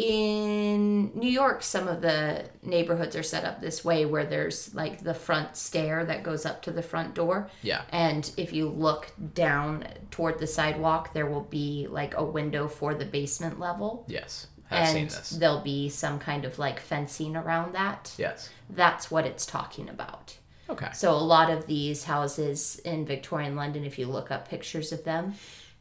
in 0.00 1.12
New 1.14 1.28
York, 1.28 1.62
some 1.62 1.86
of 1.86 2.00
the 2.00 2.46
neighborhoods 2.62 3.14
are 3.14 3.22
set 3.22 3.44
up 3.44 3.60
this 3.60 3.84
way 3.84 4.06
where 4.06 4.24
there's 4.24 4.74
like 4.74 5.02
the 5.02 5.12
front 5.12 5.56
stair 5.56 6.06
that 6.06 6.22
goes 6.22 6.46
up 6.46 6.62
to 6.62 6.70
the 6.70 6.82
front 6.82 7.14
door. 7.14 7.50
Yeah. 7.62 7.82
And 7.90 8.30
if 8.38 8.54
you 8.54 8.68
look 8.70 9.12
down 9.34 9.84
toward 10.10 10.38
the 10.38 10.46
sidewalk, 10.46 11.12
there 11.12 11.26
will 11.26 11.42
be 11.42 11.86
like 11.90 12.16
a 12.16 12.24
window 12.24 12.66
for 12.66 12.94
the 12.94 13.04
basement 13.04 13.60
level. 13.60 14.06
Yes. 14.08 14.46
I've 14.70 14.88
seen 14.88 14.96
and 15.02 15.10
this. 15.10 15.30
there'll 15.30 15.60
be 15.60 15.90
some 15.90 16.18
kind 16.18 16.46
of 16.46 16.58
like 16.58 16.80
fencing 16.80 17.36
around 17.36 17.74
that. 17.74 18.14
Yes. 18.16 18.48
That's 18.70 19.10
what 19.10 19.26
it's 19.26 19.44
talking 19.44 19.90
about. 19.90 20.38
Okay. 20.70 20.88
So 20.94 21.10
a 21.10 21.18
lot 21.18 21.50
of 21.50 21.66
these 21.66 22.04
houses 22.04 22.80
in 22.84 23.04
Victorian 23.04 23.54
London, 23.54 23.84
if 23.84 23.98
you 23.98 24.06
look 24.06 24.30
up 24.30 24.48
pictures 24.48 24.92
of 24.92 25.04
them, 25.04 25.34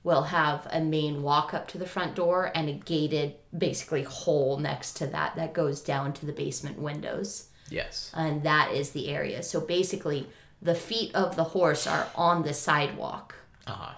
will 0.04 0.24
have 0.24 0.68
a 0.72 0.80
main 0.80 1.22
walk 1.22 1.54
up 1.54 1.68
to 1.70 1.78
the 1.78 1.86
front 1.86 2.16
door 2.16 2.52
and 2.56 2.70
a 2.70 2.74
gated, 2.74 3.36
basically 3.58 4.04
hole 4.04 4.58
next 4.58 4.93
to 4.97 5.08
that 5.08 5.36
that 5.36 5.54
goes 5.54 5.82
down 5.82 6.14
to 6.14 6.26
the 6.26 6.32
basement 6.32 6.80
windows, 6.80 7.50
Yes. 7.70 8.12
and 8.16 8.43
that 8.43 8.72
is 8.72 8.91
the 8.91 9.10
area. 9.10 9.43
So 9.43 9.60
basically, 9.60 10.28
the 10.62 10.76
feet 10.76 11.14
of 11.14 11.36
the 11.36 11.43
horse 11.45 11.86
are 11.86 12.08
on 12.16 12.43
the 12.43 12.54
sidewalk. 12.54 13.36
Uh 13.68 13.72
huh. 13.74 13.93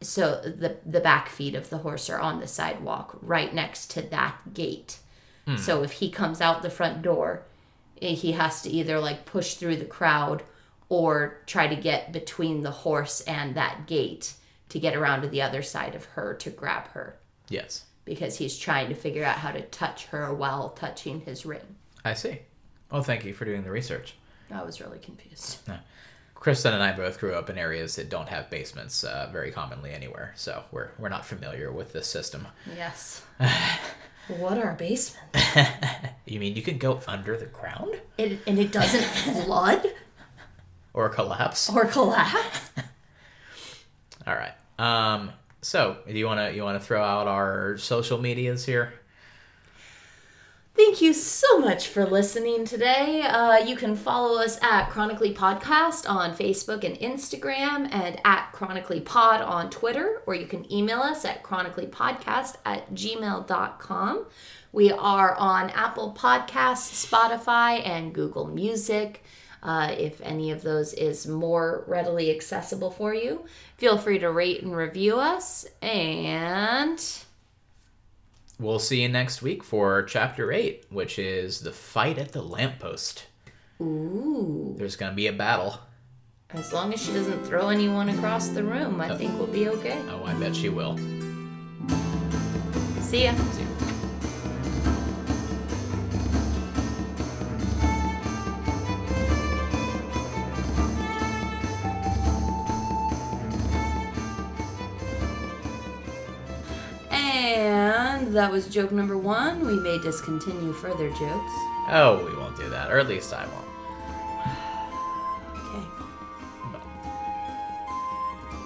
So 0.00 0.40
the 0.42 0.76
the 0.84 1.00
back 1.00 1.28
feet 1.28 1.54
of 1.54 1.70
the 1.70 1.78
horse 1.78 2.10
are 2.10 2.18
on 2.20 2.40
the 2.40 2.46
sidewalk 2.46 3.16
right 3.22 3.54
next 3.54 3.90
to 3.92 4.02
that 4.02 4.52
gate. 4.52 4.98
So 5.58 5.82
if 5.82 5.92
he 5.92 6.10
comes 6.10 6.40
out 6.40 6.62
the 6.62 6.70
front 6.70 7.02
door, 7.02 7.42
eh, 8.00 8.14
he 8.14 8.32
has 8.32 8.62
to 8.62 8.70
either 8.70 8.98
like 8.98 9.26
push 9.26 9.54
through 9.54 9.76
the 9.76 9.84
crowd 9.84 10.42
or 10.88 11.36
try 11.46 11.66
to 11.66 11.76
get 11.76 12.12
between 12.12 12.62
the 12.62 12.70
horse 12.70 13.20
and 13.22 13.54
that 13.54 13.86
gate 13.86 14.34
to 14.74 14.80
get 14.80 14.96
around 14.96 15.22
to 15.22 15.28
the 15.28 15.40
other 15.40 15.62
side 15.62 15.94
of 15.94 16.04
her 16.04 16.34
to 16.34 16.50
grab 16.50 16.88
her 16.88 17.16
Yes. 17.48 17.84
because 18.04 18.36
he's 18.38 18.58
trying 18.58 18.88
to 18.88 18.94
figure 18.96 19.22
out 19.24 19.36
how 19.38 19.52
to 19.52 19.62
touch 19.62 20.06
her 20.06 20.34
while 20.34 20.70
touching 20.70 21.20
his 21.20 21.46
ring. 21.46 21.76
I 22.04 22.14
see. 22.14 22.40
Well, 22.90 23.04
thank 23.04 23.24
you 23.24 23.32
for 23.34 23.44
doing 23.44 23.62
the 23.62 23.70
research. 23.70 24.14
I 24.50 24.62
was 24.64 24.80
really 24.80 24.98
confused. 24.98 25.58
Kristen 26.34 26.74
and 26.74 26.82
I 26.82 26.90
both 26.92 27.20
grew 27.20 27.34
up 27.34 27.48
in 27.48 27.56
areas 27.56 27.94
that 27.94 28.08
don't 28.10 28.28
have 28.28 28.50
basements 28.50 29.04
uh, 29.04 29.28
very 29.32 29.52
commonly 29.52 29.92
anywhere, 29.92 30.32
so 30.36 30.64
we're 30.72 30.88
we're 30.98 31.08
not 31.08 31.24
familiar 31.24 31.70
with 31.72 31.92
this 31.92 32.08
system. 32.08 32.48
Yes. 32.76 33.22
what 34.28 34.58
are 34.58 34.74
basements? 34.74 35.38
You 36.26 36.40
mean 36.40 36.56
you 36.56 36.62
could 36.62 36.80
go 36.80 37.00
under 37.06 37.36
the 37.36 37.44
ground 37.46 38.00
It, 38.18 38.40
and 38.46 38.58
it 38.58 38.72
doesn't 38.72 39.04
flood 39.04 39.86
or 40.94 41.08
collapse? 41.10 41.70
or 41.70 41.84
collapse? 41.84 42.70
All 44.26 44.34
right. 44.34 44.54
Um. 44.78 45.32
So, 45.62 45.96
do 46.06 46.12
you 46.12 46.26
wanna 46.26 46.50
you 46.50 46.62
wanna 46.62 46.80
throw 46.80 47.02
out 47.02 47.26
our 47.26 47.78
social 47.78 48.18
medias 48.18 48.66
here? 48.66 48.92
Thank 50.76 51.00
you 51.00 51.12
so 51.12 51.60
much 51.60 51.86
for 51.86 52.04
listening 52.04 52.64
today. 52.64 53.22
Uh, 53.22 53.58
you 53.58 53.76
can 53.76 53.94
follow 53.94 54.42
us 54.42 54.58
at 54.60 54.90
Chronically 54.90 55.32
Podcast 55.32 56.10
on 56.10 56.34
Facebook 56.34 56.82
and 56.82 56.96
Instagram, 56.96 57.88
and 57.92 58.20
at 58.24 58.50
Chronically 58.52 59.00
Pod 59.00 59.40
on 59.40 59.70
Twitter, 59.70 60.22
or 60.26 60.34
you 60.34 60.46
can 60.46 60.70
email 60.72 60.98
us 60.98 61.24
at 61.24 61.44
chronicallypodcast 61.44 62.56
at 62.66 62.92
gmail.com. 62.92 64.26
We 64.72 64.90
are 64.90 65.36
on 65.36 65.70
Apple 65.70 66.12
Podcasts, 66.18 67.08
Spotify, 67.08 67.86
and 67.86 68.12
Google 68.12 68.46
Music. 68.48 69.22
Uh, 69.64 69.94
if 69.98 70.20
any 70.20 70.50
of 70.50 70.60
those 70.62 70.92
is 70.92 71.26
more 71.26 71.84
readily 71.86 72.30
accessible 72.30 72.90
for 72.90 73.14
you, 73.14 73.44
feel 73.78 73.96
free 73.96 74.18
to 74.18 74.30
rate 74.30 74.62
and 74.62 74.76
review 74.76 75.16
us. 75.18 75.66
And 75.82 77.02
We'll 78.60 78.78
see 78.78 79.02
you 79.02 79.08
next 79.08 79.42
week 79.42 79.64
for 79.64 80.02
chapter 80.04 80.52
eight, 80.52 80.84
which 80.90 81.18
is 81.18 81.60
the 81.60 81.72
fight 81.72 82.18
at 82.18 82.32
the 82.32 82.42
lamppost. 82.42 83.26
ooh. 83.80 84.74
There's 84.78 84.96
gonna 84.96 85.14
be 85.14 85.26
a 85.26 85.32
battle. 85.32 85.80
As 86.50 86.72
long 86.72 86.92
as 86.94 87.02
she 87.02 87.12
doesn't 87.12 87.44
throw 87.46 87.68
anyone 87.70 88.10
across 88.10 88.48
the 88.48 88.62
room, 88.62 89.00
I 89.00 89.16
think 89.16 89.36
we'll 89.38 89.48
be 89.48 89.68
okay. 89.70 89.98
Oh, 90.08 90.22
I 90.24 90.34
bet 90.34 90.54
she 90.54 90.68
will. 90.68 90.96
See 93.00 93.24
ya. 93.24 93.34
See 93.34 93.62
you. 93.62 93.63
That 108.34 108.50
was 108.52 108.66
joke 108.68 108.92
number 108.92 109.16
one. 109.16 109.64
We 109.66 109.76
may 109.78 109.98
discontinue 109.98 110.72
further 110.72 111.08
jokes. 111.10 111.52
Oh, 111.90 112.24
we 112.28 112.34
won't 112.36 112.56
do 112.56 112.68
that, 112.70 112.90
or 112.90 112.98
at 112.98 113.06
least 113.08 113.32
I 113.32 113.46
won't. 113.46 113.64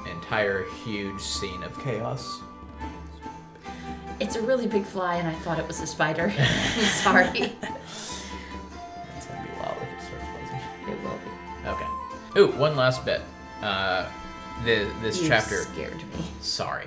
Okay. 0.05 0.11
Entire 0.11 0.65
huge 0.85 1.21
scene 1.21 1.63
of 1.63 1.79
chaos. 1.83 2.41
It's 4.21 4.37
a 4.37 4.43
really 4.43 4.67
big 4.67 4.85
fly, 4.85 5.17
and 5.17 5.29
I 5.29 5.33
thought 5.41 5.59
it 5.59 5.67
was 5.67 5.81
a 5.81 5.87
spider. 5.87 6.33
I'm 6.37 6.85
sorry. 6.85 7.27
It's 7.27 7.55
gonna 9.27 9.43
be 9.43 9.49
loud 9.61 9.77
if 9.83 9.89
it 9.89 10.03
starts 10.07 10.27
buzzing. 10.35 10.61
It 10.93 10.99
will 11.03 11.19
be. 11.19 11.31
Okay. 11.69 11.87
Ooh, 12.41 12.49
one 12.59 12.77
last 12.77 13.05
bit. 13.05 13.21
Uh, 13.63 14.09
the, 14.65 14.89
this 15.03 15.21
You 15.23 15.29
chapter. 15.29 15.63
scared 15.63 15.97
me. 15.99 16.25
Sorry. 16.41 16.87